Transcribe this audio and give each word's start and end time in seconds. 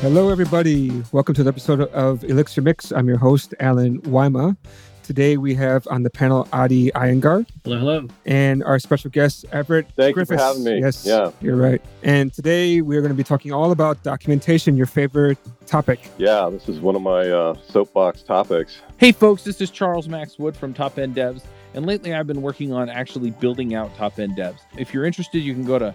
Hello, 0.00 0.28
everybody. 0.28 1.02
Welcome 1.12 1.34
to 1.36 1.42
the 1.42 1.48
episode 1.48 1.80
of 1.80 2.22
Elixir 2.24 2.62
Mix. 2.62 2.92
I'm 2.92 3.08
your 3.08 3.16
host, 3.16 3.54
Allen 3.60 4.00
Wyma. 4.02 4.56
Today 5.02 5.36
we 5.36 5.54
have 5.54 5.86
on 5.90 6.02
the 6.02 6.10
panel 6.10 6.46
Adi 6.52 6.90
Iyengar. 6.92 7.46
Hello, 7.64 7.78
hello. 7.78 8.08
And 8.26 8.62
our 8.64 8.78
special 8.78 9.10
guest, 9.10 9.44
Everett 9.52 9.86
Thank 9.96 10.14
Griffiths. 10.14 10.32
you 10.32 10.36
for 10.38 10.42
having 10.44 10.64
me. 10.64 10.80
Yes, 10.80 11.04
Yeah. 11.06 11.30
you're 11.40 11.56
right. 11.56 11.80
And 12.02 12.32
today 12.32 12.82
we're 12.82 13.00
going 13.00 13.12
to 13.12 13.16
be 13.16 13.24
talking 13.24 13.52
all 13.52 13.70
about 13.72 14.02
documentation, 14.02 14.76
your 14.76 14.86
favorite 14.86 15.38
topic. 15.66 16.00
Yeah, 16.18 16.48
this 16.50 16.68
is 16.68 16.78
one 16.80 16.94
of 16.96 17.02
my 17.02 17.28
uh, 17.30 17.54
soapbox 17.68 18.22
topics. 18.22 18.78
Hey, 18.98 19.12
folks, 19.12 19.44
this 19.44 19.60
is 19.60 19.70
Charles 19.70 20.08
Max 20.08 20.38
Wood 20.38 20.56
from 20.56 20.74
Top 20.74 20.98
End 20.98 21.14
Devs. 21.14 21.42
And 21.74 21.84
lately 21.86 22.14
I've 22.14 22.26
been 22.26 22.42
working 22.42 22.72
on 22.72 22.88
actually 22.88 23.30
building 23.32 23.74
out 23.74 23.94
Top 23.96 24.18
End 24.18 24.36
Devs. 24.36 24.58
If 24.76 24.92
you're 24.94 25.04
interested, 25.04 25.38
you 25.40 25.52
can 25.54 25.64
go 25.64 25.78
to 25.78 25.94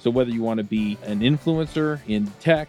So 0.00 0.10
whether 0.10 0.30
you 0.30 0.42
want 0.42 0.58
to 0.58 0.64
be 0.64 0.96
an 1.04 1.20
influencer 1.20 2.00
in 2.06 2.26
tech, 2.40 2.68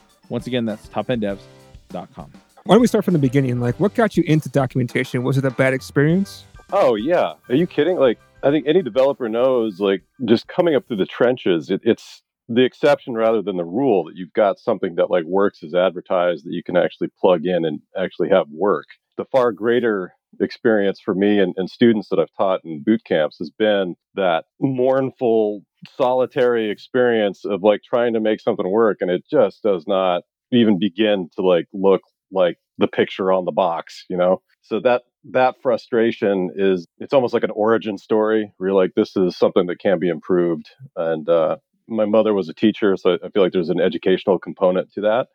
Once 0.31 0.47
again, 0.47 0.63
that's 0.63 0.87
topenddevs.com. 0.87 2.31
Why 2.63 2.75
don't 2.75 2.81
we 2.81 2.87
start 2.87 3.03
from 3.03 3.11
the 3.13 3.19
beginning? 3.19 3.59
Like, 3.59 3.77
what 3.81 3.93
got 3.93 4.15
you 4.15 4.23
into 4.25 4.47
documentation? 4.47 5.23
Was 5.23 5.37
it 5.37 5.43
a 5.43 5.51
bad 5.51 5.73
experience? 5.73 6.45
Oh, 6.71 6.95
yeah. 6.95 7.33
Are 7.49 7.55
you 7.55 7.67
kidding? 7.67 7.97
Like, 7.97 8.17
I 8.41 8.49
think 8.49 8.65
any 8.65 8.81
developer 8.81 9.27
knows, 9.27 9.81
like, 9.81 10.03
just 10.23 10.47
coming 10.47 10.73
up 10.73 10.87
through 10.87 10.97
the 10.97 11.05
trenches, 11.05 11.69
it, 11.69 11.81
it's 11.83 12.23
the 12.47 12.63
exception 12.63 13.13
rather 13.13 13.41
than 13.41 13.57
the 13.57 13.65
rule 13.65 14.05
that 14.05 14.15
you've 14.15 14.31
got 14.31 14.57
something 14.57 14.95
that, 14.95 15.11
like, 15.11 15.25
works 15.25 15.63
as 15.63 15.73
advertised 15.73 16.45
that 16.45 16.53
you 16.53 16.63
can 16.63 16.77
actually 16.77 17.09
plug 17.19 17.45
in 17.45 17.65
and 17.65 17.81
actually 17.97 18.29
have 18.29 18.47
work. 18.49 18.85
The 19.17 19.25
far 19.25 19.51
greater 19.51 20.13
experience 20.39 21.01
for 21.03 21.13
me 21.13 21.39
and, 21.39 21.53
and 21.57 21.69
students 21.69 22.07
that 22.07 22.19
I've 22.19 22.31
taught 22.37 22.61
in 22.63 22.83
boot 22.83 23.03
camps 23.03 23.37
has 23.39 23.49
been 23.49 23.95
that 24.15 24.45
mournful, 24.61 25.65
solitary 25.97 26.69
experience 26.69 27.45
of 27.45 27.63
like 27.63 27.81
trying 27.83 28.13
to 28.13 28.19
make 28.19 28.39
something 28.39 28.69
work 28.69 28.97
and 29.01 29.09
it 29.09 29.23
just 29.29 29.63
does 29.63 29.85
not 29.87 30.23
even 30.51 30.79
begin 30.79 31.29
to 31.35 31.41
like 31.41 31.65
look 31.73 32.01
like 32.31 32.57
the 32.77 32.87
picture 32.87 33.31
on 33.31 33.45
the 33.45 33.51
box, 33.51 34.05
you 34.09 34.17
know? 34.17 34.41
So 34.61 34.79
that 34.81 35.03
that 35.31 35.55
frustration 35.61 36.51
is 36.55 36.87
it's 36.97 37.13
almost 37.13 37.33
like 37.33 37.43
an 37.43 37.51
origin 37.51 37.97
story 37.97 38.51
where 38.57 38.69
you're 38.69 38.77
like, 38.77 38.93
this 38.95 39.15
is 39.15 39.37
something 39.37 39.67
that 39.67 39.79
can 39.79 39.99
be 39.99 40.09
improved. 40.09 40.69
And 40.95 41.27
uh, 41.29 41.57
my 41.87 42.05
mother 42.05 42.33
was 42.33 42.49
a 42.49 42.53
teacher, 42.53 42.95
so 42.97 43.17
I 43.23 43.29
feel 43.29 43.43
like 43.43 43.51
there's 43.51 43.69
an 43.69 43.81
educational 43.81 44.39
component 44.39 44.91
to 44.93 45.01
that. 45.01 45.27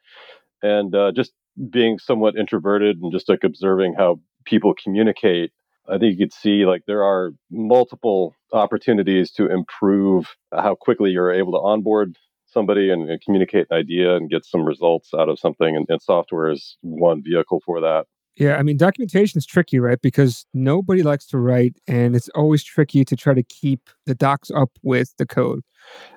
And 0.63 0.95
uh, 0.95 1.13
just 1.15 1.33
being 1.71 1.99
somewhat 1.99 2.37
introverted 2.37 2.99
and 3.01 3.13
just 3.13 3.29
like 3.29 3.45
observing 3.45 3.95
how 3.97 4.21
people 4.45 4.75
communicate, 4.83 5.53
I 5.89 5.99
think 5.99 6.19
you 6.19 6.27
could 6.27 6.33
see 6.33 6.67
like 6.67 6.83
there 6.87 7.03
are 7.03 7.33
multiple 7.51 8.35
opportunities 8.53 9.31
to 9.33 9.51
improve 9.51 10.37
how 10.53 10.75
quickly 10.75 11.11
you're 11.11 11.33
able 11.33 11.53
to 11.53 11.59
onboard 11.59 12.17
somebody 12.47 12.91
and, 12.91 13.11
and 13.11 13.21
communicate 13.21 13.67
an 13.71 13.77
idea 13.77 14.17
and 14.17 14.31
get 14.31 14.45
some 14.45 14.65
results 14.65 15.11
out 15.15 15.29
of 15.29 15.39
something. 15.39 15.77
And, 15.77 15.87
and 15.89 16.01
software 16.01 16.51
is 16.51 16.77
one 16.81 17.23
vehicle 17.23 17.61
for 17.65 17.81
that. 17.81 18.07
Yeah, 18.37 18.57
I 18.57 18.63
mean, 18.63 18.77
documentation 18.77 19.39
is 19.39 19.47
tricky, 19.47 19.79
right? 19.79 20.01
Because 20.01 20.45
nobody 20.53 21.03
likes 21.03 21.27
to 21.29 21.39
write, 21.39 21.79
and 21.89 22.15
it's 22.15 22.29
always 22.35 22.63
tricky 22.63 23.03
to 23.03 23.17
try 23.17 23.33
to 23.33 23.43
keep 23.43 23.89
the 24.05 24.15
docs 24.15 24.51
up 24.51 24.71
with 24.83 25.15
the 25.17 25.25
code. 25.25 25.63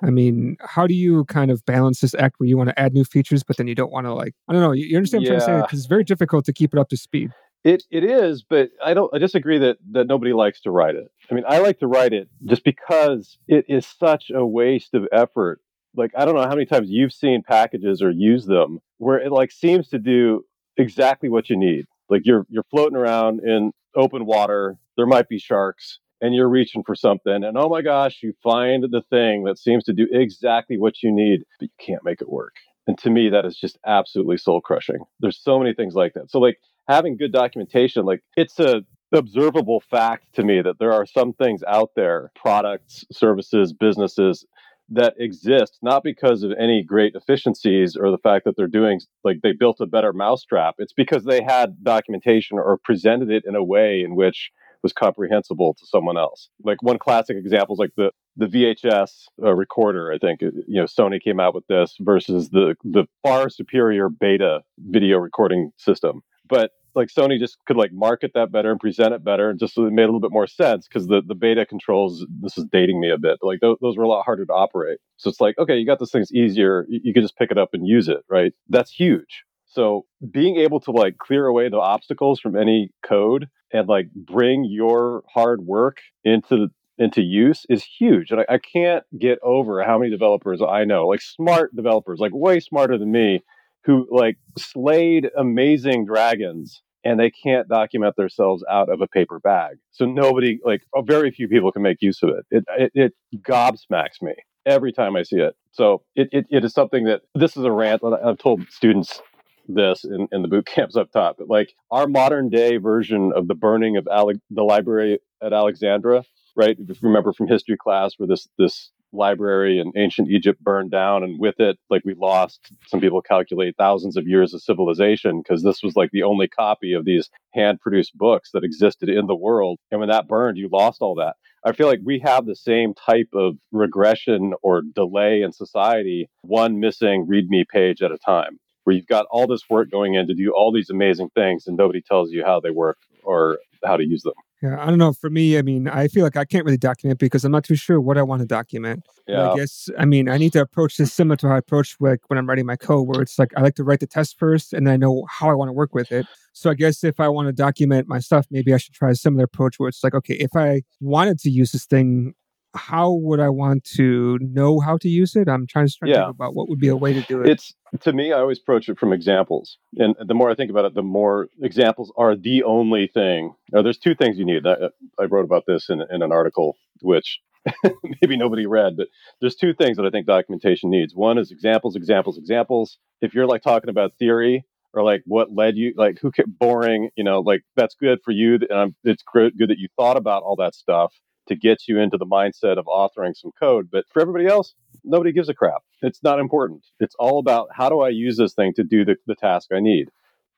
I 0.02 0.10
mean, 0.10 0.56
how 0.60 0.86
do 0.86 0.92
you 0.92 1.24
kind 1.26 1.50
of 1.50 1.64
balance 1.64 2.00
this 2.00 2.14
act 2.14 2.34
where 2.36 2.46
you 2.46 2.58
want 2.58 2.68
to 2.68 2.78
add 2.78 2.92
new 2.92 3.04
features, 3.04 3.42
but 3.42 3.56
then 3.56 3.68
you 3.68 3.74
don't 3.74 3.90
want 3.90 4.06
to 4.06 4.12
like, 4.12 4.34
I 4.48 4.52
don't 4.52 4.60
know, 4.60 4.72
you, 4.72 4.84
you 4.84 4.96
understand 4.96 5.22
what 5.22 5.32
I'm 5.32 5.38
trying 5.40 5.48
to 5.48 5.60
say? 5.60 5.66
Because 5.66 5.78
it's 5.78 5.88
very 5.88 6.04
difficult 6.04 6.44
to 6.44 6.52
keep 6.52 6.74
it 6.74 6.78
up 6.78 6.90
to 6.90 6.96
speed. 6.96 7.30
It 7.62 7.84
it 7.90 8.04
is, 8.04 8.42
but 8.42 8.70
I 8.82 8.94
don't. 8.94 9.14
I 9.14 9.18
disagree 9.18 9.58
that 9.58 9.76
that 9.92 10.06
nobody 10.06 10.32
likes 10.32 10.62
to 10.62 10.70
write 10.70 10.94
it. 10.94 11.10
I 11.30 11.34
mean, 11.34 11.44
I 11.46 11.58
like 11.58 11.78
to 11.80 11.86
write 11.86 12.12
it 12.14 12.28
just 12.46 12.64
because 12.64 13.36
it 13.48 13.66
is 13.68 13.86
such 13.86 14.30
a 14.34 14.46
waste 14.46 14.94
of 14.94 15.06
effort. 15.12 15.60
Like 15.94 16.12
I 16.16 16.24
don't 16.24 16.34
know 16.34 16.42
how 16.42 16.54
many 16.54 16.64
times 16.64 16.88
you've 16.88 17.12
seen 17.12 17.42
packages 17.42 18.00
or 18.00 18.10
used 18.10 18.48
them 18.48 18.78
where 18.96 19.18
it 19.18 19.30
like 19.30 19.52
seems 19.52 19.88
to 19.88 19.98
do 19.98 20.44
exactly 20.78 21.28
what 21.28 21.50
you 21.50 21.56
need. 21.56 21.84
Like 22.08 22.22
you're 22.24 22.46
you're 22.48 22.64
floating 22.70 22.96
around 22.96 23.40
in 23.40 23.72
open 23.94 24.24
water. 24.24 24.78
There 24.96 25.06
might 25.06 25.28
be 25.28 25.38
sharks, 25.38 25.98
and 26.22 26.34
you're 26.34 26.48
reaching 26.48 26.82
for 26.82 26.94
something, 26.94 27.44
and 27.44 27.58
oh 27.58 27.68
my 27.68 27.82
gosh, 27.82 28.20
you 28.22 28.32
find 28.42 28.84
the 28.84 29.02
thing 29.10 29.44
that 29.44 29.58
seems 29.58 29.84
to 29.84 29.92
do 29.92 30.06
exactly 30.10 30.78
what 30.78 31.02
you 31.02 31.12
need, 31.12 31.40
but 31.58 31.68
you 31.68 31.86
can't 31.86 32.04
make 32.04 32.22
it 32.22 32.30
work. 32.30 32.54
And 32.86 32.96
to 32.98 33.10
me, 33.10 33.28
that 33.28 33.44
is 33.44 33.56
just 33.56 33.78
absolutely 33.86 34.38
soul 34.38 34.60
crushing. 34.60 35.04
There's 35.20 35.38
so 35.38 35.58
many 35.58 35.74
things 35.74 35.94
like 35.94 36.14
that. 36.14 36.30
So 36.30 36.40
like 36.40 36.58
having 36.90 37.16
good 37.16 37.32
documentation, 37.32 38.04
like 38.04 38.22
it's 38.36 38.58
a 38.58 38.82
observable 39.12 39.80
fact 39.80 40.34
to 40.34 40.44
me 40.44 40.62
that 40.62 40.78
there 40.78 40.92
are 40.92 41.06
some 41.06 41.32
things 41.32 41.62
out 41.66 41.90
there, 41.96 42.30
products, 42.34 43.04
services, 43.10 43.72
businesses 43.72 44.44
that 44.90 45.14
exist 45.18 45.78
not 45.82 46.02
because 46.02 46.42
of 46.42 46.50
any 46.58 46.82
great 46.82 47.14
efficiencies 47.14 47.96
or 47.96 48.10
the 48.10 48.18
fact 48.18 48.44
that 48.44 48.56
they're 48.56 48.66
doing 48.66 49.00
like 49.22 49.38
they 49.42 49.52
built 49.52 49.80
a 49.80 49.86
better 49.86 50.12
mousetrap. 50.12 50.74
It's 50.78 50.92
because 50.92 51.24
they 51.24 51.42
had 51.42 51.82
documentation 51.84 52.58
or 52.58 52.76
presented 52.82 53.30
it 53.30 53.44
in 53.46 53.54
a 53.54 53.62
way 53.62 54.02
in 54.02 54.16
which 54.16 54.50
was 54.82 54.92
comprehensible 54.92 55.74
to 55.74 55.86
someone 55.86 56.16
else. 56.18 56.48
Like 56.64 56.82
one 56.82 56.98
classic 56.98 57.36
example 57.36 57.74
is 57.74 57.78
like 57.78 57.94
the 57.96 58.10
the 58.36 58.46
VHS 58.46 59.26
uh, 59.42 59.54
recorder. 59.54 60.12
I 60.12 60.18
think 60.18 60.40
you 60.40 60.64
know 60.66 60.84
Sony 60.84 61.22
came 61.22 61.38
out 61.38 61.54
with 61.54 61.66
this 61.68 61.94
versus 62.00 62.50
the 62.50 62.74
the 62.82 63.06
far 63.22 63.48
superior 63.48 64.08
Beta 64.08 64.62
video 64.78 65.18
recording 65.18 65.70
system. 65.76 66.22
But 66.48 66.72
like 66.94 67.08
Sony 67.08 67.38
just 67.38 67.58
could 67.66 67.76
like 67.76 67.92
market 67.92 68.32
that 68.34 68.52
better 68.52 68.70
and 68.70 68.80
present 68.80 69.14
it 69.14 69.24
better, 69.24 69.50
and 69.50 69.58
just 69.58 69.74
so 69.74 69.86
it 69.86 69.92
made 69.92 70.04
a 70.04 70.06
little 70.06 70.20
bit 70.20 70.32
more 70.32 70.46
sense 70.46 70.86
because 70.88 71.06
the 71.06 71.22
the 71.26 71.34
Beta 71.34 71.66
controls. 71.66 72.26
This 72.40 72.58
is 72.58 72.64
dating 72.70 73.00
me 73.00 73.10
a 73.10 73.18
bit, 73.18 73.38
like 73.42 73.60
those, 73.60 73.76
those 73.80 73.96
were 73.96 74.04
a 74.04 74.08
lot 74.08 74.24
harder 74.24 74.46
to 74.46 74.52
operate. 74.52 74.98
So 75.16 75.30
it's 75.30 75.40
like 75.40 75.58
okay, 75.58 75.76
you 75.76 75.86
got 75.86 75.98
this 75.98 76.10
thing's 76.10 76.32
easier. 76.32 76.86
You, 76.88 77.00
you 77.04 77.14
could 77.14 77.22
just 77.22 77.36
pick 77.36 77.50
it 77.50 77.58
up 77.58 77.70
and 77.72 77.86
use 77.86 78.08
it, 78.08 78.24
right? 78.28 78.52
That's 78.68 78.90
huge. 78.90 79.44
So 79.66 80.06
being 80.32 80.56
able 80.56 80.80
to 80.80 80.90
like 80.90 81.18
clear 81.18 81.46
away 81.46 81.68
the 81.68 81.78
obstacles 81.78 82.40
from 82.40 82.56
any 82.56 82.90
code 83.04 83.48
and 83.72 83.88
like 83.88 84.10
bring 84.12 84.64
your 84.64 85.22
hard 85.32 85.64
work 85.64 85.98
into 86.24 86.56
the, 86.56 86.70
into 86.98 87.22
use 87.22 87.66
is 87.68 87.84
huge. 87.84 88.32
And 88.32 88.40
I, 88.40 88.54
I 88.54 88.58
can't 88.58 89.04
get 89.16 89.38
over 89.42 89.82
how 89.84 89.96
many 89.98 90.10
developers 90.10 90.60
I 90.60 90.84
know, 90.84 91.06
like 91.06 91.22
smart 91.22 91.74
developers, 91.74 92.18
like 92.18 92.32
way 92.34 92.58
smarter 92.58 92.98
than 92.98 93.12
me, 93.12 93.42
who 93.84 94.06
like 94.10 94.36
slayed 94.58 95.30
amazing 95.36 96.06
dragons 96.06 96.82
and 97.04 97.18
they 97.18 97.30
can't 97.30 97.68
document 97.68 98.14
themselves 98.16 98.62
out 98.70 98.90
of 98.90 99.00
a 99.00 99.06
paper 99.06 99.38
bag. 99.40 99.76
So 99.90 100.04
nobody, 100.04 100.58
like 100.64 100.82
very 101.04 101.30
few 101.30 101.48
people 101.48 101.72
can 101.72 101.82
make 101.82 101.98
use 102.00 102.22
of 102.22 102.30
it. 102.30 102.46
It 102.50 102.64
it, 102.78 102.92
it 102.94 103.14
gobsmacks 103.42 104.20
me 104.22 104.34
every 104.66 104.92
time 104.92 105.16
I 105.16 105.22
see 105.22 105.38
it. 105.38 105.54
So 105.72 106.02
it, 106.14 106.28
it, 106.32 106.46
it 106.50 106.64
is 106.64 106.74
something 106.74 107.04
that 107.04 107.22
this 107.34 107.56
is 107.56 107.64
a 107.64 107.72
rant 107.72 108.02
I've 108.04 108.38
told 108.38 108.68
students 108.70 109.20
this 109.68 110.04
in, 110.04 110.28
in 110.32 110.42
the 110.42 110.48
boot 110.48 110.66
camps 110.74 110.96
up 110.96 111.10
top, 111.12 111.36
but 111.38 111.48
like 111.48 111.72
our 111.90 112.06
modern 112.06 112.48
day 112.50 112.76
version 112.76 113.32
of 113.34 113.48
the 113.48 113.54
burning 113.54 113.96
of 113.96 114.06
Ale- 114.10 114.32
the 114.50 114.62
library 114.62 115.20
at 115.42 115.52
Alexandria, 115.52 116.24
right? 116.56 116.76
If 116.78 117.02
you 117.02 117.08
remember 117.08 117.32
from 117.32 117.48
history 117.48 117.76
class 117.76 118.14
where 118.16 118.26
this 118.26 118.48
this 118.58 118.90
library 119.12 119.78
in 119.78 119.92
ancient 119.96 120.28
Egypt 120.30 120.62
burned 120.62 120.90
down, 120.90 121.22
and 121.22 121.38
with 121.38 121.60
it, 121.60 121.78
like 121.88 122.02
we 122.04 122.14
lost. 122.14 122.72
Some 122.86 123.00
people 123.00 123.22
calculate 123.22 123.74
thousands 123.76 124.16
of 124.16 124.26
years 124.26 124.54
of 124.54 124.62
civilization 124.62 125.42
because 125.42 125.62
this 125.62 125.82
was 125.82 125.96
like 125.96 126.10
the 126.12 126.22
only 126.22 126.48
copy 126.48 126.92
of 126.92 127.04
these 127.04 127.30
hand-produced 127.52 128.16
books 128.16 128.50
that 128.52 128.64
existed 128.64 129.08
in 129.08 129.26
the 129.26 129.34
world. 129.34 129.78
And 129.90 130.00
when 130.00 130.08
that 130.08 130.28
burned, 130.28 130.58
you 130.58 130.68
lost 130.70 131.02
all 131.02 131.14
that. 131.16 131.36
I 131.64 131.72
feel 131.72 131.88
like 131.88 132.00
we 132.02 132.20
have 132.20 132.46
the 132.46 132.56
same 132.56 132.94
type 132.94 133.28
of 133.34 133.56
regression 133.70 134.54
or 134.62 134.82
delay 134.94 135.42
in 135.42 135.52
society, 135.52 136.28
one 136.42 136.80
missing 136.80 137.26
README 137.26 137.68
page 137.68 138.02
at 138.02 138.12
a 138.12 138.18
time. 138.18 138.58
Where 138.84 138.96
you've 138.96 139.06
got 139.06 139.26
all 139.30 139.46
this 139.46 139.68
work 139.68 139.90
going 139.90 140.14
in 140.14 140.26
to 140.26 140.34
do 140.34 140.52
all 140.56 140.72
these 140.72 140.88
amazing 140.88 141.28
things 141.34 141.66
and 141.66 141.76
nobody 141.76 142.00
tells 142.00 142.30
you 142.30 142.42
how 142.44 142.60
they 142.60 142.70
work 142.70 142.96
or 143.22 143.58
how 143.84 143.98
to 143.98 144.06
use 144.06 144.22
them. 144.22 144.32
Yeah, 144.62 144.76
I 144.78 144.86
don't 144.86 144.98
know. 144.98 145.14
For 145.14 145.30
me, 145.30 145.56
I 145.56 145.62
mean, 145.62 145.88
I 145.88 146.08
feel 146.08 146.22
like 146.22 146.36
I 146.36 146.44
can't 146.44 146.66
really 146.66 146.76
document 146.76 147.18
because 147.18 147.44
I'm 147.46 147.52
not 147.52 147.64
too 147.64 147.76
sure 147.76 147.98
what 147.98 148.18
I 148.18 148.22
want 148.22 148.40
to 148.40 148.46
document. 148.46 149.02
Yeah. 149.26 149.52
I 149.52 149.56
guess, 149.56 149.88
I 149.98 150.04
mean, 150.04 150.28
I 150.28 150.36
need 150.36 150.52
to 150.52 150.60
approach 150.60 150.98
this 150.98 151.14
similar 151.14 151.36
to 151.36 151.48
how 151.48 151.54
I 151.54 151.58
approach 151.58 151.96
like 151.98 152.20
when 152.28 152.38
I'm 152.38 152.46
writing 152.46 152.66
my 152.66 152.76
code, 152.76 153.08
where 153.08 153.22
it's 153.22 153.38
like 153.38 153.52
I 153.56 153.62
like 153.62 153.74
to 153.76 153.84
write 153.84 154.00
the 154.00 154.06
test 154.06 154.38
first 154.38 154.74
and 154.74 154.86
then 154.86 154.94
I 154.94 154.96
know 154.98 155.24
how 155.30 155.48
I 155.48 155.54
want 155.54 155.70
to 155.70 155.72
work 155.72 155.94
with 155.94 156.12
it. 156.12 156.26
So 156.52 156.68
I 156.68 156.74
guess 156.74 157.02
if 157.04 157.20
I 157.20 157.28
want 157.28 157.48
to 157.48 157.52
document 157.52 158.06
my 158.06 158.18
stuff, 158.18 158.46
maybe 158.50 158.74
I 158.74 158.76
should 158.76 158.92
try 158.92 159.10
a 159.10 159.14
similar 159.14 159.44
approach 159.44 159.78
where 159.78 159.88
it's 159.88 160.04
like, 160.04 160.14
okay, 160.14 160.34
if 160.34 160.50
I 160.54 160.82
wanted 161.00 161.38
to 161.40 161.50
use 161.50 161.72
this 161.72 161.86
thing, 161.86 162.34
how 162.74 163.12
would 163.12 163.40
I 163.40 163.48
want 163.48 163.84
to 163.96 164.38
know 164.40 164.80
how 164.80 164.96
to 164.98 165.08
use 165.08 165.34
it? 165.36 165.48
I'm 165.48 165.66
trying 165.66 165.86
to 165.88 165.92
to 166.02 166.08
Yeah. 166.08 166.24
think 166.24 166.34
about 166.36 166.54
what 166.54 166.68
would 166.68 166.78
be 166.78 166.88
a 166.88 166.96
way 166.96 167.12
to 167.12 167.22
do 167.22 167.40
it. 167.42 167.48
It's 167.48 167.74
to 168.00 168.12
me, 168.12 168.32
I 168.32 168.38
always 168.38 168.58
approach 168.58 168.88
it 168.88 168.98
from 168.98 169.12
examples, 169.12 169.78
and 169.96 170.14
the 170.24 170.34
more 170.34 170.50
I 170.50 170.54
think 170.54 170.70
about 170.70 170.84
it, 170.84 170.94
the 170.94 171.02
more 171.02 171.48
examples 171.60 172.12
are 172.16 172.36
the 172.36 172.62
only 172.62 173.08
thing. 173.08 173.54
Now, 173.72 173.82
there's 173.82 173.98
two 173.98 174.14
things 174.14 174.38
you 174.38 174.44
need. 174.44 174.66
I, 174.66 174.90
I 175.18 175.24
wrote 175.24 175.44
about 175.44 175.64
this 175.66 175.88
in, 175.90 176.00
in 176.10 176.22
an 176.22 176.30
article, 176.30 176.76
which 177.02 177.40
maybe 178.22 178.36
nobody 178.36 178.66
read, 178.66 178.96
but 178.96 179.08
there's 179.40 179.56
two 179.56 179.74
things 179.74 179.96
that 179.96 180.06
I 180.06 180.10
think 180.10 180.26
documentation 180.26 180.90
needs. 180.90 181.14
One 181.14 181.36
is 181.38 181.50
examples, 181.50 181.96
examples, 181.96 182.38
examples. 182.38 182.98
If 183.20 183.34
you're 183.34 183.46
like 183.46 183.62
talking 183.62 183.90
about 183.90 184.12
theory 184.18 184.64
or 184.94 185.02
like 185.02 185.22
what 185.26 185.52
led 185.52 185.76
you, 185.76 185.92
like 185.96 186.18
who 186.20 186.30
kept 186.30 186.48
boring, 186.58 187.10
you 187.16 187.24
know, 187.24 187.40
like 187.40 187.62
that's 187.76 187.94
good 187.96 188.20
for 188.24 188.30
you, 188.30 188.54
and 188.54 188.72
I'm, 188.72 188.96
it's 189.04 189.22
good 189.32 189.52
that 189.58 189.78
you 189.78 189.88
thought 189.96 190.16
about 190.16 190.42
all 190.44 190.56
that 190.56 190.74
stuff 190.74 191.12
to 191.50 191.56
get 191.56 191.82
you 191.86 191.98
into 191.98 192.16
the 192.16 192.26
mindset 192.26 192.78
of 192.78 192.86
authoring 192.86 193.36
some 193.36 193.50
code. 193.58 193.88
But 193.90 194.04
for 194.08 194.22
everybody 194.22 194.46
else, 194.46 194.74
nobody 195.04 195.32
gives 195.32 195.48
a 195.48 195.54
crap. 195.54 195.82
It's 196.00 196.22
not 196.22 196.38
important. 196.38 196.86
It's 197.00 197.16
all 197.18 197.38
about 197.38 197.68
how 197.72 197.88
do 197.88 198.00
I 198.00 198.08
use 198.08 198.38
this 198.38 198.54
thing 198.54 198.72
to 198.76 198.84
do 198.84 199.04
the, 199.04 199.16
the 199.26 199.34
task 199.34 199.68
I 199.72 199.80
need. 199.80 200.08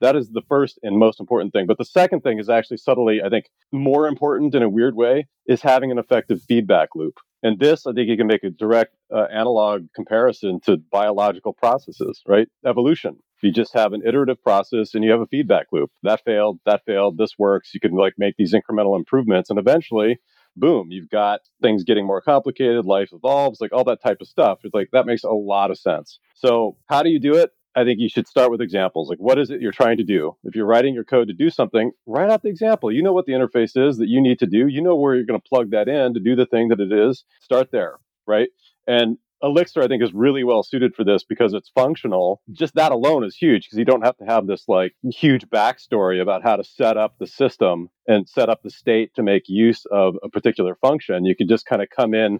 That 0.01 0.15
is 0.15 0.29
the 0.29 0.41
first 0.47 0.79
and 0.83 0.97
most 0.97 1.19
important 1.19 1.53
thing. 1.53 1.65
But 1.65 1.77
the 1.77 1.85
second 1.85 2.21
thing 2.21 2.39
is 2.39 2.49
actually 2.49 2.77
subtly, 2.77 3.21
I 3.25 3.29
think, 3.29 3.45
more 3.71 4.07
important 4.07 4.53
in 4.53 4.61
a 4.61 4.69
weird 4.69 4.95
way, 4.95 5.27
is 5.47 5.61
having 5.61 5.91
an 5.91 5.97
effective 5.97 6.41
feedback 6.47 6.89
loop. 6.95 7.15
And 7.41 7.59
this, 7.59 7.85
I 7.85 7.93
think 7.93 8.07
you 8.07 8.17
can 8.17 8.27
make 8.27 8.43
a 8.43 8.49
direct 8.49 8.95
uh, 9.13 9.25
analog 9.33 9.87
comparison 9.95 10.59
to 10.65 10.77
biological 10.91 11.53
processes, 11.53 12.21
right? 12.27 12.47
Evolution. 12.65 13.17
You 13.41 13.51
just 13.51 13.73
have 13.73 13.91
an 13.91 14.01
iterative 14.05 14.41
process 14.41 14.95
and 14.95 15.03
you 15.03 15.11
have 15.11 15.19
a 15.19 15.27
feedback 15.27 15.67
loop. 15.73 15.91
That 16.03 16.21
failed, 16.23 16.59
that 16.65 16.85
failed, 16.85 17.17
this 17.17 17.37
works. 17.37 17.73
You 17.73 17.81
can 17.81 17.91
like 17.91 18.13
make 18.17 18.35
these 18.37 18.53
incremental 18.53 18.97
improvements 18.97 19.49
and 19.49 19.59
eventually 19.59 20.17
boom, 20.55 20.87
you've 20.91 21.09
got 21.09 21.41
things 21.61 21.83
getting 21.83 22.05
more 22.05 22.21
complicated, 22.21 22.85
life 22.85 23.09
evolves, 23.11 23.59
like 23.61 23.73
all 23.73 23.83
that 23.85 24.01
type 24.01 24.17
of 24.21 24.27
stuff. 24.27 24.59
It's 24.63 24.73
like 24.73 24.89
that 24.91 25.05
makes 25.05 25.23
a 25.23 25.29
lot 25.29 25.71
of 25.71 25.77
sense. 25.77 26.19
So, 26.35 26.77
how 26.87 27.03
do 27.03 27.09
you 27.09 27.19
do 27.19 27.35
it? 27.35 27.51
I 27.75 27.83
think 27.83 27.99
you 27.99 28.09
should 28.09 28.27
start 28.27 28.51
with 28.51 28.61
examples. 28.61 29.09
Like, 29.09 29.17
what 29.17 29.39
is 29.39 29.49
it 29.49 29.59
you're 29.59 29.71
trying 29.71 29.97
to 29.97 30.03
do? 30.03 30.35
If 30.43 30.55
you're 30.55 30.65
writing 30.65 30.93
your 30.93 31.03
code 31.03 31.27
to 31.29 31.33
do 31.33 31.49
something, 31.49 31.91
write 32.05 32.29
out 32.29 32.43
the 32.43 32.49
example. 32.49 32.91
You 32.91 33.01
know 33.01 33.13
what 33.13 33.25
the 33.25 33.33
interface 33.33 33.75
is 33.75 33.97
that 33.97 34.09
you 34.09 34.21
need 34.21 34.39
to 34.39 34.45
do. 34.45 34.67
You 34.67 34.81
know 34.81 34.95
where 34.95 35.15
you're 35.15 35.25
going 35.25 35.39
to 35.39 35.49
plug 35.49 35.71
that 35.71 35.87
in 35.87 36.13
to 36.13 36.19
do 36.19 36.35
the 36.35 36.45
thing 36.45 36.67
that 36.67 36.79
it 36.79 36.91
is. 36.91 37.23
Start 37.41 37.71
there, 37.71 37.95
right? 38.27 38.49
And 38.85 39.17
Elixir, 39.43 39.81
I 39.81 39.87
think, 39.87 40.01
is 40.01 40.13
really 40.13 40.43
well 40.43 40.63
suited 40.63 40.95
for 40.95 41.03
this 41.03 41.23
because 41.23 41.53
it's 41.53 41.69
functional. 41.75 42.41
Just 42.51 42.75
that 42.75 42.91
alone 42.91 43.23
is 43.23 43.35
huge 43.35 43.65
because 43.65 43.77
you 43.77 43.85
don't 43.85 44.05
have 44.05 44.17
to 44.17 44.25
have 44.25 44.47
this 44.47 44.63
like 44.67 44.93
huge 45.03 45.47
backstory 45.49 46.21
about 46.21 46.43
how 46.43 46.55
to 46.55 46.63
set 46.63 46.97
up 46.97 47.15
the 47.19 47.27
system 47.27 47.89
and 48.07 48.27
set 48.27 48.49
up 48.49 48.61
the 48.63 48.71
state 48.71 49.13
to 49.15 49.23
make 49.23 49.43
use 49.47 49.85
of 49.91 50.15
a 50.23 50.29
particular 50.29 50.75
function. 50.75 51.25
You 51.25 51.35
can 51.35 51.47
just 51.47 51.65
kind 51.65 51.81
of 51.81 51.89
come 51.89 52.13
in 52.13 52.39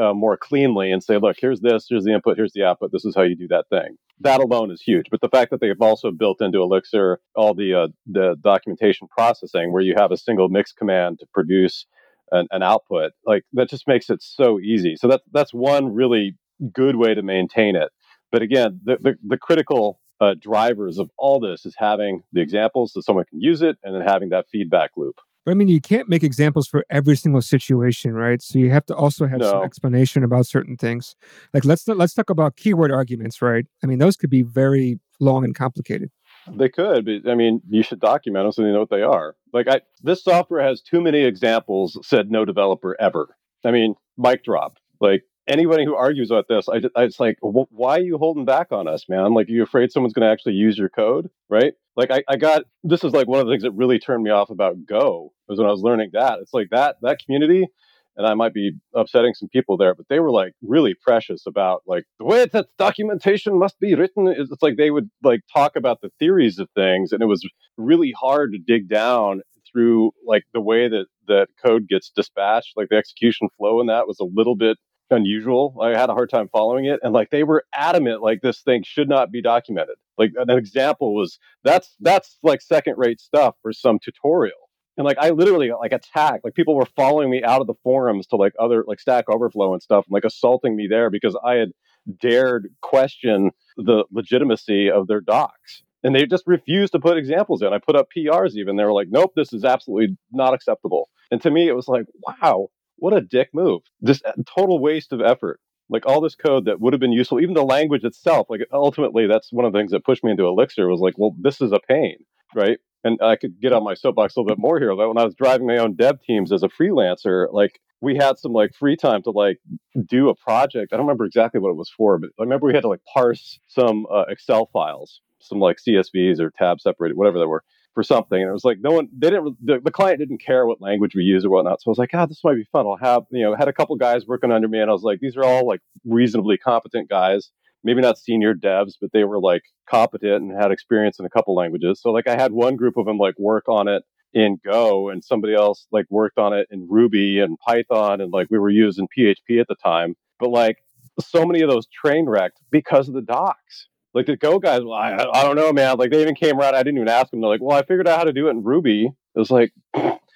uh, 0.00 0.14
more 0.14 0.36
cleanly 0.36 0.90
and 0.90 1.02
say, 1.02 1.18
look, 1.18 1.36
here's 1.38 1.60
this, 1.60 1.86
here's 1.88 2.04
the 2.04 2.14
input, 2.14 2.36
here's 2.36 2.52
the 2.54 2.64
output, 2.64 2.92
this 2.92 3.04
is 3.04 3.14
how 3.14 3.22
you 3.22 3.36
do 3.36 3.48
that 3.48 3.68
thing. 3.68 3.96
That 4.20 4.40
alone 4.40 4.70
is 4.70 4.80
huge. 4.80 5.06
But 5.10 5.20
the 5.20 5.28
fact 5.28 5.50
that 5.50 5.60
they've 5.60 5.80
also 5.80 6.10
built 6.10 6.40
into 6.40 6.62
Elixir 6.62 7.20
all 7.34 7.54
the 7.54 7.74
uh, 7.74 7.88
the 8.06 8.36
documentation 8.42 9.08
processing, 9.08 9.72
where 9.72 9.82
you 9.82 9.94
have 9.96 10.12
a 10.12 10.16
single 10.16 10.48
mix 10.48 10.72
command 10.72 11.18
to 11.18 11.26
produce 11.34 11.86
an, 12.32 12.48
an 12.50 12.62
output, 12.62 13.12
like 13.24 13.44
that 13.52 13.68
just 13.68 13.86
makes 13.86 14.10
it 14.10 14.22
so 14.22 14.58
easy. 14.58 14.96
So 14.96 15.06
that's 15.06 15.22
that's 15.32 15.54
one 15.54 15.94
really 15.94 16.36
good 16.72 16.96
way 16.96 17.14
to 17.14 17.22
maintain 17.22 17.76
it. 17.76 17.90
But 18.32 18.42
again, 18.42 18.80
the 18.84 18.96
the, 19.00 19.14
the 19.26 19.38
critical 19.38 20.00
uh, 20.20 20.34
drivers 20.40 20.98
of 20.98 21.10
all 21.18 21.40
this 21.40 21.64
is 21.64 21.74
having 21.76 22.22
the 22.32 22.40
examples 22.40 22.92
so 22.92 23.00
someone 23.00 23.24
can 23.28 23.40
use 23.40 23.62
it, 23.62 23.76
and 23.84 23.94
then 23.94 24.02
having 24.02 24.30
that 24.30 24.46
feedback 24.50 24.90
loop. 24.96 25.16
But 25.44 25.52
I 25.52 25.54
mean, 25.54 25.68
you 25.68 25.80
can't 25.80 26.08
make 26.08 26.22
examples 26.22 26.68
for 26.68 26.84
every 26.88 27.16
single 27.16 27.42
situation, 27.42 28.14
right? 28.14 28.40
So 28.40 28.58
you 28.58 28.70
have 28.70 28.86
to 28.86 28.94
also 28.94 29.26
have 29.26 29.42
some 29.42 29.64
explanation 29.64 30.22
about 30.22 30.46
certain 30.46 30.76
things. 30.76 31.16
Like 31.52 31.64
let's 31.64 31.86
let's 31.88 32.14
talk 32.14 32.30
about 32.30 32.56
keyword 32.56 32.92
arguments, 32.92 33.42
right? 33.42 33.66
I 33.82 33.86
mean, 33.86 33.98
those 33.98 34.16
could 34.16 34.30
be 34.30 34.42
very 34.42 35.00
long 35.18 35.44
and 35.44 35.54
complicated. 35.54 36.10
They 36.50 36.68
could, 36.68 37.04
but 37.04 37.30
I 37.30 37.34
mean, 37.34 37.60
you 37.68 37.82
should 37.82 38.00
document 38.00 38.44
them 38.44 38.52
so 38.52 38.62
you 38.64 38.72
know 38.72 38.80
what 38.80 38.90
they 38.90 39.02
are. 39.02 39.36
Like, 39.52 39.68
I 39.68 39.80
this 40.02 40.24
software 40.24 40.62
has 40.62 40.80
too 40.80 41.00
many 41.00 41.20
examples. 41.22 41.98
Said 42.02 42.30
no 42.30 42.44
developer 42.44 42.96
ever. 43.00 43.36
I 43.64 43.70
mean, 43.70 43.94
mic 44.16 44.44
drop. 44.44 44.78
Like 45.00 45.22
anybody 45.46 45.84
who 45.84 45.94
argues 45.94 46.30
about 46.30 46.48
this, 46.48 46.68
I, 46.68 46.80
I 46.96 47.04
it's 47.04 47.20
like, 47.20 47.38
wh- 47.40 47.70
why 47.70 47.98
are 47.98 48.02
you 48.02 48.18
holding 48.18 48.44
back 48.44 48.72
on 48.72 48.88
us, 48.88 49.08
man? 49.08 49.34
Like, 49.34 49.48
are 49.48 49.52
you 49.52 49.62
afraid 49.62 49.92
someone's 49.92 50.14
going 50.14 50.26
to 50.26 50.32
actually 50.32 50.54
use 50.54 50.78
your 50.78 50.88
code, 50.88 51.30
right? 51.48 51.74
Like, 51.96 52.10
I, 52.10 52.22
I 52.28 52.36
got 52.36 52.62
this 52.82 53.04
is 53.04 53.12
like 53.12 53.28
one 53.28 53.40
of 53.40 53.46
the 53.46 53.52
things 53.52 53.62
that 53.62 53.72
really 53.72 53.98
turned 53.98 54.24
me 54.24 54.30
off 54.30 54.50
about 54.50 54.84
Go 54.86 55.32
was 55.48 55.58
when 55.58 55.68
I 55.68 55.70
was 55.70 55.82
learning 55.82 56.10
that. 56.14 56.38
It's 56.40 56.54
like 56.54 56.70
that 56.70 56.96
that 57.02 57.18
community 57.24 57.68
and 58.16 58.26
I 58.26 58.34
might 58.34 58.52
be 58.52 58.72
upsetting 58.94 59.34
some 59.34 59.48
people 59.48 59.76
there, 59.76 59.94
but 59.94 60.06
they 60.08 60.20
were 60.20 60.30
like 60.30 60.52
really 60.62 60.94
precious 61.00 61.46
about 61.46 61.82
like 61.86 62.04
the 62.18 62.24
way 62.24 62.46
that 62.46 62.66
documentation 62.78 63.58
must 63.58 63.78
be 63.80 63.94
written. 63.94 64.28
It's 64.28 64.62
like 64.62 64.76
they 64.76 64.90
would 64.90 65.10
like 65.22 65.40
talk 65.52 65.76
about 65.76 66.00
the 66.00 66.10
theories 66.18 66.58
of 66.58 66.68
things, 66.74 67.12
and 67.12 67.22
it 67.22 67.26
was 67.26 67.46
really 67.76 68.12
hard 68.18 68.52
to 68.52 68.58
dig 68.58 68.88
down 68.88 69.42
through 69.70 70.12
like 70.26 70.44
the 70.52 70.60
way 70.60 70.88
that 70.88 71.06
that 71.28 71.48
code 71.64 71.88
gets 71.88 72.10
dispatched. 72.14 72.72
Like 72.76 72.88
the 72.90 72.96
execution 72.96 73.48
flow 73.56 73.80
in 73.80 73.86
that 73.86 74.06
was 74.06 74.20
a 74.20 74.26
little 74.32 74.56
bit 74.56 74.76
unusual. 75.10 75.76
I 75.80 75.90
had 75.98 76.10
a 76.10 76.14
hard 76.14 76.30
time 76.30 76.48
following 76.48 76.86
it, 76.86 77.00
and 77.02 77.12
like 77.12 77.30
they 77.30 77.44
were 77.44 77.64
adamant 77.74 78.22
like 78.22 78.40
this 78.42 78.60
thing 78.60 78.82
should 78.84 79.08
not 79.08 79.30
be 79.30 79.42
documented. 79.42 79.96
Like 80.18 80.32
an 80.36 80.50
example 80.50 81.14
was 81.14 81.38
that's 81.64 81.94
that's 82.00 82.38
like 82.42 82.60
second 82.60 82.96
rate 82.98 83.20
stuff 83.20 83.54
for 83.62 83.72
some 83.72 83.98
tutorial 84.02 84.68
and 84.96 85.04
like 85.04 85.18
I 85.18 85.30
literally 85.30 85.68
got 85.68 85.80
like 85.80 85.92
attacked. 85.92 86.44
Like 86.44 86.54
people 86.54 86.76
were 86.76 86.86
following 86.96 87.30
me 87.30 87.42
out 87.42 87.60
of 87.60 87.66
the 87.66 87.74
forums 87.82 88.26
to 88.28 88.36
like 88.36 88.52
other 88.58 88.84
like 88.86 89.00
Stack 89.00 89.26
Overflow 89.28 89.72
and 89.72 89.82
stuff, 89.82 90.04
and 90.06 90.12
like 90.12 90.24
assaulting 90.24 90.76
me 90.76 90.86
there 90.88 91.10
because 91.10 91.36
I 91.44 91.54
had 91.54 91.72
dared 92.20 92.68
question 92.80 93.50
the 93.76 94.04
legitimacy 94.10 94.90
of 94.90 95.06
their 95.06 95.20
docs. 95.20 95.82
And 96.04 96.14
they 96.16 96.26
just 96.26 96.44
refused 96.46 96.92
to 96.94 96.98
put 96.98 97.16
examples 97.16 97.62
in. 97.62 97.72
I 97.72 97.78
put 97.78 97.94
up 97.94 98.08
PRs 98.16 98.54
even. 98.54 98.76
They 98.76 98.84
were 98.84 98.92
like, 98.92 99.06
nope, 99.08 99.32
this 99.36 99.52
is 99.52 99.64
absolutely 99.64 100.16
not 100.32 100.52
acceptable. 100.52 101.08
And 101.30 101.40
to 101.42 101.50
me, 101.50 101.68
it 101.68 101.76
was 101.76 101.86
like, 101.86 102.06
wow, 102.26 102.68
what 102.96 103.16
a 103.16 103.20
dick 103.20 103.50
move. 103.54 103.82
Just 104.04 104.24
uh, 104.24 104.32
a 104.36 104.44
total 104.44 104.80
waste 104.80 105.12
of 105.12 105.20
effort. 105.20 105.60
Like 105.88 106.06
all 106.06 106.20
this 106.20 106.34
code 106.34 106.64
that 106.64 106.80
would 106.80 106.92
have 106.92 107.00
been 107.00 107.12
useful, 107.12 107.40
even 107.40 107.54
the 107.54 107.62
language 107.62 108.04
itself. 108.04 108.48
Like 108.48 108.62
ultimately, 108.72 109.26
that's 109.26 109.52
one 109.52 109.64
of 109.64 109.72
the 109.72 109.78
things 109.78 109.92
that 109.92 110.04
pushed 110.04 110.24
me 110.24 110.30
into 110.30 110.46
Elixir 110.46 110.88
was 110.88 111.00
like, 111.00 111.14
well, 111.18 111.34
this 111.38 111.60
is 111.60 111.72
a 111.72 111.80
pain, 111.86 112.16
right? 112.54 112.78
and 113.04 113.18
I 113.22 113.36
could 113.36 113.60
get 113.60 113.72
on 113.72 113.84
my 113.84 113.94
soapbox 113.94 114.36
a 114.36 114.40
little 114.40 114.54
bit 114.54 114.60
more 114.60 114.78
here. 114.78 114.94
But 114.94 115.08
when 115.08 115.18
I 115.18 115.24
was 115.24 115.34
driving 115.34 115.66
my 115.66 115.78
own 115.78 115.94
dev 115.94 116.22
teams 116.22 116.52
as 116.52 116.62
a 116.62 116.68
freelancer, 116.68 117.52
like 117.52 117.80
we 118.00 118.16
had 118.16 118.38
some 118.38 118.52
like 118.52 118.74
free 118.74 118.96
time 118.96 119.22
to 119.22 119.30
like 119.30 119.58
do 120.06 120.28
a 120.28 120.34
project. 120.34 120.92
I 120.92 120.96
don't 120.96 121.06
remember 121.06 121.24
exactly 121.24 121.60
what 121.60 121.70
it 121.70 121.76
was 121.76 121.90
for, 121.90 122.18
but 122.18 122.30
I 122.38 122.42
remember 122.42 122.66
we 122.66 122.74
had 122.74 122.82
to 122.82 122.88
like 122.88 123.04
parse 123.12 123.58
some 123.68 124.06
uh, 124.12 124.24
Excel 124.28 124.66
files, 124.72 125.20
some 125.40 125.58
like 125.58 125.78
CSVs 125.86 126.40
or 126.40 126.50
tab 126.50 126.80
separated, 126.80 127.16
whatever 127.16 127.38
they 127.38 127.46
were, 127.46 127.64
for 127.94 128.02
something. 128.02 128.40
And 128.40 128.48
it 128.48 128.52
was 128.52 128.64
like 128.64 128.78
no 128.80 128.92
one, 128.92 129.08
they 129.16 129.30
didn't, 129.30 129.56
the, 129.64 129.80
the 129.80 129.90
client 129.90 130.20
didn't 130.20 130.38
care 130.44 130.66
what 130.66 130.80
language 130.80 131.14
we 131.14 131.22
use 131.22 131.44
or 131.44 131.50
whatnot. 131.50 131.82
So 131.82 131.88
I 131.88 131.92
was 131.92 131.98
like, 131.98 132.12
God, 132.12 132.30
this 132.30 132.44
might 132.44 132.54
be 132.54 132.66
fun. 132.70 132.86
I'll 132.86 132.96
have, 132.96 133.24
you 133.30 133.42
know, 133.42 133.56
had 133.56 133.68
a 133.68 133.72
couple 133.72 133.96
guys 133.96 134.26
working 134.26 134.52
under 134.52 134.68
me, 134.68 134.80
and 134.80 134.90
I 134.90 134.92
was 134.92 135.02
like, 135.02 135.20
these 135.20 135.36
are 135.36 135.44
all 135.44 135.66
like 135.66 135.80
reasonably 136.04 136.56
competent 136.56 137.08
guys 137.08 137.50
maybe 137.84 138.00
not 138.00 138.18
senior 138.18 138.54
devs, 138.54 138.94
but 139.00 139.10
they 139.12 139.24
were 139.24 139.40
like 139.40 139.62
competent 139.88 140.42
and 140.42 140.60
had 140.60 140.70
experience 140.70 141.18
in 141.18 141.26
a 141.26 141.30
couple 141.30 141.54
languages. 141.54 142.00
So 142.00 142.10
like 142.10 142.28
I 142.28 142.40
had 142.40 142.52
one 142.52 142.76
group 142.76 142.96
of 142.96 143.06
them 143.06 143.18
like 143.18 143.38
work 143.38 143.68
on 143.68 143.88
it 143.88 144.02
in 144.32 144.58
Go 144.64 145.10
and 145.10 145.22
somebody 145.22 145.54
else 145.54 145.86
like 145.92 146.06
worked 146.10 146.38
on 146.38 146.52
it 146.52 146.66
in 146.70 146.86
Ruby 146.88 147.40
and 147.40 147.58
Python 147.58 148.20
and 148.20 148.32
like 148.32 148.48
we 148.50 148.58
were 148.58 148.70
using 148.70 149.08
PHP 149.16 149.60
at 149.60 149.68
the 149.68 149.76
time. 149.82 150.14
But 150.38 150.50
like 150.50 150.78
so 151.20 151.44
many 151.44 151.62
of 151.62 151.70
those 151.70 151.86
train 151.88 152.26
wrecked 152.26 152.58
because 152.70 153.08
of 153.08 153.14
the 153.14 153.22
docs. 153.22 153.88
Like 154.14 154.26
the 154.26 154.36
Go 154.36 154.58
guys, 154.58 154.82
well, 154.82 154.92
I, 154.92 155.14
I 155.32 155.42
don't 155.42 155.56
know, 155.56 155.72
man. 155.72 155.96
Like 155.96 156.10
they 156.10 156.20
even 156.20 156.34
came 156.34 156.58
around. 156.58 156.74
I 156.74 156.82
didn't 156.82 156.98
even 156.98 157.08
ask 157.08 157.30
them. 157.30 157.40
They're 157.40 157.48
like, 157.48 157.62
well, 157.62 157.76
I 157.76 157.82
figured 157.82 158.06
out 158.06 158.18
how 158.18 158.24
to 158.24 158.32
do 158.32 158.48
it 158.48 158.50
in 158.50 158.62
Ruby. 158.62 159.10
It 159.34 159.38
was 159.38 159.50
like, 159.50 159.72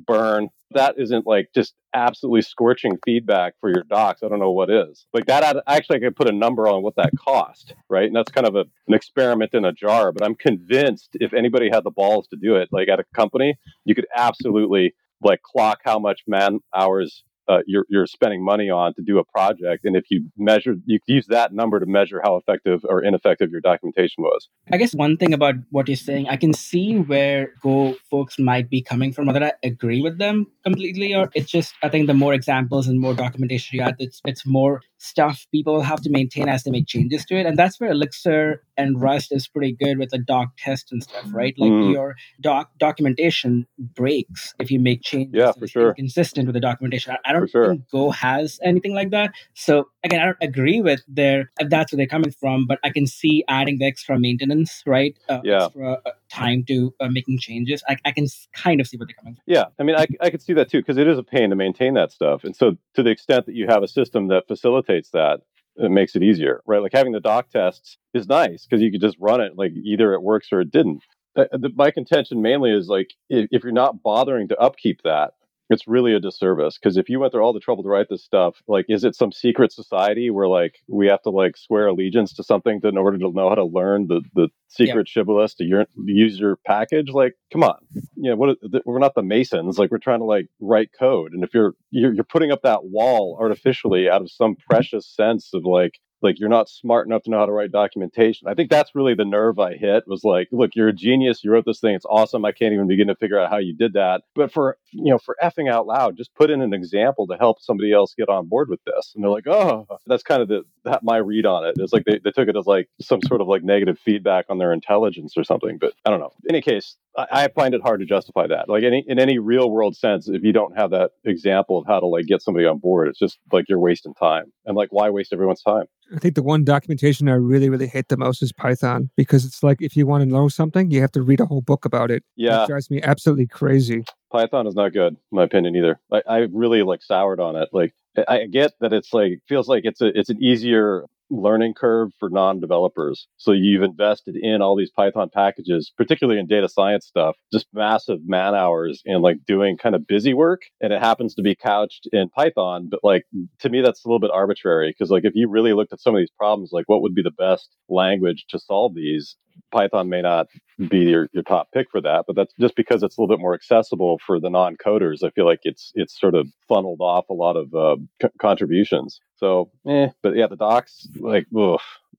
burn. 0.07 0.49
That 0.73 0.97
isn't 0.99 1.26
like 1.26 1.50
just 1.55 1.75
absolutely 1.95 2.43
scorching 2.43 2.99
feedback 3.05 3.55
for 3.61 3.71
your 3.71 3.85
docs. 3.85 4.23
I 4.23 4.29
don't 4.29 4.41
know 4.41 4.50
what 4.50 4.71
is. 4.71 5.07
Like 5.15 5.26
that, 5.26 5.45
I'd- 5.45 5.61
actually, 5.67 5.97
I 5.97 6.00
could 6.00 6.17
put 6.17 6.29
a 6.29 6.33
number 6.33 6.67
on 6.69 6.83
what 6.83 6.97
that 6.97 7.12
cost, 7.19 7.75
right? 7.88 8.07
And 8.07 8.15
that's 8.17 8.33
kind 8.33 8.47
of 8.47 8.57
a, 8.57 8.65
an 8.88 8.95
experiment 8.95 9.55
in 9.55 9.65
a 9.65 9.73
jar. 9.73 10.12
But 10.12 10.25
I'm 10.25 10.35
convinced 10.35 11.11
if 11.15 11.33
anybody 11.33 11.71
had 11.73 11.85
the 11.85 11.91
balls 11.91 12.26
to 12.29 12.37
do 12.37 12.57
it, 12.57 12.69
like 12.73 12.88
at 12.88 13.00
a 13.00 13.05
company, 13.15 13.57
you 13.85 13.95
could 13.95 14.07
absolutely 14.15 14.95
like 15.23 15.41
clock 15.43 15.81
how 15.85 15.99
much 15.99 16.23
man 16.26 16.59
hours 16.75 17.23
uh, 17.49 17.59
you're 17.67 17.87
you're 17.88 18.07
spending 18.07 18.45
money 18.45 18.71
on 18.71 18.95
to 18.95 19.03
do 19.03 19.19
a 19.19 19.25
project, 19.25 19.85
and 19.85 19.97
if 19.97 20.05
you 20.11 20.29
measure, 20.37 20.76
you 20.85 20.99
could 21.00 21.12
use 21.12 21.26
that 21.29 21.53
number 21.53 21.79
to 21.79 21.87
measure 21.87 22.21
how 22.23 22.37
effective 22.37 22.85
or 22.88 23.03
ineffective 23.03 23.50
your 23.50 23.61
documentation 23.61 24.23
was. 24.25 24.49
I 24.73 24.76
guess 24.76 24.95
one 24.95 25.17
thing 25.17 25.33
about 25.33 25.55
what 25.71 25.88
you're 25.88 25.97
saying, 25.97 26.29
I 26.29 26.37
can 26.37 26.53
see 26.53 26.97
where 26.97 27.53
Go 27.62 27.97
folks 28.11 28.38
might 28.38 28.69
be 28.69 28.83
coming 28.83 29.12
from. 29.12 29.26
Whether 29.26 29.45
I 29.45 29.53
agree 29.62 30.03
with 30.03 30.19
them 30.19 30.47
completely, 30.65 31.15
or 31.15 31.31
it's 31.35 31.50
just 31.50 31.75
I 31.83 31.88
think 31.88 32.07
the 32.07 32.15
more 32.15 32.35
examples 32.35 32.88
and 32.88 33.00
more 33.00 33.15
documentation 33.15 33.79
you 33.79 33.83
add, 33.85 33.97
it's 33.99 34.21
it's 34.25 34.47
more 34.47 34.83
stuff 34.99 35.47
people 35.53 35.83
have 35.83 36.00
to 36.03 36.11
maintain 36.11 36.49
as 36.49 36.65
they 36.65 36.71
make 36.71 36.87
changes 36.87 37.25
to 37.26 37.37
it, 37.37 37.47
and 37.47 37.59
that's 37.59 37.81
where 37.81 37.91
Elixir 37.91 38.62
and 38.76 39.00
Rust 39.00 39.33
is 39.33 39.49
pretty 39.49 39.73
good 39.73 39.99
with 39.99 40.11
the 40.11 40.19
doc 40.19 40.50
test 40.59 40.93
and 40.93 41.03
stuff, 41.03 41.25
right? 41.33 41.55
Like 41.59 41.71
mm. 41.71 41.93
your 41.93 42.17
doc 42.41 42.71
documentation 42.79 43.67
breaks 43.79 44.55
if 44.59 44.71
you 44.71 44.81
make 44.81 45.03
changes. 45.03 45.35
Yeah, 45.35 45.53
for 45.53 45.67
sure. 45.67 45.95
Consistent 45.95 46.47
with 46.47 46.55
the 46.55 46.61
documentation. 46.61 47.15
I, 47.15 47.31
I 47.31 47.33
don't 47.33 47.49
sure. 47.49 47.69
think 47.69 47.88
Go 47.91 48.11
has 48.11 48.59
anything 48.62 48.95
like 48.95 49.11
that. 49.11 49.33
So 49.55 49.88
again, 50.05 50.21
I 50.21 50.26
don't 50.26 50.37
agree 50.41 50.81
with 50.81 51.03
their 51.09 51.50
if 51.59 51.69
that's 51.71 51.93
where 51.93 51.99
they're 51.99 52.07
coming 52.07 52.33
from, 52.33 52.67
but 52.67 52.79
I 52.85 52.91
can 52.91 53.07
see 53.07 53.45
adding 53.49 53.79
the 53.79 53.87
extra 53.87 54.19
maintenance, 54.19 54.83
right? 54.87 55.17
Uh, 55.29 55.41
yeah. 55.45 55.67
Extra 55.67 56.00
uh, 56.05 56.11
time 56.30 56.64
to 56.68 56.95
uh, 57.00 57.09
making 57.09 57.38
changes. 57.38 57.83
I, 57.88 57.97
I 58.04 58.12
can 58.12 58.26
kind 58.52 58.80
of 58.80 58.87
see 58.87 58.97
where 58.97 59.06
they're 59.06 59.14
coming 59.14 59.35
from. 59.35 59.42
Yeah, 59.47 59.64
I 59.78 59.83
mean, 59.83 59.97
I 59.97 60.06
I 60.21 60.30
could 60.30 60.42
see 60.42 60.52
that 60.54 60.71
too 60.71 60.80
because 60.80 60.99
it 60.99 61.09
is 61.09 61.18
a 61.18 61.23
pain 61.23 61.50
to 61.50 61.56
maintain 61.56 61.95
that 61.95 62.12
stuff, 62.12 62.45
and 62.45 62.54
so 62.54 62.76
to 62.95 63.02
the 63.02 63.11
extent 63.11 63.47
that 63.47 63.54
you 63.54 63.66
have 63.68 63.83
a 63.83 63.88
system 63.88 64.28
that 64.28 64.47
facilitates 64.49 65.11
that, 65.11 65.40
it 65.76 65.90
makes 65.90 66.16
it 66.16 66.23
easier, 66.23 66.62
right? 66.66 66.83
Like 66.83 66.92
having 66.92 67.12
the 67.12 67.21
doc 67.21 67.50
tests 67.50 67.99
is 68.14 68.28
nice 68.28 68.66
because 68.66 68.83
you 68.83 68.90
could 68.90 69.00
just 69.00 69.16
run 69.21 69.40
it 69.40 69.52
like 69.56 69.73
either 69.73 70.14
it 70.14 70.23
works 70.23 70.49
or 70.52 70.61
it 70.61 70.71
didn't. 70.71 71.02
Uh, 71.37 71.45
the, 71.52 71.71
my 71.75 71.90
contention 71.90 72.40
mainly 72.40 72.71
is 72.71 72.88
like 72.88 73.12
if, 73.28 73.49
if, 73.50 73.62
you're 73.62 73.73
not 73.73 74.02
bothering 74.02 74.49
to 74.49 74.59
upkeep 74.59 75.02
that, 75.04 75.35
it's 75.68 75.88
really 75.88 76.14
a 76.14 76.20
disservice 76.20 76.78
because 76.78 76.96
if 76.96 77.08
you 77.08 77.18
went 77.18 77.32
through 77.32 77.42
all 77.42 77.52
the 77.52 77.61
trouble 77.61 77.82
to 77.82 77.88
write 77.88 78.08
this 78.08 78.25
stuff 78.25 78.56
like 78.68 78.85
is 78.88 79.04
it 79.04 79.14
some 79.14 79.32
secret 79.32 79.73
society 79.73 80.30
where 80.30 80.49
like 80.49 80.76
we 80.88 81.06
have 81.06 81.23
to 81.23 81.30
like 81.30 81.56
swear 81.56 81.87
allegiance 81.88 82.32
to 82.32 82.42
something 82.42 82.80
to, 82.80 82.88
in 82.88 82.96
order 82.96 83.18
to 83.18 83.32
know 83.32 83.49
how 83.49 83.54
to 83.54 83.64
learn 83.64 84.06
the 84.06 84.20
the 84.35 84.49
secret 84.68 85.08
yeah. 85.08 85.20
shibboleth 85.23 85.56
to 85.56 85.64
your, 85.64 85.87
use 86.04 86.38
your 86.38 86.56
package 86.66 87.11
like 87.11 87.35
come 87.52 87.62
on 87.62 87.78
you 88.14 88.30
know 88.30 88.37
what 88.37 88.58
we're 88.85 88.99
not 88.99 89.14
the 89.14 89.23
masons 89.23 89.78
like 89.78 89.90
we're 89.90 89.99
trying 89.99 90.20
to 90.20 90.25
like 90.25 90.46
write 90.61 90.90
code 90.99 91.32
and 91.32 91.42
if 91.42 91.52
you're 91.54 91.75
you're, 91.90 92.14
you're 92.14 92.25
putting 92.25 92.52
up 92.52 92.62
that 92.62 92.85
wall 92.85 93.37
artificially 93.40 94.08
out 94.08 94.23
of 94.23 94.30
some 94.30 94.56
precious 94.68 95.06
sense 95.06 95.50
of 95.54 95.64
like 95.64 95.99
like 96.23 96.38
you're 96.38 96.49
not 96.49 96.68
smart 96.68 97.06
enough 97.06 97.23
to 97.25 97.30
know 97.30 97.38
how 97.38 97.46
to 97.46 97.52
write 97.52 97.73
documentation. 97.73 98.49
I 98.49 98.54
think 98.54 98.70
that's 98.70 98.94
really 98.94 99.14
the 99.14 99.25
nerve 99.25 99.58
I 99.58 99.75
hit 99.75 100.04
was 100.06 100.25
like, 100.25 100.49
look, 100.50 100.70
you're 100.75 100.88
a 100.88 100.92
genius. 100.92 101.44
You 101.44 101.52
wrote 101.52 101.64
this 101.66 101.80
thing. 101.80 101.94
It's 101.94 102.06
awesome. 102.08 102.44
I 102.44 102.52
can't 102.52 102.73
even 102.73 102.88
begin 102.88 103.08
to 103.08 103.14
figure 103.14 103.38
out 103.38 103.50
how 103.50 103.58
you 103.58 103.75
did 103.75 103.92
that. 103.94 104.23
But 104.35 104.52
for, 104.52 104.78
you 104.92 105.11
know, 105.11 105.18
for 105.18 105.37
effing 105.42 105.70
out 105.70 105.87
loud, 105.87 106.16
just 106.16 106.35
put 106.35 106.50
in 106.50 106.62
an 106.62 106.73
example 106.73 107.26
to 107.26 107.37
help 107.37 107.61
somebody 107.61 107.92
else 107.92 108.14
get 108.16 108.28
on 108.28 108.49
board 108.49 108.68
with 108.68 108.80
this. 108.85 109.12
And 109.14 109.23
they're 109.23 109.30
like, 109.30 109.46
oh, 109.46 109.87
that's 110.06 110.23
kind 110.23 110.42
of 110.42 110.49
the, 110.49 110.62
that 110.85 111.02
my 111.02 111.18
read 111.18 111.46
on 111.46 111.66
it. 111.66 111.76
It's 111.78 111.92
like 111.92 112.04
they, 112.04 112.18
they 112.23 112.30
took 112.30 112.49
it 112.49 112.56
as 112.56 112.66
like 112.66 112.88
some 113.00 113.20
sort 113.23 113.40
of 113.40 113.49
like 113.49 113.62
negative 113.62 113.99
feedback 113.99 114.46
on 114.49 114.58
their 114.58 114.73
intelligence 114.73 115.35
or 115.37 115.44
something. 115.44 115.78
But 115.78 115.92
I 116.04 116.11
don't 116.11 116.20
know. 116.20 116.32
In 116.44 116.54
any 116.54 116.62
case, 116.62 116.96
I, 117.16 117.49
find 117.49 117.75
it 117.75 117.82
hard 117.82 118.00
to 118.00 118.06
justify 118.06 118.46
that. 118.46 118.68
Like 118.68 118.82
any, 118.82 119.04
in 119.06 119.18
any 119.18 119.38
real 119.38 119.70
world 119.70 119.96
sense, 119.96 120.28
if 120.28 120.42
you 120.42 120.52
don't 120.52 120.76
have 120.76 120.90
that 120.90 121.12
example 121.25 121.78
of 121.78 121.87
how 121.87 122.00
to 122.00 122.06
like 122.06 122.26
get 122.26 122.42
somebody 122.42 122.66
on 122.66 122.78
board, 122.78 123.08
it's 123.08 123.18
just 123.18 123.38
like 123.52 123.66
you're 123.68 123.78
wasting 123.78 124.14
time. 124.14 124.52
And 124.66 124.76
like, 124.76 124.88
why 124.90 125.08
waste 125.11 125.32
everyone's 125.32 125.62
time? 125.62 125.87
I 126.14 126.18
think 126.18 126.35
the 126.35 126.42
one 126.42 126.64
documentation 126.64 127.28
I 127.28 127.32
really, 127.32 127.68
really 127.68 127.87
hate 127.87 128.08
the 128.08 128.16
most 128.16 128.42
is 128.42 128.52
Python 128.52 129.11
because 129.16 129.44
it's 129.44 129.62
like 129.62 129.80
if 129.80 129.96
you 129.96 130.06
want 130.06 130.23
to 130.23 130.30
know 130.30 130.49
something, 130.49 130.90
you 130.90 131.00
have 131.00 131.12
to 131.12 131.23
read 131.23 131.40
a 131.40 131.46
whole 131.46 131.62
book 131.62 131.85
about 131.85 132.11
it. 132.11 132.23
Yeah. 132.37 132.64
It 132.64 132.68
drives 132.68 132.90
me 132.90 133.02
absolutely 133.02 133.46
crazy. 133.46 134.04
Python 134.30 134.66
is 134.66 134.75
not 134.75 134.92
good, 134.92 135.14
in 135.14 135.18
my 135.30 135.44
opinion, 135.44 135.75
either. 135.75 135.99
I, 136.12 136.23
I 136.28 136.37
really 136.52 136.82
like 136.82 137.02
soured 137.02 137.40
on 137.40 137.56
it. 137.56 137.70
Like 137.73 137.94
I 138.28 138.46
get 138.46 138.73
that 138.80 138.92
it's 138.92 139.12
like 139.12 139.40
feels 139.49 139.68
like 139.68 139.85
it's 139.85 140.00
a 140.00 140.06
it's 140.18 140.30
an 140.30 140.42
easier 140.42 141.04
learning 141.30 141.75
curve 141.75 142.11
for 142.18 142.30
non-developers. 142.30 143.26
So 143.37 143.52
you've 143.52 143.83
invested 143.83 144.37
in 144.37 144.62
all 144.62 144.76
these 144.76 144.90
Python 144.90 145.28
packages, 145.33 145.92
particularly 145.97 146.38
in 146.40 146.47
data 146.47 146.68
science 146.68 147.06
stuff, 147.06 147.37
just 147.52 147.66
massive 147.73 148.18
man 148.25 148.54
hours 148.54 149.02
in 149.04 149.23
like 149.23 149.38
doing 149.47 149.76
kind 149.76 149.95
of 149.95 150.06
busy 150.06 150.35
work. 150.35 150.62
And 150.80 150.92
it 150.92 151.00
happens 151.00 151.35
to 151.35 151.42
be 151.42 151.54
couched 151.54 152.09
in 152.12 152.28
Python. 152.28 152.88
But 152.90 153.00
like 153.02 153.25
to 153.61 153.68
me, 153.68 153.83
that's 153.83 154.04
a 154.04 154.09
little 154.09 154.21
bit 154.21 154.30
arbitrary 154.33 154.95
because 154.97 155.11
like 155.11 155.25
if 155.25 155.33
you 155.35 155.49
really 155.49 155.73
looked 155.73 155.92
at 155.92 156.00
some 156.00 156.14
of 156.14 156.21
these 156.21 156.30
problems, 156.38 156.71
like 156.73 156.88
what 156.88 157.02
would 157.02 157.14
be 157.14 157.23
the 157.23 157.30
best 157.30 157.68
language 157.88 158.45
to 158.50 158.59
solve 158.59 158.95
these? 158.95 159.37
Python 159.72 160.08
may 160.08 160.22
not 160.22 160.46
be 160.88 160.98
your, 160.98 161.28
your 161.32 161.42
top 161.42 161.68
pick 161.72 161.90
for 161.90 162.00
that, 162.00 162.25
but 162.26 162.36
that's 162.36 162.52
just 162.60 162.76
because 162.76 163.02
it's 163.02 163.16
a 163.16 163.20
little 163.20 163.34
bit 163.34 163.40
more 163.40 163.54
accessible 163.54 164.20
for 164.26 164.38
the 164.40 164.50
non-coders. 164.50 165.25
I 165.25 165.30
feel 165.30 165.46
like 165.46 165.60
it's 165.64 165.92
it's 165.94 166.18
sort 166.18 166.34
of 166.34 166.48
funneled 166.68 167.00
off 167.00 167.28
a 167.28 167.34
lot 167.34 167.56
of 167.56 167.75
uh, 167.75 167.96
c- 168.22 168.28
contributions. 168.38 169.20
So, 169.36 169.70
eh, 169.86 170.08
but 170.22 170.36
yeah, 170.36 170.46
the 170.46 170.56
docs 170.56 171.08
like 171.18 171.46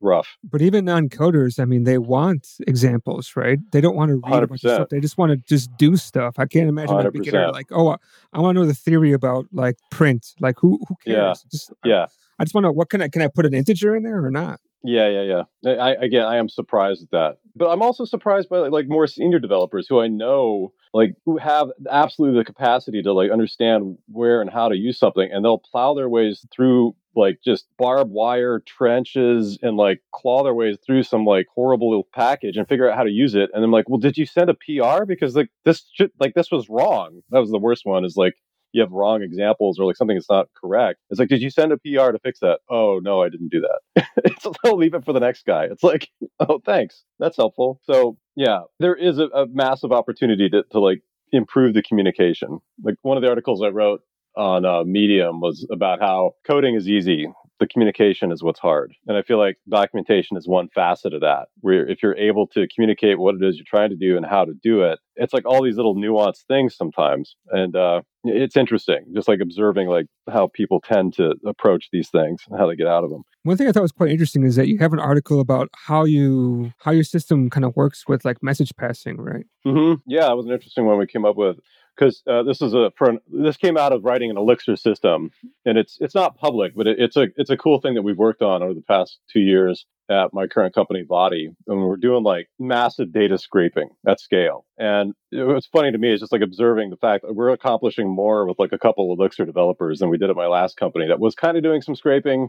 rough. 0.02 0.38
But 0.44 0.62
even 0.62 0.86
non-coders, 0.86 1.60
I 1.60 1.66
mean, 1.66 1.84
they 1.84 1.98
want 1.98 2.48
examples, 2.68 3.36
right? 3.36 3.60
They 3.72 3.82
don't 3.82 3.96
want 3.96 4.10
to 4.10 4.16
read 4.16 4.42
100%. 4.42 4.44
a 4.44 4.48
bunch 4.48 4.64
of 4.64 4.72
stuff. 4.72 4.90
They 4.90 5.00
just 5.00 5.18
want 5.18 5.32
to 5.32 5.38
just 5.38 5.76
do 5.78 5.96
stuff. 5.98 6.36
I 6.38 6.46
can't 6.46 6.70
imagine 6.70 7.00
a 7.00 7.12
beginner 7.12 7.52
like, 7.52 7.68
oh, 7.72 7.90
I, 7.90 7.98
I 8.34 8.40
want 8.40 8.56
to 8.56 8.62
know 8.62 8.68
the 8.68 8.74
theory 8.74 9.14
about 9.14 9.48
like 9.52 9.78
print. 9.92 10.34
Like, 10.40 10.56
who 10.60 10.80
who 10.88 10.96
cares? 11.04 11.16
Yeah. 11.18 11.34
Just, 11.52 11.74
yeah. 11.84 12.06
I, 12.40 12.42
I 12.42 12.44
just 12.44 12.54
want 12.54 12.64
to 12.64 12.68
know 12.70 12.74
what 12.74 12.90
can 12.90 13.02
I 13.02 13.08
can 13.08 13.22
I 13.22 13.28
put 13.28 13.46
an 13.46 13.54
integer 13.54 13.96
in 13.96 14.04
there 14.04 14.24
or 14.24 14.32
not? 14.32 14.60
Yeah, 14.84 15.10
yeah, 15.10 15.44
yeah. 15.66 15.72
I, 15.82 15.94
again, 15.96 16.26
I 16.26 16.38
am 16.38 16.48
surprised 16.48 17.04
at 17.04 17.12
that, 17.12 17.38
but 17.56 17.70
I'm 17.70 17.82
also 17.82 18.06
surprised 18.06 18.48
by 18.48 18.60
like 18.60 18.88
more 18.88 19.08
senior 19.08 19.40
developers 19.40 19.88
who 19.90 20.00
I 20.00 20.08
know 20.08 20.72
like 20.94 21.16
who 21.26 21.38
have 21.38 21.70
absolutely 21.90 22.40
the 22.40 22.46
capacity 22.46 23.02
to 23.02 23.12
like 23.12 23.32
understand 23.32 23.98
where 24.08 24.40
and 24.40 24.50
how 24.50 24.70
to 24.70 24.78
use 24.78 24.98
something, 24.98 25.30
and 25.32 25.44
they'll 25.44 25.58
plow 25.72 25.94
their 25.94 26.08
ways 26.08 26.46
through 26.56 26.96
like 27.16 27.40
just 27.44 27.66
barbed 27.80 28.12
wire 28.12 28.60
trenches 28.60 29.58
and 29.64 29.76
like 29.78 30.02
claw 30.14 30.44
their 30.44 30.54
ways 30.54 30.78
through 30.86 31.02
some 31.04 31.26
like 31.26 31.48
horrible 31.54 31.90
little 31.90 32.08
package 32.14 32.56
and 32.56 32.68
figure 32.68 32.90
out 32.90 32.96
how 32.96 33.04
to 33.04 33.10
use 33.10 33.34
it. 33.34 33.50
And 33.54 33.64
I'm 33.64 33.72
like, 33.72 33.90
well, 33.90 33.98
did 33.98 34.18
you 34.18 34.28
send 34.28 34.50
a 34.52 34.54
PR 34.54 35.06
because 35.06 35.36
like 35.36 35.50
this 35.66 35.84
like 36.20 36.36
this 36.36 36.52
was 36.52 36.70
wrong. 36.70 37.22
That 37.32 37.40
was 37.40 37.50
the 37.52 37.58
worst 37.60 37.86
one. 37.86 38.06
Is 38.06 38.16
like 38.16 38.36
you 38.72 38.82
have 38.82 38.92
wrong 38.92 39.22
examples 39.22 39.80
or 39.80 39.86
like 39.86 39.96
something 39.96 40.18
that's 40.18 40.30
not 40.30 40.48
correct. 40.60 41.00
It's 41.10 41.20
like, 41.20 41.30
did 41.30 41.42
you 41.42 41.50
send 41.50 41.72
a 41.72 41.78
PR 41.78 42.12
to 42.12 42.20
fix 42.24 42.40
that? 42.40 42.60
Oh 42.70 43.00
no, 43.02 43.22
I 43.22 43.30
didn't 43.30 43.50
do 43.50 43.62
that. 43.62 44.06
it's 44.26 44.46
they'll 44.64 44.78
leave 44.78 44.94
it 44.94 45.06
for 45.06 45.14
the 45.14 45.20
next 45.20 45.46
guy. 45.46 45.66
It's 45.66 45.84
like, 45.84 46.10
oh 46.40 46.60
thanks, 46.66 47.04
that's 47.20 47.38
helpful. 47.38 47.80
So 47.84 48.18
yeah, 48.36 48.62
there 48.80 48.96
is 48.96 49.20
a, 49.20 49.28
a 49.28 49.48
massive 49.48 49.92
opportunity 49.92 50.50
to, 50.50 50.64
to 50.72 50.80
like 50.80 51.02
improve 51.32 51.74
the 51.74 51.84
communication. 51.84 52.60
Like 52.84 52.96
one 53.02 53.18
of 53.18 53.24
the 53.24 53.30
articles 53.30 53.62
I 53.64 53.68
wrote 53.68 54.02
on 54.36 54.66
uh, 54.66 54.84
Medium 54.84 55.42
was 55.42 55.68
about 55.72 56.00
how 56.00 56.34
coding 56.46 56.76
is 56.76 56.88
easy 56.88 57.28
the 57.60 57.68
communication 57.68 58.32
is 58.32 58.44
what's 58.44 58.60
hard. 58.60 58.94
And 59.08 59.18
I 59.18 59.22
feel 59.22 59.38
like 59.38 59.58
documentation 59.70 60.38
is 60.38 60.48
one 60.48 60.70
facet 60.74 61.14
of 61.14 61.22
that, 61.22 61.48
where 61.62 61.88
if 61.88 62.04
you're 62.04 62.18
able 62.18 62.48
to 62.48 62.68
communicate 62.74 63.20
what 63.20 63.36
it 63.36 63.44
is 63.44 63.56
you're 63.56 63.66
trying 63.68 63.90
to 63.90 63.96
do 63.96 64.18
and 64.18 64.26
how 64.26 64.46
to 64.46 64.54
do 64.62 64.84
it, 64.84 65.00
it's 65.16 65.34
like 65.34 65.46
all 65.46 65.64
these 65.64 65.76
little 65.76 65.96
nuanced 65.96 66.46
things 66.48 66.76
sometimes. 66.76 67.36
And 67.50 67.76
uh, 67.76 68.02
it's 68.24 68.56
interesting, 68.56 69.06
just 69.14 69.28
like 69.28 69.40
observing 69.42 69.88
like 69.88 70.06
how 70.30 70.48
people 70.48 70.80
tend 70.82 71.14
to 71.16 71.36
approach 71.46 71.90
these 71.92 72.10
things 72.10 72.44
and 72.50 72.60
how 72.60 72.68
they 72.68 72.76
get 72.76 72.88
out 72.88 73.04
of 73.04 73.10
them. 73.10 73.24
One 73.44 73.58
thing 73.58 73.68
I 73.68 73.72
thought 73.72 73.82
was 73.82 73.92
quite 73.92 74.12
interesting 74.12 74.44
is 74.44 74.56
that 74.58 74.68
you 74.68 74.78
have 74.80 74.94
an 74.94 75.00
article 75.00 75.40
about 75.40 75.70
how 75.74 76.04
you 76.04 76.74
how 76.80 76.92
your 76.92 77.04
system 77.04 77.50
kind 77.50 77.66
of 77.66 77.76
works 77.76 78.04
with 78.08 78.26
like 78.26 78.44
message 78.44 78.72
passing, 78.78 79.18
right? 79.18 79.46
Mm-hmm. 79.66 80.02
Yeah, 80.06 80.32
it 80.32 80.36
was 80.36 80.46
an 80.46 80.52
interesting 80.52 80.86
one 80.86 80.98
we 80.98 81.08
came 81.08 81.26
up 81.26 81.38
with 81.38 81.58
because 81.98 82.22
uh, 82.28 82.44
this 82.44 82.62
is 82.62 82.74
a 82.74 82.92
for 82.96 83.10
an, 83.10 83.20
this 83.32 83.58
came 83.58 83.78
out 83.78 83.94
of 83.94 84.04
writing 84.04 84.30
an 84.30 84.38
Elixir 84.38 84.76
system, 84.76 85.32
and 85.66 85.78
it's 85.78 85.98
it's 86.00 86.16
not 86.16 86.38
public, 86.38 86.76
but 86.76 86.88
it, 86.88 87.00
it's 87.00 87.18
a 87.18 87.28
it's 87.36 87.50
a 87.50 87.58
cool 87.58 87.80
thing 87.82 87.96
that 87.96 88.04
we've 88.04 88.18
worked 88.18 88.42
on 88.42 88.62
over 88.62 88.74
the 88.74 88.82
past 88.82 89.20
two 89.32 89.40
years 89.40 89.86
at 90.10 90.34
my 90.34 90.48
current 90.48 90.74
company, 90.74 91.04
Body, 91.04 91.50
and 91.68 91.82
we're 91.82 91.98
doing 91.98 92.24
like 92.24 92.48
massive 92.60 93.12
data 93.12 93.38
scraping 93.38 93.90
at 94.08 94.20
scale. 94.20 94.66
And 94.78 95.14
was 95.32 95.66
funny 95.66 95.92
to 95.92 95.98
me 95.98 96.14
is 96.14 96.20
just 96.20 96.32
like 96.32 96.42
observing 96.42 96.90
the 96.90 96.98
fact 96.98 97.24
that 97.24 97.34
we're 97.34 97.50
accomplishing 97.50 98.10
more 98.10 98.48
with 98.48 98.60
like 98.60 98.72
a 98.72 98.78
couple 98.78 99.12
Elixir 99.12 99.46
developers 99.46 100.00
than 100.00 100.10
we 100.10 100.18
did 100.18 100.30
at 100.30 100.36
my 100.36 100.48
last 100.48 100.78
company 100.78 101.08
that 101.08 101.20
was 101.20 101.36
kind 101.36 101.58
of 101.58 101.64
doing 101.64 101.82
some 101.82 101.96
scraping, 101.96 102.48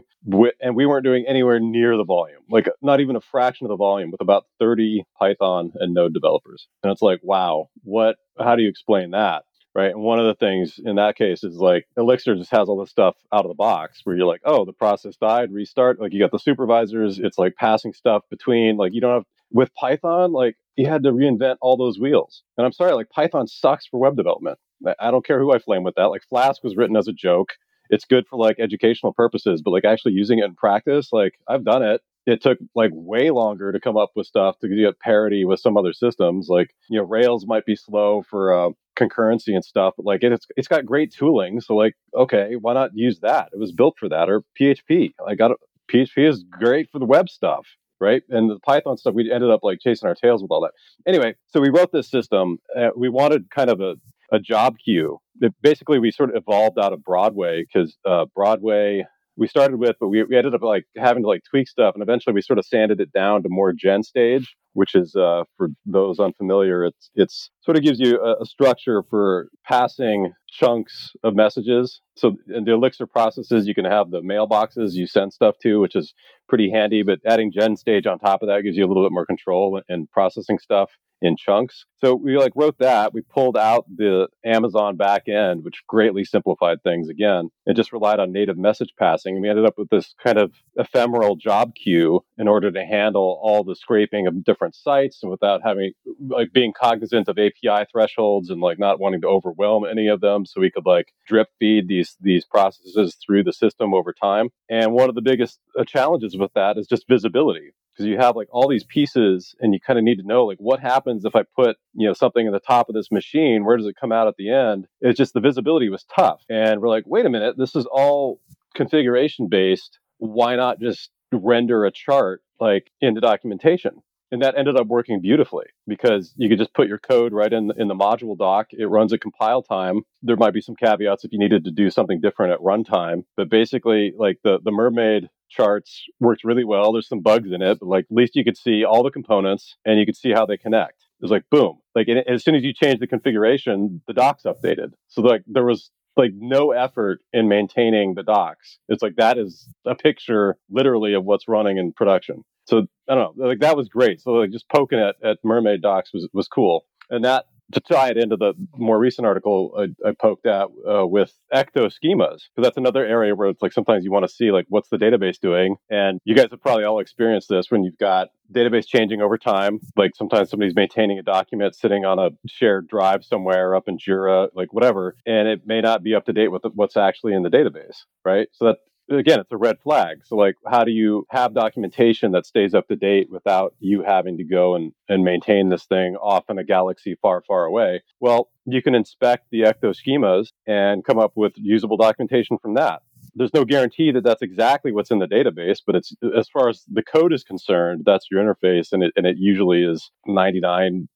and 0.61 0.75
we 0.75 0.85
weren't 0.85 1.03
doing 1.03 1.25
anywhere 1.27 1.59
near 1.59 1.97
the 1.97 2.05
volume, 2.05 2.41
like 2.49 2.69
not 2.81 2.99
even 2.99 3.15
a 3.15 3.21
fraction 3.21 3.65
of 3.65 3.69
the 3.69 3.77
volume, 3.77 4.11
with 4.11 4.21
about 4.21 4.45
30 4.59 5.03
Python 5.17 5.71
and 5.75 5.93
Node 5.93 6.13
developers. 6.13 6.67
And 6.83 6.91
it's 6.91 7.01
like, 7.01 7.19
wow, 7.23 7.69
what? 7.83 8.15
How 8.39 8.55
do 8.55 8.63
you 8.63 8.69
explain 8.69 9.11
that? 9.11 9.43
Right? 9.79 9.91
And 9.91 10.01
one 10.01 10.19
of 10.19 10.25
the 10.25 10.35
things 10.35 10.79
in 10.83 10.97
that 10.97 11.15
case 11.15 11.43
is 11.43 11.55
like 11.55 11.87
Elixir 11.97 12.35
just 12.35 12.51
has 12.51 12.67
all 12.67 12.79
this 12.79 12.89
stuff 12.89 13.15
out 13.33 13.45
of 13.45 13.49
the 13.49 13.55
box 13.55 14.01
where 14.03 14.15
you're 14.15 14.27
like, 14.27 14.41
oh, 14.43 14.65
the 14.65 14.73
process 14.73 15.15
died, 15.15 15.51
restart. 15.51 15.99
Like 16.01 16.11
you 16.11 16.19
got 16.19 16.31
the 16.31 16.39
supervisors, 16.39 17.17
it's 17.19 17.37
like 17.37 17.55
passing 17.55 17.93
stuff 17.93 18.23
between. 18.29 18.75
Like 18.77 18.93
you 18.93 19.01
don't 19.01 19.13
have 19.13 19.25
with 19.51 19.73
Python, 19.75 20.33
like 20.33 20.57
you 20.75 20.87
had 20.87 21.03
to 21.03 21.11
reinvent 21.11 21.55
all 21.61 21.77
those 21.77 21.97
wheels. 21.97 22.43
And 22.57 22.65
I'm 22.65 22.73
sorry, 22.73 22.93
like 22.93 23.09
Python 23.09 23.47
sucks 23.47 23.85
for 23.87 23.99
web 23.99 24.17
development. 24.17 24.59
I 24.99 25.11
don't 25.11 25.25
care 25.25 25.39
who 25.39 25.53
I 25.53 25.59
flame 25.59 25.83
with 25.83 25.95
that. 25.95 26.05
Like 26.05 26.23
Flask 26.29 26.63
was 26.63 26.75
written 26.75 26.95
as 26.95 27.07
a 27.07 27.13
joke. 27.13 27.53
It's 27.89 28.05
good 28.05 28.27
for 28.27 28.37
like 28.37 28.59
educational 28.59 29.13
purposes, 29.13 29.61
but 29.63 29.71
like 29.71 29.85
actually 29.85 30.13
using 30.13 30.39
it 30.39 30.45
in 30.45 30.55
practice, 30.55 31.09
like 31.11 31.33
I've 31.47 31.63
done 31.63 31.83
it 31.83 32.01
it 32.29 32.41
took 32.41 32.59
like 32.75 32.91
way 32.93 33.31
longer 33.31 33.71
to 33.71 33.79
come 33.79 33.97
up 33.97 34.11
with 34.15 34.27
stuff 34.27 34.59
to 34.59 34.67
get 34.67 34.99
parity 34.99 35.45
with 35.45 35.59
some 35.59 35.77
other 35.77 35.93
systems. 35.93 36.47
Like, 36.47 36.75
you 36.89 36.99
know, 36.99 37.05
Rails 37.05 37.45
might 37.47 37.65
be 37.65 37.75
slow 37.75 38.23
for 38.29 38.53
uh, 38.53 38.69
concurrency 38.99 39.53
and 39.53 39.63
stuff. 39.63 39.93
But 39.97 40.05
like 40.05 40.23
it's 40.23 40.47
it's 40.55 40.67
got 40.67 40.85
great 40.85 41.13
tooling, 41.13 41.61
so 41.61 41.75
like 41.75 41.93
okay, 42.15 42.55
why 42.59 42.73
not 42.73 42.91
use 42.93 43.19
that? 43.21 43.49
It 43.53 43.59
was 43.59 43.71
built 43.71 43.95
for 43.99 44.09
that 44.09 44.29
or 44.29 44.43
PHP. 44.59 45.13
I 45.27 45.35
got 45.35 45.51
PHP 45.91 46.29
is 46.29 46.43
great 46.49 46.89
for 46.91 46.99
the 46.99 47.05
web 47.05 47.29
stuff 47.29 47.65
right? 47.99 48.23
And 48.29 48.49
the 48.49 48.59
Python 48.59 48.97
stuff, 48.97 49.13
we 49.13 49.31
ended 49.31 49.49
up 49.49 49.59
like 49.63 49.79
chasing 49.81 50.07
our 50.07 50.15
tails 50.15 50.41
with 50.41 50.51
all 50.51 50.61
that. 50.61 50.71
Anyway, 51.07 51.35
so 51.47 51.59
we 51.59 51.69
wrote 51.69 51.91
this 51.91 52.09
system. 52.09 52.59
Uh, 52.75 52.89
we 52.95 53.09
wanted 53.09 53.49
kind 53.51 53.69
of 53.69 53.81
a, 53.81 53.95
a 54.31 54.39
job 54.39 54.77
queue. 54.83 55.19
It, 55.41 55.53
basically, 55.61 55.99
we 55.99 56.11
sort 56.11 56.29
of 56.29 56.37
evolved 56.37 56.79
out 56.79 56.93
of 56.93 57.03
Broadway 57.03 57.65
because 57.65 57.97
uh, 58.05 58.25
Broadway 58.33 59.05
we 59.39 59.47
started 59.47 59.79
with, 59.79 59.95
but 59.99 60.09
we, 60.09 60.21
we 60.23 60.37
ended 60.37 60.53
up 60.53 60.61
like 60.61 60.83
having 60.97 61.23
to 61.23 61.29
like 61.29 61.41
tweak 61.49 61.67
stuff, 61.67 61.95
and 61.95 62.03
eventually 62.03 62.33
we 62.33 62.41
sort 62.41 62.59
of 62.59 62.65
sanded 62.65 62.99
it 62.99 63.11
down 63.13 63.41
to 63.43 63.49
more 63.49 63.71
Gen 63.71 64.03
stage, 64.03 64.55
which 64.73 64.93
is 64.93 65.15
uh, 65.15 65.43
for 65.57 65.69
those 65.85 66.19
unfamiliar, 66.19 66.83
it's 66.83 67.09
it's 67.15 67.49
sort 67.61 67.77
of 67.77 67.83
gives 67.83 67.99
you 67.99 68.19
a, 68.21 68.41
a, 68.41 68.45
structure 68.45 69.01
for 69.09 69.47
passing 69.65 70.33
chunks 70.51 71.11
of 71.23 71.35
messages. 71.35 72.01
So 72.17 72.35
in 72.53 72.65
the 72.65 72.73
Elixir 72.73 73.07
processes, 73.07 73.65
you 73.65 73.73
can 73.73 73.85
have 73.85 74.11
the 74.11 74.21
mailboxes 74.21 74.93
you 74.93 75.07
send 75.07 75.31
stuff 75.31 75.55
to, 75.63 75.79
which 75.79 75.95
is 75.95 76.13
pretty 76.49 76.69
handy. 76.69 77.01
But 77.01 77.19
adding 77.25 77.51
Gen 77.51 77.77
stage 77.77 78.05
on 78.05 78.19
top 78.19 78.41
of 78.43 78.49
that 78.49 78.63
gives 78.63 78.75
you 78.75 78.85
a 78.85 78.89
little 78.89 79.05
bit 79.05 79.13
more 79.13 79.25
control 79.25 79.81
and 79.87 80.11
processing 80.11 80.59
stuff 80.59 80.91
in 81.21 81.35
chunks. 81.37 81.85
So 81.97 82.15
we 82.15 82.37
like 82.37 82.53
wrote 82.55 82.77
that. 82.79 83.13
We 83.13 83.21
pulled 83.21 83.57
out 83.57 83.85
the 83.93 84.27
Amazon 84.45 84.97
backend, 84.97 85.63
which 85.63 85.83
greatly 85.87 86.23
simplified 86.23 86.81
things 86.81 87.09
again, 87.09 87.49
and 87.65 87.75
just 87.75 87.91
relied 87.91 88.19
on 88.19 88.31
native 88.31 88.57
message 88.57 88.93
passing. 88.97 89.35
And 89.35 89.41
we 89.41 89.49
ended 89.49 89.65
up 89.65 89.77
with 89.77 89.89
this 89.89 90.13
kind 90.23 90.37
of 90.37 90.53
ephemeral 90.77 91.35
job 91.35 91.75
queue 91.75 92.21
in 92.37 92.47
order 92.47 92.71
to 92.71 92.85
handle 92.85 93.39
all 93.41 93.63
the 93.63 93.75
scraping 93.75 94.27
of 94.27 94.43
different 94.43 94.75
sites 94.75 95.19
and 95.21 95.29
without 95.29 95.61
having 95.63 95.91
like 96.27 96.53
being 96.53 96.73
cognizant 96.73 97.27
of 97.27 97.37
API 97.37 97.85
thresholds 97.91 98.49
and 98.49 98.61
like 98.61 98.79
not 98.79 98.99
wanting 98.99 99.21
to 99.21 99.27
overwhelm 99.27 99.85
any 99.85 100.07
of 100.07 100.21
them. 100.21 100.45
So 100.45 100.61
we 100.61 100.71
could 100.71 100.85
like 100.85 101.13
drip 101.27 101.49
feed 101.59 101.87
these 101.87 102.15
these 102.21 102.45
processes 102.45 103.17
through 103.25 103.43
the 103.43 103.53
system 103.53 103.93
over 103.93 104.13
time. 104.13 104.49
And 104.69 104.93
one 104.93 105.09
of 105.09 105.15
the 105.15 105.21
biggest 105.21 105.59
uh, 105.77 105.83
challenges 105.83 106.37
with 106.37 106.53
that 106.53 106.77
is 106.77 106.87
just 106.87 107.07
visibility 107.09 107.73
because 107.99 108.09
you 108.09 108.17
have 108.17 108.37
like 108.37 108.47
all 108.51 108.69
these 108.69 108.85
pieces 108.85 109.55
and 109.59 109.73
you 109.73 109.79
kind 109.81 109.99
of 109.99 110.05
need 110.05 110.19
to 110.19 110.25
know 110.25 110.45
like 110.45 110.57
what 110.57 110.79
happens 110.79 111.25
if 111.25 111.35
I 111.35 111.43
put, 111.43 111.75
you 111.93 112.07
know, 112.07 112.13
something 112.13 112.45
in 112.45 112.53
the 112.53 112.59
top 112.59 112.87
of 112.87 112.95
this 112.95 113.11
machine, 113.11 113.65
where 113.65 113.75
does 113.75 113.87
it 113.87 113.97
come 113.99 114.13
out 114.13 114.27
at 114.27 114.37
the 114.37 114.49
end? 114.51 114.87
It's 115.01 115.17
just 115.17 115.33
the 115.33 115.41
visibility 115.41 115.89
was 115.89 116.05
tough. 116.15 116.41
And 116.49 116.79
we're 116.79 116.87
like, 116.87 117.03
wait 117.05 117.25
a 117.25 117.29
minute, 117.29 117.57
this 117.57 117.75
is 117.75 117.85
all 117.85 118.39
configuration 118.73 119.49
based. 119.49 119.99
Why 120.17 120.55
not 120.55 120.79
just 120.79 121.09
render 121.33 121.83
a 121.83 121.91
chart 121.91 122.41
like 122.59 122.89
in 123.01 123.15
the 123.15 123.21
documentation? 123.21 124.01
and 124.31 124.43
that 124.43 124.55
ended 124.55 124.77
up 124.77 124.85
working 124.85 125.19
beautifully 125.21 125.65
because 125.87 126.35
you 126.37 126.49
could 126.49 126.59
just 126.59 126.75
put 126.75 126.87
your 126.87 126.99
code 126.99 127.33
right 127.33 127.51
in 127.51 127.71
in 127.77 127.87
the 127.87 127.95
module 127.95 128.37
doc. 128.37 128.67
It 128.71 128.85
runs 128.85 129.11
at 129.11 129.21
compile 129.21 129.63
time. 129.63 130.01
There 130.21 130.35
might 130.35 130.53
be 130.53 130.61
some 130.61 130.75
caveats 130.75 131.23
if 131.23 131.31
you 131.33 131.39
needed 131.39 131.65
to 131.65 131.71
do 131.71 131.89
something 131.89 132.21
different 132.21 132.53
at 132.53 132.59
runtime, 132.59 133.23
but 133.35 133.49
basically, 133.49 134.13
like 134.15 134.37
the 134.43 134.59
the 134.63 134.71
Mermaid 134.71 135.29
charts 135.49 136.05
worked 136.19 136.43
really 136.43 136.63
well. 136.63 136.91
There's 136.91 137.07
some 137.07 137.21
bugs 137.21 137.51
in 137.51 137.61
it, 137.61 137.79
but 137.79 137.87
like 137.87 138.05
at 138.05 138.15
least 138.15 138.35
you 138.35 138.43
could 138.43 138.57
see 138.57 138.83
all 138.83 139.03
the 139.03 139.11
components 139.11 139.75
and 139.85 139.99
you 139.99 140.05
could 140.05 140.15
see 140.15 140.31
how 140.31 140.45
they 140.45 140.57
connect. 140.57 141.01
It 141.01 141.23
was 141.23 141.31
like 141.31 141.43
boom, 141.51 141.79
like 141.95 142.07
as 142.27 142.43
soon 142.43 142.55
as 142.55 142.63
you 142.63 142.73
change 142.73 142.99
the 142.99 143.07
configuration, 143.07 144.01
the 144.07 144.13
docs 144.13 144.43
updated. 144.43 144.93
So 145.07 145.21
like 145.21 145.43
there 145.47 145.65
was 145.65 145.91
like 146.15 146.31
no 146.35 146.71
effort 146.71 147.21
in 147.33 147.47
maintaining 147.47 148.13
the 148.13 148.23
docs. 148.23 148.79
It's 148.87 149.01
like 149.01 149.15
that 149.17 149.37
is 149.37 149.67
a 149.85 149.95
picture 149.95 150.57
literally 150.69 151.13
of 151.13 151.25
what's 151.25 151.47
running 151.47 151.77
in 151.77 151.93
production. 151.93 152.43
So 152.65 152.87
I 153.09 153.15
don't 153.15 153.37
know, 153.37 153.47
like 153.47 153.59
that 153.59 153.75
was 153.75 153.89
great. 153.89 154.21
So 154.21 154.31
like 154.31 154.51
just 154.51 154.69
poking 154.69 154.99
at, 154.99 155.15
at 155.23 155.39
mermaid 155.43 155.81
docs 155.81 156.13
was 156.13 156.27
was 156.33 156.47
cool, 156.47 156.85
and 157.09 157.25
that 157.25 157.45
to 157.73 157.79
tie 157.79 158.09
it 158.09 158.17
into 158.17 158.35
the 158.35 158.53
more 158.75 158.99
recent 158.99 159.27
article 159.27 159.73
I, 159.77 160.09
I 160.09 160.13
poked 160.19 160.45
at 160.45 160.67
uh, 160.89 161.05
with 161.05 161.33
ecto 161.53 161.91
schemas, 161.91 162.41
because 162.49 162.63
that's 162.63 162.77
another 162.77 163.05
area 163.05 163.35
where 163.35 163.49
it's 163.49 163.61
like 163.61 163.73
sometimes 163.73 164.03
you 164.03 164.11
want 164.11 164.27
to 164.27 164.33
see 164.33 164.51
like 164.51 164.65
what's 164.69 164.89
the 164.89 164.97
database 164.97 165.39
doing, 165.39 165.75
and 165.89 166.19
you 166.25 166.35
guys 166.35 166.47
have 166.51 166.61
probably 166.61 166.83
all 166.83 166.99
experienced 166.99 167.49
this 167.49 167.67
when 167.69 167.83
you've 167.83 167.97
got 167.97 168.29
database 168.53 168.87
changing 168.87 169.21
over 169.21 169.37
time. 169.37 169.79
Like 169.95 170.11
sometimes 170.15 170.49
somebody's 170.49 170.75
maintaining 170.75 171.19
a 171.19 171.23
document 171.23 171.75
sitting 171.75 172.05
on 172.05 172.19
a 172.19 172.29
shared 172.47 172.87
drive 172.87 173.23
somewhere 173.23 173.75
up 173.75 173.87
in 173.87 173.97
Jira, 173.97 174.49
like 174.55 174.73
whatever, 174.73 175.15
and 175.25 175.47
it 175.47 175.61
may 175.65 175.81
not 175.81 176.03
be 176.03 176.15
up 176.15 176.25
to 176.25 176.33
date 176.33 176.51
with 176.51 176.63
what's 176.73 176.97
actually 176.97 177.33
in 177.33 177.43
the 177.43 177.49
database, 177.49 178.05
right? 178.25 178.47
So 178.53 178.65
that 178.65 178.77
again, 179.09 179.39
it's 179.39 179.51
a 179.51 179.57
red 179.57 179.79
flag. 179.81 180.19
So, 180.25 180.35
like, 180.35 180.55
how 180.67 180.83
do 180.83 180.91
you 180.91 181.25
have 181.29 181.53
documentation 181.53 182.31
that 182.31 182.45
stays 182.45 182.73
up 182.73 182.87
to 182.87 182.95
date 182.95 183.29
without 183.29 183.73
you 183.79 184.03
having 184.03 184.37
to 184.37 184.43
go 184.43 184.75
and, 184.75 184.91
and 185.07 185.23
maintain 185.23 185.69
this 185.69 185.85
thing 185.85 186.15
off 186.15 186.45
in 186.49 186.57
a 186.57 186.63
galaxy 186.63 187.15
far, 187.21 187.41
far 187.47 187.65
away? 187.65 188.03
Well, 188.19 188.49
you 188.65 188.81
can 188.81 188.95
inspect 188.95 189.47
the 189.51 189.61
ecto 189.61 189.95
schemas 189.95 190.47
and 190.67 191.03
come 191.03 191.19
up 191.19 191.33
with 191.35 191.53
usable 191.55 191.97
documentation 191.97 192.57
from 192.61 192.75
that. 192.75 193.01
There's 193.35 193.53
no 193.53 193.65
guarantee 193.65 194.11
that 194.11 194.23
that's 194.23 194.41
exactly 194.41 194.91
what's 194.91 195.11
in 195.11 195.19
the 195.19 195.27
database, 195.27 195.79
but 195.85 195.95
it's 195.95 196.13
as 196.37 196.49
far 196.49 196.69
as 196.69 196.83
the 196.91 197.03
code 197.03 197.31
is 197.33 197.43
concerned, 197.43 198.03
that's 198.05 198.27
your 198.31 198.43
interface, 198.43 198.91
and 198.91 199.03
it 199.03 199.13
and 199.15 199.25
it 199.25 199.35
usually 199.37 199.83
is 199.83 200.09
99% 200.27 201.07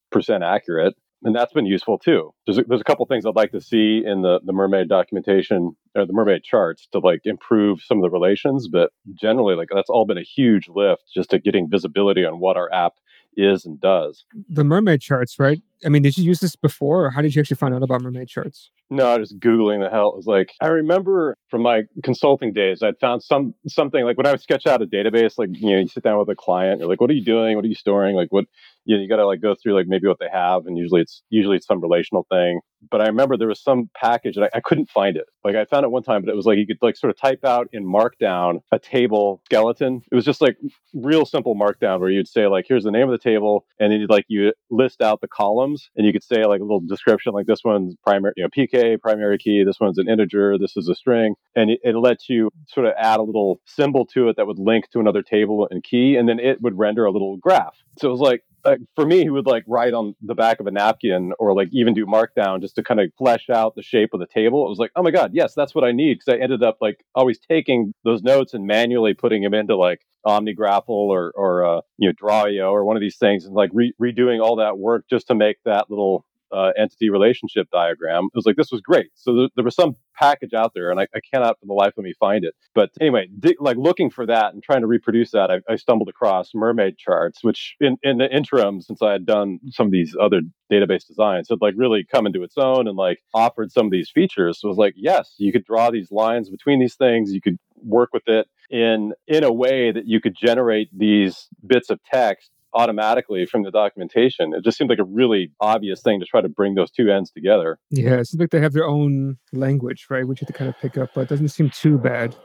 accurate 0.43 0.95
and 1.23 1.35
that's 1.35 1.53
been 1.53 1.65
useful 1.65 1.97
too. 1.97 2.33
There's 2.45 2.57
a, 2.57 2.63
there's 2.63 2.81
a 2.81 2.85
couple 2.85 3.05
things 3.05 3.25
I'd 3.25 3.35
like 3.35 3.51
to 3.51 3.61
see 3.61 4.03
in 4.05 4.21
the 4.21 4.39
the 4.43 4.53
mermaid 4.53 4.89
documentation 4.89 5.75
or 5.95 6.05
the 6.05 6.13
mermaid 6.13 6.43
charts 6.43 6.87
to 6.91 6.99
like 6.99 7.21
improve 7.25 7.81
some 7.81 7.97
of 7.97 8.03
the 8.03 8.09
relations, 8.09 8.67
but 8.67 8.91
generally 9.13 9.55
like 9.55 9.69
that's 9.73 9.89
all 9.89 10.05
been 10.05 10.17
a 10.17 10.23
huge 10.23 10.67
lift 10.67 11.03
just 11.13 11.29
to 11.31 11.39
getting 11.39 11.69
visibility 11.69 12.25
on 12.25 12.39
what 12.39 12.57
our 12.57 12.71
app 12.73 12.93
is 13.35 13.65
and 13.65 13.79
does. 13.79 14.25
The 14.49 14.63
mermaid 14.63 15.01
charts, 15.01 15.39
right? 15.39 15.61
I 15.85 15.89
mean, 15.89 16.03
did 16.03 16.17
you 16.17 16.23
use 16.23 16.39
this 16.39 16.55
before, 16.55 17.05
or 17.05 17.09
how 17.09 17.21
did 17.21 17.35
you 17.35 17.41
actually 17.41 17.57
find 17.57 17.73
out 17.73 17.83
about 17.83 18.01
mermaid 18.01 18.27
charts? 18.27 18.69
No, 18.89 19.07
I 19.07 19.17
was 19.17 19.33
googling 19.33 19.83
the 19.83 19.89
hell. 19.89 20.09
It 20.09 20.17
was 20.17 20.27
like 20.27 20.51
I 20.61 20.67
remember 20.67 21.35
from 21.49 21.61
my 21.61 21.83
consulting 22.03 22.53
days, 22.53 22.83
I'd 22.83 22.99
found 22.99 23.23
some 23.23 23.53
something 23.67 24.05
like 24.05 24.17
when 24.17 24.27
I 24.27 24.31
would 24.31 24.41
sketch 24.41 24.67
out 24.67 24.81
a 24.81 24.85
database, 24.85 25.37
like 25.37 25.49
you 25.53 25.71
know, 25.71 25.79
you 25.79 25.87
sit 25.87 26.03
down 26.03 26.19
with 26.19 26.29
a 26.29 26.35
client, 26.35 26.79
you're 26.79 26.89
like, 26.89 27.01
"What 27.01 27.09
are 27.09 27.15
you 27.15 27.25
doing? 27.25 27.55
What 27.55 27.65
are 27.65 27.69
you 27.69 27.75
storing? 27.75 28.15
Like, 28.15 28.31
what 28.31 28.45
you 28.85 28.95
know, 28.95 29.01
you 29.01 29.09
got 29.09 29.17
to 29.17 29.25
like 29.25 29.41
go 29.41 29.55
through 29.55 29.75
like 29.75 29.87
maybe 29.87 30.07
what 30.07 30.19
they 30.19 30.29
have, 30.31 30.65
and 30.65 30.77
usually 30.77 31.01
it's 31.01 31.23
usually 31.29 31.57
it's 31.57 31.67
some 31.67 31.81
relational 31.81 32.25
thing. 32.29 32.59
But 32.91 33.01
I 33.01 33.05
remember 33.05 33.37
there 33.37 33.47
was 33.47 33.61
some 33.61 33.89
package 33.95 34.35
that 34.35 34.49
I, 34.53 34.57
I 34.57 34.61
couldn't 34.61 34.89
find 34.89 35.15
it. 35.15 35.25
Like 35.43 35.55
I 35.55 35.65
found 35.65 35.85
it 35.85 35.91
one 35.91 36.03
time, 36.03 36.21
but 36.21 36.29
it 36.29 36.35
was 36.35 36.45
like 36.45 36.57
you 36.57 36.67
could 36.67 36.79
like 36.81 36.97
sort 36.97 37.11
of 37.11 37.17
type 37.17 37.45
out 37.45 37.67
in 37.71 37.85
Markdown 37.85 38.59
a 38.71 38.79
table 38.79 39.41
skeleton. 39.45 40.01
It 40.11 40.15
was 40.15 40.25
just 40.25 40.41
like 40.41 40.57
real 40.93 41.25
simple 41.25 41.55
Markdown 41.55 41.99
where 41.99 42.09
you'd 42.09 42.27
say 42.27 42.47
like, 42.47 42.65
here's 42.67 42.83
the 42.83 42.91
name 42.91 43.07
of 43.07 43.11
the 43.11 43.17
table, 43.17 43.65
and 43.79 43.91
then 43.91 44.01
you'd 44.01 44.09
like 44.09 44.25
you 44.27 44.53
list 44.69 45.01
out 45.01 45.21
the 45.21 45.27
columns, 45.27 45.89
and 45.95 46.05
you 46.05 46.11
could 46.11 46.23
say 46.23 46.45
like 46.45 46.59
a 46.59 46.63
little 46.63 46.81
description 46.81 47.33
like 47.33 47.45
this 47.45 47.63
one's 47.63 47.95
primary, 48.03 48.33
you 48.35 48.43
know, 48.43 48.49
PK 48.49 48.99
primary 48.99 49.37
key, 49.37 49.63
this 49.63 49.79
one's 49.79 49.97
an 49.97 50.09
integer, 50.09 50.57
this 50.57 50.75
is 50.75 50.89
a 50.89 50.95
string, 50.95 51.35
and 51.55 51.71
it, 51.71 51.79
it 51.83 51.95
lets 51.95 52.29
you 52.29 52.49
sort 52.67 52.85
of 52.85 52.93
add 52.97 53.19
a 53.19 53.23
little 53.23 53.61
symbol 53.65 54.05
to 54.07 54.29
it 54.29 54.35
that 54.35 54.47
would 54.47 54.59
link 54.59 54.89
to 54.91 54.99
another 54.99 55.21
table 55.21 55.67
and 55.71 55.83
key, 55.83 56.15
and 56.15 56.27
then 56.27 56.39
it 56.39 56.61
would 56.61 56.77
render 56.77 57.05
a 57.05 57.11
little 57.11 57.37
graph. 57.37 57.77
So 57.99 58.09
it 58.09 58.11
was 58.11 58.19
like 58.19 58.43
uh, 58.65 58.75
for 58.95 59.05
me, 59.05 59.19
he 59.19 59.29
would 59.29 59.45
like 59.45 59.63
write 59.67 59.93
on 59.93 60.15
the 60.21 60.35
back 60.35 60.59
of 60.59 60.67
a 60.67 60.71
napkin 60.71 61.33
or 61.39 61.53
like 61.55 61.69
even 61.71 61.93
do 61.93 62.05
markdown 62.05 62.61
just 62.61 62.75
to 62.75 62.83
kind 62.83 62.99
of 62.99 63.11
flesh 63.17 63.49
out 63.49 63.75
the 63.75 63.81
shape 63.81 64.11
of 64.13 64.19
the 64.19 64.27
table. 64.27 64.65
It 64.65 64.69
was 64.69 64.79
like, 64.79 64.91
oh 64.95 65.03
my 65.03 65.11
God, 65.11 65.31
yes, 65.33 65.53
that's 65.53 65.75
what 65.75 65.83
I 65.83 65.91
need. 65.91 66.19
Cause 66.19 66.33
I 66.33 66.41
ended 66.41 66.63
up 66.63 66.77
like 66.79 67.03
always 67.15 67.39
taking 67.39 67.93
those 68.03 68.23
notes 68.23 68.53
and 68.53 68.65
manually 68.65 69.13
putting 69.13 69.41
them 69.43 69.53
into 69.53 69.75
like 69.75 70.01
OmniGraffle 70.25 70.87
or, 70.87 71.33
or, 71.35 71.65
uh, 71.65 71.81
you 71.97 72.09
know, 72.09 72.13
Drawio 72.13 72.71
or 72.71 72.85
one 72.85 72.95
of 72.95 73.01
these 73.01 73.17
things 73.17 73.45
and 73.45 73.53
like 73.53 73.71
re- 73.73 73.93
redoing 74.01 74.41
all 74.41 74.57
that 74.57 74.77
work 74.77 75.05
just 75.09 75.27
to 75.27 75.35
make 75.35 75.57
that 75.65 75.89
little 75.89 76.25
uh, 76.53 76.71
entity 76.77 77.09
relationship 77.09 77.67
diagram. 77.71 78.25
It 78.25 78.35
was 78.35 78.45
like, 78.45 78.55
this 78.55 78.71
was 78.71 78.81
great. 78.81 79.09
So 79.15 79.33
th- 79.33 79.51
there 79.55 79.65
was 79.65 79.75
some 79.75 79.95
package 80.15 80.53
out 80.53 80.73
there 80.75 80.91
and 80.91 80.99
I, 80.99 81.07
I, 81.15 81.19
cannot 81.33 81.59
for 81.59 81.65
the 81.65 81.73
life 81.73 81.93
of 81.97 82.03
me 82.03 82.13
find 82.19 82.45
it. 82.45 82.53
But 82.75 82.91
anyway, 83.01 83.27
di- 83.39 83.57
like 83.59 83.77
looking 83.77 84.11
for 84.11 84.25
that 84.27 84.53
and 84.53 84.61
trying 84.61 84.81
to 84.81 84.87
reproduce 84.87 85.31
that, 85.31 85.49
I, 85.49 85.61
I, 85.67 85.75
stumbled 85.75 86.09
across 86.09 86.51
mermaid 86.53 86.97
charts, 86.97 87.43
which 87.43 87.75
in, 87.79 87.97
in 88.03 88.19
the 88.19 88.33
interim, 88.33 88.81
since 88.81 89.01
I 89.01 89.11
had 89.13 89.25
done 89.25 89.59
some 89.71 89.87
of 89.87 89.91
these 89.91 90.15
other 90.19 90.41
database 90.71 91.07
designs, 91.07 91.49
had 91.49 91.61
like 91.61 91.73
really 91.75 92.05
come 92.09 92.27
into 92.27 92.43
its 92.43 92.57
own 92.57 92.87
and 92.87 92.95
like 92.95 93.19
offered 93.33 93.71
some 93.71 93.87
of 93.87 93.91
these 93.91 94.11
features. 94.11 94.61
So 94.61 94.67
it 94.67 94.69
was 94.69 94.77
like, 94.77 94.93
yes, 94.95 95.33
you 95.37 95.51
could 95.51 95.65
draw 95.65 95.89
these 95.89 96.11
lines 96.11 96.49
between 96.49 96.79
these 96.79 96.95
things. 96.95 97.33
You 97.33 97.41
could 97.41 97.57
work 97.77 98.09
with 98.13 98.27
it 98.27 98.47
in 98.69 99.13
in 99.27 99.43
a 99.43 99.51
way 99.51 99.91
that 99.91 100.07
you 100.07 100.21
could 100.21 100.35
generate 100.35 100.87
these 100.97 101.47
bits 101.65 101.89
of 101.89 101.99
text 102.03 102.51
automatically 102.73 103.45
from 103.45 103.63
the 103.63 103.71
documentation. 103.71 104.53
It 104.53 104.63
just 104.63 104.77
seemed 104.77 104.89
like 104.89 104.99
a 104.99 105.03
really 105.03 105.51
obvious 105.59 106.01
thing 106.01 106.19
to 106.19 106.25
try 106.25 106.41
to 106.41 106.49
bring 106.49 106.75
those 106.75 106.91
two 106.91 107.09
ends 107.11 107.31
together. 107.31 107.79
Yeah, 107.89 108.15
it 108.15 108.27
seems 108.27 108.39
like 108.39 108.51
they 108.51 108.61
have 108.61 108.73
their 108.73 108.87
own 108.87 109.37
language, 109.51 110.07
right? 110.09 110.27
Which 110.27 110.41
you 110.41 110.45
have 110.45 110.53
to 110.53 110.57
kind 110.57 110.69
of 110.69 110.77
pick 110.79 110.97
up, 110.97 111.11
but 111.13 111.21
it 111.21 111.29
doesn't 111.29 111.49
seem 111.49 111.69
too 111.69 111.97
bad. 111.97 112.35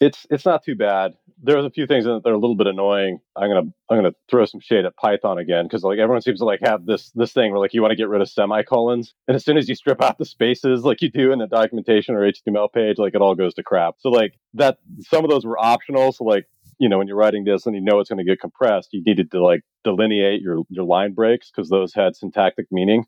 It's 0.00 0.26
it's 0.28 0.44
not 0.44 0.64
too 0.64 0.74
bad. 0.74 1.14
There's 1.42 1.64
a 1.64 1.70
few 1.70 1.86
things 1.86 2.04
that 2.04 2.22
are 2.26 2.32
a 2.32 2.38
little 2.38 2.56
bit 2.56 2.66
annoying. 2.66 3.20
I'm 3.36 3.48
gonna 3.48 3.70
I'm 3.88 3.98
gonna 3.98 4.14
throw 4.28 4.44
some 4.44 4.60
shade 4.60 4.84
at 4.84 4.96
Python 4.96 5.38
again 5.38 5.64
because 5.64 5.82
like 5.82 5.98
everyone 5.98 6.20
seems 6.20 6.40
to 6.40 6.44
like 6.44 6.60
have 6.64 6.84
this 6.84 7.10
this 7.14 7.32
thing 7.32 7.52
where 7.52 7.60
like 7.60 7.72
you 7.74 7.80
want 7.80 7.92
to 7.92 7.96
get 7.96 8.08
rid 8.08 8.20
of 8.20 8.28
semicolons, 8.28 9.14
and 9.28 9.34
as 9.36 9.44
soon 9.44 9.56
as 9.56 9.68
you 9.68 9.74
strip 9.74 10.02
out 10.02 10.18
the 10.18 10.24
spaces 10.24 10.84
like 10.84 11.00
you 11.00 11.10
do 11.10 11.32
in 11.32 11.38
the 11.38 11.46
documentation 11.46 12.14
or 12.14 12.30
HTML 12.30 12.72
page, 12.72 12.98
like 12.98 13.14
it 13.14 13.20
all 13.20 13.34
goes 13.34 13.54
to 13.54 13.62
crap. 13.62 13.96
So 14.00 14.10
like 14.10 14.34
that 14.54 14.78
some 15.00 15.24
of 15.24 15.30
those 15.30 15.46
were 15.46 15.58
optional. 15.58 16.12
So 16.12 16.24
like 16.24 16.46
you 16.78 16.88
know 16.88 16.98
when 16.98 17.06
you're 17.08 17.16
writing 17.16 17.44
this 17.44 17.66
and 17.66 17.74
you 17.74 17.82
know 17.82 18.00
it's 18.00 18.08
going 18.10 18.18
to 18.18 18.24
get 18.24 18.40
compressed 18.40 18.90
you 18.92 19.02
needed 19.04 19.30
to 19.30 19.42
like 19.42 19.62
delineate 19.84 20.40
your 20.40 20.62
your 20.68 20.84
line 20.84 21.12
breaks 21.12 21.50
because 21.50 21.68
those 21.70 21.94
had 21.94 22.16
syntactic 22.16 22.66
meaning 22.70 23.04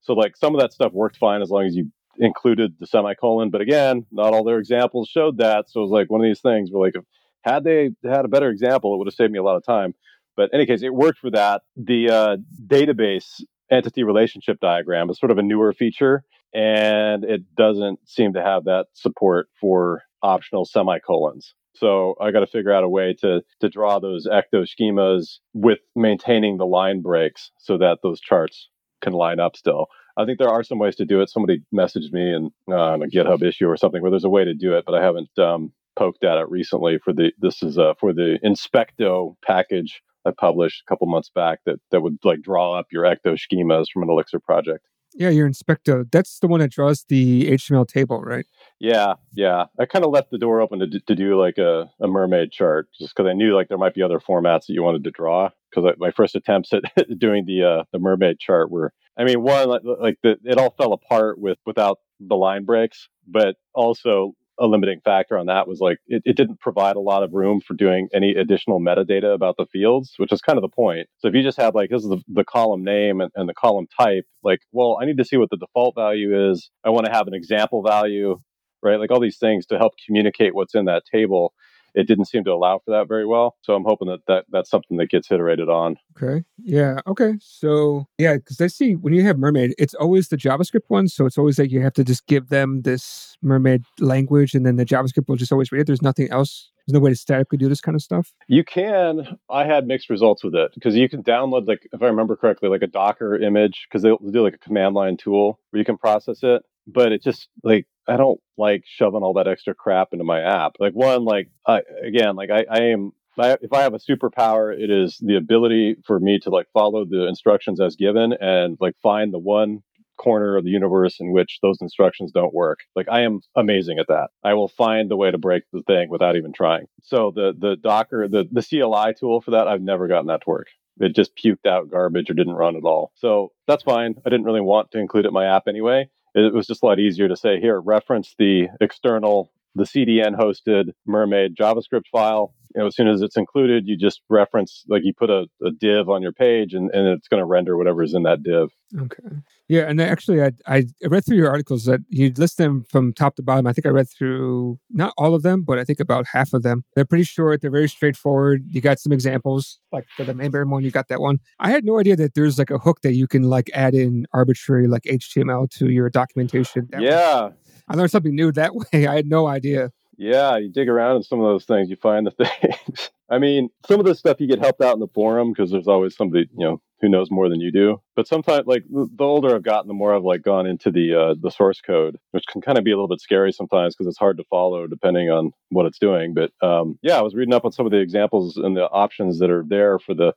So 0.00 0.14
like 0.14 0.36
some 0.36 0.54
of 0.54 0.60
that 0.60 0.72
stuff 0.72 0.92
worked 0.92 1.16
fine 1.16 1.42
as 1.42 1.50
long 1.50 1.66
as 1.66 1.74
you 1.76 1.90
included 2.18 2.74
the 2.78 2.86
semicolon. 2.86 3.50
But 3.50 3.60
again, 3.60 4.06
not 4.10 4.32
all 4.34 4.44
their 4.44 4.58
examples 4.58 5.08
showed 5.08 5.38
that. 5.38 5.70
So 5.70 5.80
it 5.80 5.84
was 5.84 5.90
like 5.92 6.10
one 6.10 6.20
of 6.20 6.26
these 6.26 6.40
things 6.40 6.70
where 6.70 6.86
like 6.86 6.96
if 6.96 7.04
had 7.42 7.64
they 7.64 7.90
had 8.04 8.24
a 8.24 8.28
better 8.28 8.50
example, 8.50 8.94
it 8.94 8.98
would 8.98 9.06
have 9.06 9.14
saved 9.14 9.32
me 9.32 9.38
a 9.38 9.42
lot 9.42 9.56
of 9.56 9.64
time. 9.64 9.94
But 10.36 10.50
in 10.52 10.56
any 10.56 10.66
case, 10.66 10.82
it 10.82 10.94
worked 10.94 11.18
for 11.18 11.30
that. 11.30 11.62
The 11.76 12.10
uh, 12.10 12.36
database 12.66 13.42
entity 13.70 14.02
relationship 14.02 14.60
diagram 14.60 15.10
is 15.10 15.18
sort 15.18 15.30
of 15.30 15.38
a 15.38 15.42
newer 15.42 15.72
feature, 15.72 16.24
and 16.54 17.24
it 17.24 17.42
doesn't 17.56 18.00
seem 18.08 18.34
to 18.34 18.42
have 18.42 18.64
that 18.64 18.86
support 18.94 19.48
for 19.60 20.02
optional 20.22 20.64
semicolons. 20.64 21.54
So 21.80 22.14
I 22.20 22.30
got 22.30 22.40
to 22.40 22.46
figure 22.46 22.72
out 22.72 22.84
a 22.84 22.88
way 22.88 23.14
to 23.20 23.42
to 23.60 23.68
draw 23.68 23.98
those 23.98 24.26
ecto 24.26 24.66
schemas 24.68 25.38
with 25.54 25.78
maintaining 25.96 26.58
the 26.58 26.66
line 26.66 27.00
breaks 27.00 27.50
so 27.58 27.78
that 27.78 27.98
those 28.02 28.20
charts 28.20 28.68
can 29.00 29.14
line 29.14 29.40
up 29.40 29.56
still. 29.56 29.86
I 30.18 30.26
think 30.26 30.38
there 30.38 30.50
are 30.50 30.62
some 30.62 30.78
ways 30.78 30.96
to 30.96 31.06
do 31.06 31.22
it. 31.22 31.30
Somebody 31.30 31.62
messaged 31.74 32.12
me 32.12 32.34
and 32.34 32.50
uh, 32.68 32.92
on 32.92 33.02
a 33.02 33.06
GitHub 33.06 33.42
issue 33.42 33.66
or 33.66 33.78
something 33.78 34.02
where 34.02 34.10
there's 34.10 34.24
a 34.24 34.28
way 34.28 34.44
to 34.44 34.52
do 34.52 34.76
it, 34.76 34.84
but 34.84 34.94
I 34.94 35.02
haven't 35.02 35.30
um, 35.38 35.72
poked 35.96 36.22
at 36.22 36.36
it 36.36 36.50
recently. 36.50 36.98
For 37.02 37.14
the 37.14 37.32
this 37.38 37.62
is 37.62 37.78
uh, 37.78 37.94
for 37.98 38.12
the 38.12 38.38
Inspecto 38.44 39.36
package 39.42 40.02
I 40.26 40.32
published 40.36 40.82
a 40.82 40.88
couple 40.88 41.06
months 41.06 41.30
back 41.34 41.60
that 41.64 41.80
that 41.92 42.02
would 42.02 42.18
like 42.24 42.42
draw 42.42 42.78
up 42.78 42.88
your 42.92 43.04
ecto 43.04 43.38
schemas 43.38 43.86
from 43.90 44.02
an 44.02 44.10
Elixir 44.10 44.38
project. 44.40 44.84
Yeah, 45.14 45.30
your 45.30 45.48
Inspecto. 45.48 46.08
That's 46.10 46.38
the 46.38 46.46
one 46.46 46.60
that 46.60 46.70
draws 46.70 47.04
the 47.04 47.50
HTML 47.50 47.86
table, 47.86 48.20
right? 48.20 48.46
Yeah, 48.78 49.14
yeah. 49.32 49.64
I 49.78 49.86
kind 49.86 50.04
of 50.04 50.12
left 50.12 50.30
the 50.30 50.38
door 50.38 50.60
open 50.60 50.78
to, 50.78 51.00
to 51.00 51.14
do 51.14 51.38
like 51.38 51.58
a, 51.58 51.90
a 52.00 52.06
mermaid 52.06 52.52
chart 52.52 52.88
just 52.98 53.14
because 53.14 53.28
I 53.28 53.34
knew 53.34 53.54
like 53.54 53.68
there 53.68 53.78
might 53.78 53.94
be 53.94 54.02
other 54.02 54.20
formats 54.20 54.66
that 54.66 54.74
you 54.74 54.82
wanted 54.82 55.04
to 55.04 55.10
draw. 55.10 55.50
Because 55.70 55.94
my 55.98 56.10
first 56.10 56.34
attempts 56.34 56.72
at 56.72 56.82
doing 57.18 57.44
the 57.46 57.62
uh, 57.62 57.84
the 57.92 57.98
mermaid 57.98 58.38
chart 58.38 58.70
were, 58.70 58.92
I 59.16 59.24
mean, 59.24 59.42
one 59.42 59.68
like, 59.68 59.82
like 59.84 60.18
the, 60.22 60.36
it 60.44 60.58
all 60.58 60.70
fell 60.70 60.92
apart 60.92 61.38
with 61.38 61.58
without 61.66 61.98
the 62.20 62.36
line 62.36 62.64
breaks, 62.64 63.08
but 63.26 63.56
also 63.74 64.34
a 64.60 64.66
limiting 64.66 65.00
factor 65.04 65.38
on 65.38 65.46
that 65.46 65.66
was 65.66 65.80
like 65.80 65.98
it, 66.06 66.22
it 66.24 66.36
didn't 66.36 66.60
provide 66.60 66.96
a 66.96 67.00
lot 67.00 67.22
of 67.22 67.32
room 67.32 67.60
for 67.60 67.74
doing 67.74 68.08
any 68.14 68.34
additional 68.34 68.80
metadata 68.80 69.34
about 69.34 69.56
the 69.56 69.66
fields, 69.66 70.14
which 70.18 70.32
is 70.32 70.40
kind 70.40 70.58
of 70.58 70.62
the 70.62 70.68
point. 70.68 71.08
So 71.18 71.28
if 71.28 71.34
you 71.34 71.42
just 71.42 71.58
have 71.58 71.74
like 71.74 71.90
this 71.90 72.02
is 72.02 72.10
the, 72.10 72.22
the 72.28 72.44
column 72.44 72.84
name 72.84 73.20
and, 73.20 73.30
and 73.34 73.48
the 73.48 73.54
column 73.54 73.86
type, 73.98 74.24
like, 74.42 74.60
well, 74.72 74.98
I 75.00 75.06
need 75.06 75.18
to 75.18 75.24
see 75.24 75.36
what 75.36 75.50
the 75.50 75.56
default 75.56 75.94
value 75.94 76.50
is. 76.50 76.70
I 76.84 76.90
want 76.90 77.06
to 77.06 77.12
have 77.12 77.26
an 77.26 77.34
example 77.34 77.82
value, 77.82 78.38
right? 78.82 79.00
Like 79.00 79.10
all 79.10 79.20
these 79.20 79.38
things 79.38 79.66
to 79.66 79.78
help 79.78 79.94
communicate 80.06 80.54
what's 80.54 80.74
in 80.74 80.84
that 80.84 81.04
table 81.10 81.54
it 81.94 82.06
didn't 82.06 82.26
seem 82.26 82.44
to 82.44 82.52
allow 82.52 82.80
for 82.84 82.90
that 82.90 83.08
very 83.08 83.26
well. 83.26 83.56
So 83.62 83.74
I'm 83.74 83.84
hoping 83.84 84.08
that, 84.08 84.20
that 84.26 84.44
that's 84.50 84.70
something 84.70 84.96
that 84.98 85.10
gets 85.10 85.30
iterated 85.30 85.68
on. 85.68 85.96
Okay. 86.16 86.44
Yeah. 86.58 87.00
Okay. 87.06 87.34
So 87.40 88.06
yeah, 88.18 88.34
because 88.36 88.60
I 88.60 88.66
see 88.66 88.96
when 88.96 89.12
you 89.12 89.22
have 89.24 89.38
Mermaid, 89.38 89.74
it's 89.78 89.94
always 89.94 90.28
the 90.28 90.36
JavaScript 90.36 90.88
one. 90.88 91.08
So 91.08 91.26
it's 91.26 91.38
always 91.38 91.58
like 91.58 91.70
you 91.70 91.80
have 91.82 91.94
to 91.94 92.04
just 92.04 92.26
give 92.26 92.48
them 92.48 92.82
this 92.82 93.36
Mermaid 93.42 93.82
language, 93.98 94.54
and 94.54 94.66
then 94.66 94.76
the 94.76 94.84
JavaScript 94.84 95.28
will 95.28 95.36
just 95.36 95.52
always 95.52 95.72
read 95.72 95.82
it. 95.82 95.86
There's 95.86 96.02
nothing 96.02 96.30
else. 96.30 96.70
There's 96.86 96.94
no 96.94 97.00
way 97.00 97.10
to 97.10 97.16
statically 97.16 97.58
do 97.58 97.68
this 97.68 97.80
kind 97.80 97.94
of 97.94 98.02
stuff. 98.02 98.32
You 98.48 98.64
can. 98.64 99.38
I 99.48 99.64
had 99.64 99.86
mixed 99.86 100.10
results 100.10 100.42
with 100.42 100.54
it 100.54 100.72
because 100.74 100.96
you 100.96 101.08
can 101.08 101.22
download 101.22 101.68
like, 101.68 101.86
if 101.92 102.02
I 102.02 102.06
remember 102.06 102.36
correctly, 102.36 102.68
like 102.68 102.82
a 102.82 102.86
Docker 102.86 103.36
image 103.36 103.86
because 103.88 104.02
they'll 104.02 104.18
do 104.18 104.42
like 104.42 104.54
a 104.54 104.58
command 104.58 104.94
line 104.94 105.16
tool 105.16 105.60
where 105.70 105.78
you 105.78 105.84
can 105.84 105.98
process 105.98 106.40
it 106.42 106.62
but 106.86 107.12
it 107.12 107.22
just 107.22 107.48
like 107.62 107.86
I 108.10 108.16
don't 108.16 108.40
like 108.58 108.84
shoving 108.86 109.22
all 109.22 109.34
that 109.34 109.46
extra 109.46 109.74
crap 109.74 110.08
into 110.12 110.24
my 110.24 110.40
app. 110.40 110.72
Like 110.80 110.94
one, 110.94 111.24
like 111.24 111.48
I, 111.66 111.82
again, 112.04 112.36
like 112.36 112.50
I, 112.50 112.64
I 112.70 112.80
am. 112.86 113.12
I, 113.38 113.56
if 113.62 113.72
I 113.72 113.82
have 113.82 113.94
a 113.94 113.98
superpower, 113.98 114.76
it 114.76 114.90
is 114.90 115.16
the 115.18 115.36
ability 115.36 115.96
for 116.04 116.18
me 116.20 116.38
to 116.40 116.50
like 116.50 116.66
follow 116.74 117.04
the 117.06 117.26
instructions 117.26 117.80
as 117.80 117.96
given 117.96 118.34
and 118.34 118.76
like 118.80 118.96
find 119.02 119.32
the 119.32 119.38
one 119.38 119.82
corner 120.18 120.56
of 120.56 120.64
the 120.64 120.70
universe 120.70 121.20
in 121.20 121.32
which 121.32 121.58
those 121.62 121.80
instructions 121.80 122.32
don't 122.32 122.52
work. 122.52 122.80
Like 122.96 123.06
I 123.08 123.22
am 123.22 123.40
amazing 123.56 123.98
at 123.98 124.08
that. 124.08 124.30
I 124.44 124.54
will 124.54 124.68
find 124.68 125.10
the 125.10 125.16
way 125.16 125.30
to 125.30 125.38
break 125.38 125.62
the 125.72 125.82
thing 125.82 126.10
without 126.10 126.36
even 126.36 126.52
trying. 126.52 126.86
So 127.04 127.32
the 127.34 127.54
the 127.56 127.76
Docker, 127.76 128.28
the 128.28 128.46
the 128.50 128.62
CLI 128.62 129.14
tool 129.18 129.40
for 129.40 129.52
that, 129.52 129.68
I've 129.68 129.80
never 129.80 130.08
gotten 130.08 130.26
that 130.26 130.42
to 130.42 130.50
work. 130.50 130.66
It 130.98 131.14
just 131.14 131.34
puked 131.36 131.66
out 131.66 131.90
garbage 131.90 132.28
or 132.28 132.34
didn't 132.34 132.54
run 132.54 132.76
at 132.76 132.82
all. 132.82 133.12
So 133.14 133.52
that's 133.68 133.84
fine. 133.84 134.16
I 134.26 134.28
didn't 134.28 134.44
really 134.44 134.60
want 134.60 134.90
to 134.90 134.98
include 134.98 135.24
it 135.24 135.28
in 135.28 135.34
my 135.34 135.46
app 135.46 135.68
anyway 135.68 136.10
it 136.34 136.52
was 136.54 136.66
just 136.66 136.82
a 136.82 136.86
lot 136.86 136.98
easier 137.00 137.28
to 137.28 137.36
say 137.36 137.60
here 137.60 137.80
reference 137.80 138.34
the 138.38 138.68
external 138.80 139.50
the 139.74 139.84
cdn 139.84 140.36
hosted 140.36 140.90
mermaid 141.06 141.54
javascript 141.56 142.06
file 142.12 142.54
you 142.74 142.80
know, 142.80 142.86
as 142.86 142.96
soon 142.96 143.08
as 143.08 143.20
it's 143.20 143.36
included, 143.36 143.84
you 143.86 143.96
just 143.96 144.20
reference 144.28 144.84
like 144.88 145.02
you 145.04 145.12
put 145.16 145.30
a, 145.30 145.46
a 145.64 145.70
div 145.70 146.08
on 146.08 146.22
your 146.22 146.32
page, 146.32 146.72
and, 146.72 146.90
and 146.92 147.08
it's 147.08 147.28
going 147.28 147.40
to 147.40 147.44
render 147.44 147.76
whatever 147.76 148.02
is 148.02 148.14
in 148.14 148.22
that 148.22 148.42
div. 148.42 148.68
Okay. 148.96 149.36
Yeah, 149.68 149.82
and 149.82 150.00
actually, 150.00 150.42
I 150.42 150.52
I 150.66 150.84
read 151.08 151.24
through 151.24 151.36
your 151.36 151.50
articles 151.50 151.84
that 151.84 152.00
you 152.08 152.32
list 152.36 152.58
them 152.58 152.84
from 152.88 153.12
top 153.12 153.36
to 153.36 153.42
bottom. 153.42 153.66
I 153.66 153.72
think 153.72 153.86
I 153.86 153.90
read 153.90 154.08
through 154.08 154.78
not 154.90 155.12
all 155.16 155.34
of 155.34 155.42
them, 155.42 155.62
but 155.62 155.78
I 155.78 155.84
think 155.84 156.00
about 156.00 156.26
half 156.32 156.52
of 156.52 156.62
them. 156.62 156.84
They're 156.94 157.04
pretty 157.04 157.24
short. 157.24 157.60
They're 157.60 157.70
very 157.70 157.88
straightforward. 157.88 158.64
You 158.68 158.80
got 158.80 158.98
some 158.98 159.12
examples, 159.12 159.78
like 159.92 160.06
for 160.16 160.24
the 160.24 160.34
main 160.34 160.50
one, 160.52 160.84
you 160.84 160.90
got 160.90 161.08
that 161.08 161.20
one. 161.20 161.38
I 161.58 161.70
had 161.70 161.84
no 161.84 161.98
idea 161.98 162.16
that 162.16 162.34
there's 162.34 162.58
like 162.58 162.70
a 162.70 162.78
hook 162.78 163.02
that 163.02 163.14
you 163.14 163.26
can 163.26 163.44
like 163.44 163.70
add 163.74 163.94
in 163.94 164.26
arbitrary 164.32 164.88
like 164.88 165.02
HTML 165.02 165.70
to 165.78 165.90
your 165.90 166.10
documentation. 166.10 166.88
That 166.90 167.02
yeah. 167.02 167.42
Was, 167.42 167.52
I 167.88 167.94
learned 167.94 168.10
something 168.10 168.34
new 168.34 168.52
that 168.52 168.74
way. 168.92 169.06
I 169.06 169.14
had 169.14 169.26
no 169.26 169.46
idea. 169.46 169.90
Yeah, 170.20 170.58
you 170.58 170.68
dig 170.68 170.90
around 170.90 171.16
in 171.16 171.22
some 171.22 171.40
of 171.40 171.46
those 171.46 171.64
things, 171.64 171.88
you 171.88 171.96
find 171.96 172.26
the 172.26 172.30
things. 172.44 173.10
I 173.30 173.38
mean, 173.38 173.70
some 173.88 174.00
of 174.00 174.04
the 174.04 174.14
stuff 174.14 174.38
you 174.38 174.46
get 174.46 174.58
helped 174.58 174.82
out 174.82 174.92
in 174.92 175.00
the 175.00 175.08
forum 175.14 175.50
because 175.50 175.70
there's 175.70 175.88
always 175.88 176.14
somebody, 176.14 176.46
you 176.52 176.66
know, 176.66 176.82
who 177.00 177.08
knows 177.08 177.30
more 177.30 177.48
than 177.48 177.58
you 177.60 177.72
do. 177.72 178.02
But 178.16 178.28
sometimes, 178.28 178.66
like 178.66 178.84
the 178.90 179.24
older 179.24 179.54
I've 179.54 179.62
gotten, 179.62 179.88
the 179.88 179.94
more 179.94 180.14
I've 180.14 180.22
like 180.22 180.42
gone 180.42 180.66
into 180.66 180.90
the 180.90 181.14
uh, 181.14 181.34
the 181.40 181.50
source 181.50 181.80
code, 181.80 182.18
which 182.32 182.44
can 182.52 182.60
kind 182.60 182.76
of 182.76 182.84
be 182.84 182.90
a 182.90 182.96
little 182.96 183.08
bit 183.08 183.22
scary 183.22 183.50
sometimes 183.50 183.96
because 183.96 184.08
it's 184.08 184.18
hard 184.18 184.36
to 184.36 184.44
follow 184.50 184.86
depending 184.86 185.30
on 185.30 185.52
what 185.70 185.86
it's 185.86 185.98
doing. 185.98 186.34
But 186.34 186.52
um, 186.60 186.98
yeah, 187.00 187.16
I 187.16 187.22
was 187.22 187.34
reading 187.34 187.54
up 187.54 187.64
on 187.64 187.72
some 187.72 187.86
of 187.86 187.92
the 187.92 188.00
examples 188.00 188.58
and 188.58 188.76
the 188.76 188.90
options 188.90 189.38
that 189.38 189.50
are 189.50 189.64
there 189.66 189.98
for 189.98 190.12
the 190.12 190.34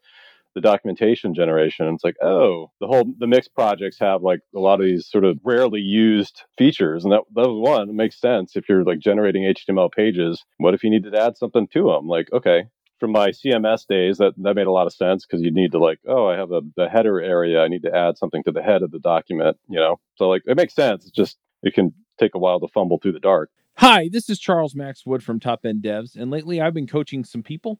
the 0.56 0.62
documentation 0.62 1.34
generation. 1.34 1.88
It's 1.88 2.04
like, 2.04 2.18
oh, 2.22 2.72
the 2.80 2.88
whole 2.88 3.06
the 3.18 3.28
Mix 3.28 3.48
projects 3.48 4.00
have 4.00 4.22
like 4.22 4.42
a 4.56 4.60
lot 4.60 4.80
of 4.80 4.86
these 4.86 5.08
sort 5.08 5.24
of 5.24 5.40
rarely 5.44 5.82
used 5.82 6.44
features, 6.58 7.04
and 7.04 7.12
that 7.12 7.24
that 7.36 7.50
was 7.50 7.70
one. 7.70 7.90
It 7.90 7.96
makes 7.96 8.20
sense 8.20 8.56
if 8.56 8.70
you're 8.70 8.84
like 8.84 9.00
generating 9.00 9.44
HTML 9.44 9.92
pages. 9.92 10.44
What 10.58 10.74
if 10.74 10.84
you 10.84 10.90
needed 10.90 11.14
to 11.14 11.22
add 11.22 11.38
something 11.38 11.68
to 11.74 11.84
them? 11.84 12.08
Like, 12.08 12.28
okay, 12.32 12.66
from 13.00 13.12
my 13.12 13.30
CMS 13.30 13.86
days, 13.88 14.18
that 14.20 14.34
that 14.38 14.56
made 14.56 14.68
a 14.68 14.72
lot 14.72 14.88
of 14.88 14.94
sense 14.94 15.26
because 15.26 15.44
you 15.44 15.52
need 15.52 15.72
to 15.74 15.80
like, 15.80 16.00
oh, 16.08 16.28
I 16.28 16.38
have 16.38 16.52
a 16.52 16.62
the 16.76 16.88
header 16.88 17.20
area. 17.20 17.62
I 17.62 17.68
need 17.68 17.84
to 17.84 17.96
add 17.96 18.18
something 18.18 18.44
to 18.44 18.52
the 18.52 18.62
head 18.62 18.84
of 18.84 18.92
the 18.92 19.00
document. 19.00 19.58
You 19.68 19.80
know, 19.80 20.00
so 20.16 20.30
like 20.30 20.44
it 20.46 20.58
makes 20.58 20.76
sense. 20.76 21.04
It's 21.06 21.16
just 21.16 21.38
it 21.64 21.74
can 21.74 21.94
take 22.20 22.36
a 22.36 22.40
while 22.40 22.60
to 22.60 22.68
fumble 22.74 23.00
through 23.00 23.14
the 23.14 23.20
dark. 23.20 23.50
Hi, 23.78 24.08
this 24.12 24.30
is 24.30 24.40
Charles 24.40 24.76
Max 24.76 25.04
Wood 25.04 25.24
from 25.24 25.40
Top 25.40 25.66
End 25.66 25.82
Devs, 25.82 26.16
and 26.16 26.30
lately 26.30 26.62
I've 26.62 26.76
been 26.76 26.86
coaching 26.86 27.24
some 27.24 27.42
people 27.42 27.80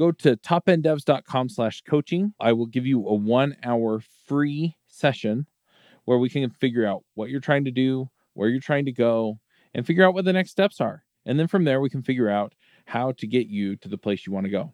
go 0.00 0.10
to 0.10 0.34
topenddevs.com 0.34 1.50
slash 1.50 1.82
coaching. 1.82 2.32
I 2.40 2.54
will 2.54 2.66
give 2.66 2.86
you 2.86 3.06
a 3.06 3.14
one 3.14 3.54
hour 3.62 4.02
free 4.26 4.74
session 4.88 5.46
where 6.06 6.16
we 6.16 6.30
can 6.30 6.48
figure 6.48 6.86
out 6.86 7.04
what 7.14 7.28
you're 7.28 7.38
trying 7.38 7.66
to 7.66 7.70
do, 7.70 8.08
where 8.32 8.48
you're 8.48 8.60
trying 8.60 8.86
to 8.86 8.92
go, 8.92 9.38
and 9.74 9.86
figure 9.86 10.06
out 10.06 10.14
what 10.14 10.24
the 10.24 10.32
next 10.32 10.52
steps 10.52 10.80
are. 10.80 11.04
And 11.26 11.38
then 11.38 11.48
from 11.48 11.64
there, 11.64 11.82
we 11.82 11.90
can 11.90 12.02
figure 12.02 12.30
out 12.30 12.54
how 12.86 13.12
to 13.12 13.26
get 13.26 13.48
you 13.48 13.76
to 13.76 13.88
the 13.88 13.98
place 13.98 14.26
you 14.26 14.32
want 14.32 14.44
to 14.44 14.50
go. 14.50 14.72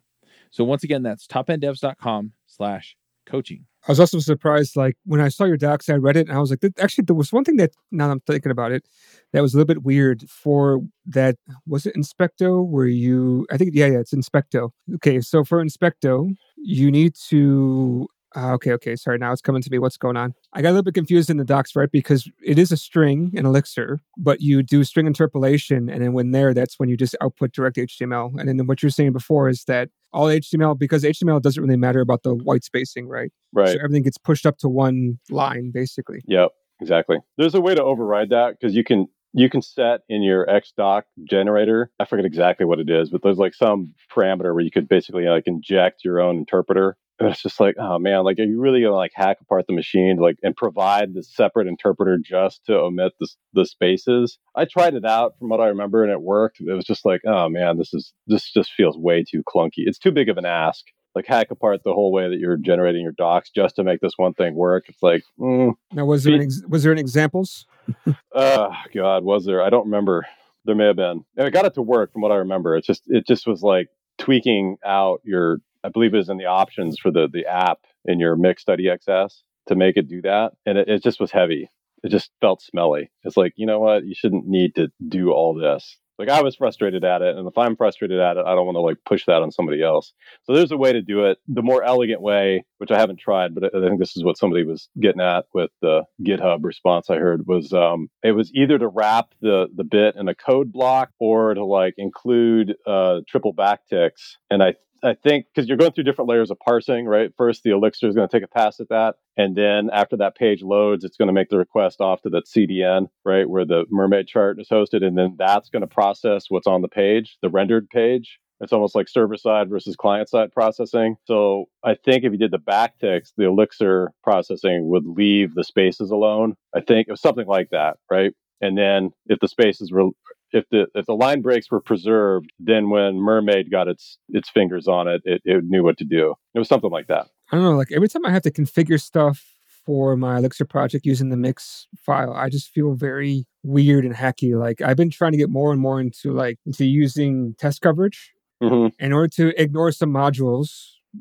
So 0.49 0.63
once 0.63 0.85
again, 0.85 1.03
that's 1.03 1.27
topenddevs.com 1.27 2.31
slash 2.45 2.95
coaching. 3.27 3.65
I 3.87 3.91
was 3.91 3.99
also 3.99 4.19
surprised, 4.19 4.75
like 4.75 4.97
when 5.05 5.21
I 5.21 5.29
saw 5.29 5.45
your 5.45 5.57
docs, 5.57 5.87
I 5.87 5.95
read 5.95 6.17
it 6.17 6.27
and 6.27 6.37
I 6.37 6.41
was 6.41 6.49
like, 6.49 6.59
actually, 6.79 7.05
there 7.05 7.15
was 7.15 7.31
one 7.31 7.43
thing 7.43 7.55
that 7.57 7.71
now 7.91 8.09
I'm 8.09 8.19
thinking 8.21 8.51
about 8.51 8.71
it 8.71 8.85
that 9.31 9.41
was 9.41 9.53
a 9.53 9.57
little 9.57 9.73
bit 9.73 9.83
weird 9.83 10.29
for 10.29 10.81
that. 11.05 11.37
Was 11.65 11.85
it 11.85 11.95
Inspecto? 11.95 12.65
Where 12.65 12.87
you, 12.87 13.45
I 13.49 13.57
think, 13.57 13.71
yeah, 13.73 13.85
yeah, 13.85 13.99
it's 13.99 14.13
Inspecto. 14.13 14.71
Okay, 14.95 15.21
so 15.21 15.43
for 15.43 15.63
Inspecto, 15.63 16.29
you 16.57 16.91
need 16.91 17.15
to 17.29 18.07
uh, 18.35 18.53
okay, 18.53 18.71
okay. 18.73 18.95
Sorry, 18.95 19.17
now 19.17 19.31
it's 19.31 19.41
coming 19.41 19.61
to 19.61 19.71
me. 19.71 19.79
What's 19.79 19.97
going 19.97 20.17
on? 20.17 20.33
I 20.53 20.61
got 20.61 20.69
a 20.69 20.71
little 20.71 20.83
bit 20.83 20.93
confused 20.93 21.29
in 21.29 21.37
the 21.37 21.45
docs, 21.45 21.75
right? 21.75 21.89
Because 21.91 22.29
it 22.43 22.59
is 22.59 22.71
a 22.71 22.77
string, 22.77 23.31
an 23.35 23.45
elixir, 23.45 23.99
but 24.17 24.41
you 24.41 24.61
do 24.61 24.83
string 24.83 25.07
interpolation, 25.07 25.89
and 25.89 26.03
then 26.03 26.13
when 26.13 26.31
there, 26.31 26.53
that's 26.53 26.77
when 26.77 26.89
you 26.89 26.97
just 26.97 27.15
output 27.21 27.53
direct 27.53 27.77
HTML. 27.77 28.39
And 28.39 28.47
then 28.47 28.67
what 28.67 28.83
you're 28.83 28.89
saying 28.91 29.13
before 29.13 29.49
is 29.49 29.63
that 29.63 29.89
all 30.13 30.27
HTML, 30.27 30.77
because 30.77 31.03
HTML 31.03 31.41
doesn't 31.41 31.61
really 31.61 31.77
matter 31.77 32.01
about 32.01 32.23
the 32.23 32.35
white 32.35 32.63
spacing, 32.63 33.07
right? 33.07 33.31
Right. 33.53 33.69
So 33.69 33.75
everything 33.75 34.03
gets 34.03 34.17
pushed 34.17 34.45
up 34.45 34.57
to 34.59 34.69
one 34.69 35.19
line, 35.29 35.71
basically. 35.71 36.21
Yep. 36.27 36.51
exactly. 36.81 37.17
There's 37.37 37.55
a 37.55 37.61
way 37.61 37.75
to 37.75 37.83
override 37.83 38.29
that 38.29 38.55
because 38.59 38.75
you 38.75 38.83
can 38.83 39.07
you 39.33 39.49
can 39.49 39.61
set 39.61 40.01
in 40.09 40.21
your 40.23 40.45
ExDoc 40.45 41.03
generator 41.25 41.91
i 41.99 42.05
forget 42.05 42.25
exactly 42.25 42.65
what 42.65 42.79
it 42.79 42.89
is 42.89 43.09
but 43.09 43.21
there's 43.21 43.37
like 43.37 43.53
some 43.53 43.93
parameter 44.11 44.53
where 44.53 44.61
you 44.61 44.71
could 44.71 44.87
basically 44.87 45.25
like 45.25 45.43
inject 45.47 46.03
your 46.03 46.19
own 46.19 46.37
interpreter 46.37 46.97
and 47.19 47.29
it's 47.29 47.41
just 47.41 47.59
like 47.59 47.75
oh 47.79 47.97
man 47.99 48.23
like 48.23 48.39
are 48.39 48.43
you 48.43 48.59
really 48.59 48.81
gonna 48.81 48.95
like 48.95 49.11
hack 49.13 49.37
apart 49.41 49.65
the 49.67 49.73
machine 49.73 50.17
like 50.17 50.37
and 50.43 50.55
provide 50.55 51.13
the 51.13 51.23
separate 51.23 51.67
interpreter 51.67 52.17
just 52.17 52.65
to 52.65 52.75
omit 52.75 53.13
the, 53.19 53.27
the 53.53 53.65
spaces 53.65 54.37
i 54.55 54.65
tried 54.65 54.93
it 54.93 55.05
out 55.05 55.33
from 55.39 55.49
what 55.49 55.61
i 55.61 55.67
remember 55.67 56.03
and 56.03 56.11
it 56.11 56.21
worked 56.21 56.59
it 56.59 56.73
was 56.73 56.85
just 56.85 57.05
like 57.05 57.21
oh 57.25 57.49
man 57.49 57.77
this 57.77 57.93
is 57.93 58.13
this 58.27 58.51
just 58.51 58.71
feels 58.71 58.97
way 58.97 59.23
too 59.23 59.43
clunky 59.43 59.83
it's 59.85 59.99
too 59.99 60.11
big 60.11 60.29
of 60.29 60.37
an 60.37 60.45
ask 60.45 60.85
like 61.17 61.25
hack 61.25 61.49
apart 61.49 61.81
the 61.83 61.93
whole 61.93 62.11
way 62.11 62.29
that 62.29 62.37
you're 62.37 62.57
generating 62.57 63.01
your 63.01 63.11
docs 63.11 63.49
just 63.49 63.75
to 63.75 63.83
make 63.83 63.99
this 64.01 64.13
one 64.17 64.33
thing 64.33 64.53
work. 64.53 64.85
It's 64.87 65.01
like, 65.01 65.23
mm, 65.39 65.73
now 65.91 66.05
was 66.05 66.23
there 66.23 66.35
an 66.35 66.41
ex- 66.43 66.61
was 66.69 66.83
there 66.83 66.91
any 66.91 67.01
examples? 67.01 67.65
oh 68.35 68.71
God, 68.93 69.23
was 69.23 69.43
there? 69.43 69.63
I 69.63 69.69
don't 69.69 69.85
remember. 69.85 70.25
There 70.65 70.75
may 70.75 70.85
have 70.85 70.95
been. 70.95 71.25
And 71.35 71.47
I 71.47 71.49
got 71.49 71.65
it 71.65 71.73
to 71.73 71.81
work 71.81 72.13
from 72.13 72.21
what 72.21 72.31
I 72.31 72.35
remember. 72.35 72.77
It's 72.77 72.85
just 72.85 73.03
it 73.07 73.25
just 73.27 73.47
was 73.47 73.63
like 73.63 73.87
tweaking 74.17 74.77
out 74.85 75.21
your. 75.23 75.57
I 75.83 75.89
believe 75.89 76.13
it 76.13 76.17
was 76.17 76.29
in 76.29 76.37
the 76.37 76.45
options 76.45 76.99
for 76.99 77.11
the 77.11 77.27
the 77.31 77.45
app 77.45 77.79
in 78.05 78.19
your 78.19 78.35
mix.exs 78.35 79.43
to 79.67 79.75
make 79.75 79.97
it 79.97 80.07
do 80.07 80.21
that, 80.21 80.53
and 80.65 80.77
it, 80.77 80.87
it 80.87 81.03
just 81.03 81.19
was 81.19 81.31
heavy. 81.31 81.69
It 82.03 82.09
just 82.09 82.31
felt 82.41 82.61
smelly. 82.61 83.11
It's 83.23 83.37
like 83.37 83.53
you 83.55 83.65
know 83.65 83.79
what? 83.79 84.05
You 84.05 84.15
shouldn't 84.15 84.47
need 84.47 84.75
to 84.75 84.89
do 85.07 85.31
all 85.31 85.53
this. 85.53 85.97
Like 86.19 86.29
I 86.29 86.41
was 86.41 86.55
frustrated 86.55 87.03
at 87.03 87.21
it, 87.21 87.35
and 87.35 87.47
if 87.47 87.57
I'm 87.57 87.75
frustrated 87.75 88.19
at 88.19 88.37
it, 88.37 88.45
I 88.45 88.55
don't 88.55 88.65
want 88.65 88.75
to 88.75 88.81
like 88.81 88.97
push 89.05 89.25
that 89.27 89.43
on 89.43 89.51
somebody 89.51 89.83
else. 89.83 90.13
So 90.45 90.53
there's 90.53 90.71
a 90.71 90.77
way 90.77 90.91
to 90.91 91.01
do 91.01 91.25
it. 91.25 91.37
The 91.47 91.61
more 91.61 91.83
elegant 91.83 92.21
way, 92.21 92.65
which 92.79 92.89
I 92.89 92.97
haven't 92.99 93.19
tried, 93.19 93.53
but 93.53 93.63
I 93.65 93.87
think 93.87 93.99
this 93.99 94.17
is 94.17 94.23
what 94.23 94.37
somebody 94.37 94.63
was 94.63 94.89
getting 94.99 95.21
at 95.21 95.45
with 95.53 95.69
the 95.81 96.03
GitHub 96.25 96.63
response 96.63 97.09
I 97.11 97.17
heard 97.17 97.45
was 97.45 97.71
um, 97.71 98.09
it 98.23 98.31
was 98.31 98.51
either 98.55 98.79
to 98.79 98.87
wrap 98.87 99.27
the 99.41 99.67
the 99.75 99.83
bit 99.83 100.15
in 100.15 100.27
a 100.27 100.35
code 100.35 100.71
block 100.71 101.11
or 101.19 101.53
to 101.53 101.63
like 101.63 101.93
include 101.97 102.75
uh, 102.87 103.19
triple 103.27 103.53
backticks. 103.53 104.37
And 104.49 104.63
I 104.63 104.73
I 105.03 105.13
think 105.13 105.45
because 105.53 105.67
you're 105.67 105.77
going 105.77 105.91
through 105.91 106.05
different 106.05 106.29
layers 106.29 106.51
of 106.51 106.59
parsing, 106.59 107.05
right? 107.05 107.31
First, 107.37 107.63
the 107.63 107.71
Elixir 107.71 108.07
is 108.07 108.15
going 108.15 108.27
to 108.27 108.31
take 108.31 108.43
a 108.43 108.47
pass 108.47 108.79
at 108.79 108.89
that. 108.89 109.15
And 109.35 109.55
then 109.55 109.89
after 109.91 110.17
that 110.17 110.35
page 110.35 110.61
loads, 110.61 111.03
it's 111.03 111.17
going 111.17 111.27
to 111.27 111.33
make 111.33 111.49
the 111.49 111.57
request 111.57 112.01
off 112.01 112.21
to 112.23 112.29
that 112.29 112.45
CDN, 112.45 113.07
right? 113.23 113.49
Where 113.49 113.65
the 113.65 113.85
mermaid 113.89 114.27
chart 114.27 114.59
is 114.59 114.67
hosted. 114.69 115.03
And 115.03 115.17
then 115.17 115.35
that's 115.37 115.69
going 115.69 115.81
to 115.81 115.87
process 115.87 116.45
what's 116.49 116.67
on 116.67 116.81
the 116.81 116.87
page, 116.87 117.37
the 117.41 117.49
rendered 117.49 117.89
page. 117.89 118.39
It's 118.59 118.73
almost 118.73 118.95
like 118.95 119.07
server 119.07 119.37
side 119.37 119.69
versus 119.69 119.95
client 119.95 120.29
side 120.29 120.51
processing. 120.51 121.15
So 121.25 121.65
I 121.83 121.93
think 121.93 122.23
if 122.23 122.31
you 122.31 122.39
did 122.39 122.51
the 122.51 122.57
backticks, 122.57 123.31
the 123.37 123.45
Elixir 123.45 124.11
processing 124.23 124.89
would 124.89 125.05
leave 125.05 125.53
the 125.53 125.63
spaces 125.63 126.09
alone. 126.09 126.55
I 126.75 126.81
think 126.81 127.07
it 127.07 127.11
was 127.11 127.21
something 127.21 127.45
like 127.45 127.69
that, 127.69 127.97
right? 128.09 128.33
And 128.59 128.75
then 128.75 129.11
if 129.27 129.39
the 129.39 129.47
spaces 129.47 129.91
were 129.91 130.09
if 130.51 130.65
the 130.69 130.87
if 130.95 131.05
the 131.05 131.15
line 131.15 131.41
breaks 131.41 131.69
were 131.69 131.81
preserved, 131.81 132.51
then 132.59 132.89
when 132.89 133.15
Mermaid 133.15 133.71
got 133.71 133.87
its 133.87 134.17
its 134.29 134.49
fingers 134.49 134.87
on 134.87 135.07
it, 135.07 135.21
it, 135.25 135.41
it 135.45 135.63
knew 135.65 135.83
what 135.83 135.97
to 135.97 136.05
do. 136.05 136.35
It 136.53 136.59
was 136.59 136.67
something 136.67 136.91
like 136.91 137.07
that. 137.07 137.27
I 137.51 137.55
don't 137.55 137.63
know. 137.63 137.75
Like 137.75 137.91
every 137.91 138.09
time 138.09 138.25
I 138.25 138.31
have 138.31 138.43
to 138.43 138.51
configure 138.51 139.01
stuff 139.01 139.43
for 139.85 140.17
my 140.17 140.37
Elixir 140.37 140.65
project 140.65 141.05
using 141.05 141.29
the 141.29 141.37
mix 141.37 141.87
file, 141.97 142.33
I 142.33 142.49
just 142.49 142.69
feel 142.69 142.93
very 142.93 143.45
weird 143.63 144.05
and 144.05 144.15
hacky. 144.15 144.57
Like 144.59 144.81
I've 144.81 144.97
been 144.97 145.09
trying 145.09 145.31
to 145.31 145.37
get 145.37 145.49
more 145.49 145.71
and 145.71 145.81
more 145.81 145.99
into 145.99 146.33
like 146.33 146.59
into 146.65 146.85
using 146.85 147.55
test 147.57 147.81
coverage. 147.81 148.33
Mm-hmm. 148.61 149.03
In 149.03 149.13
order 149.13 149.27
to 149.35 149.61
ignore 149.61 149.91
some 149.91 150.11
modules, 150.11 150.69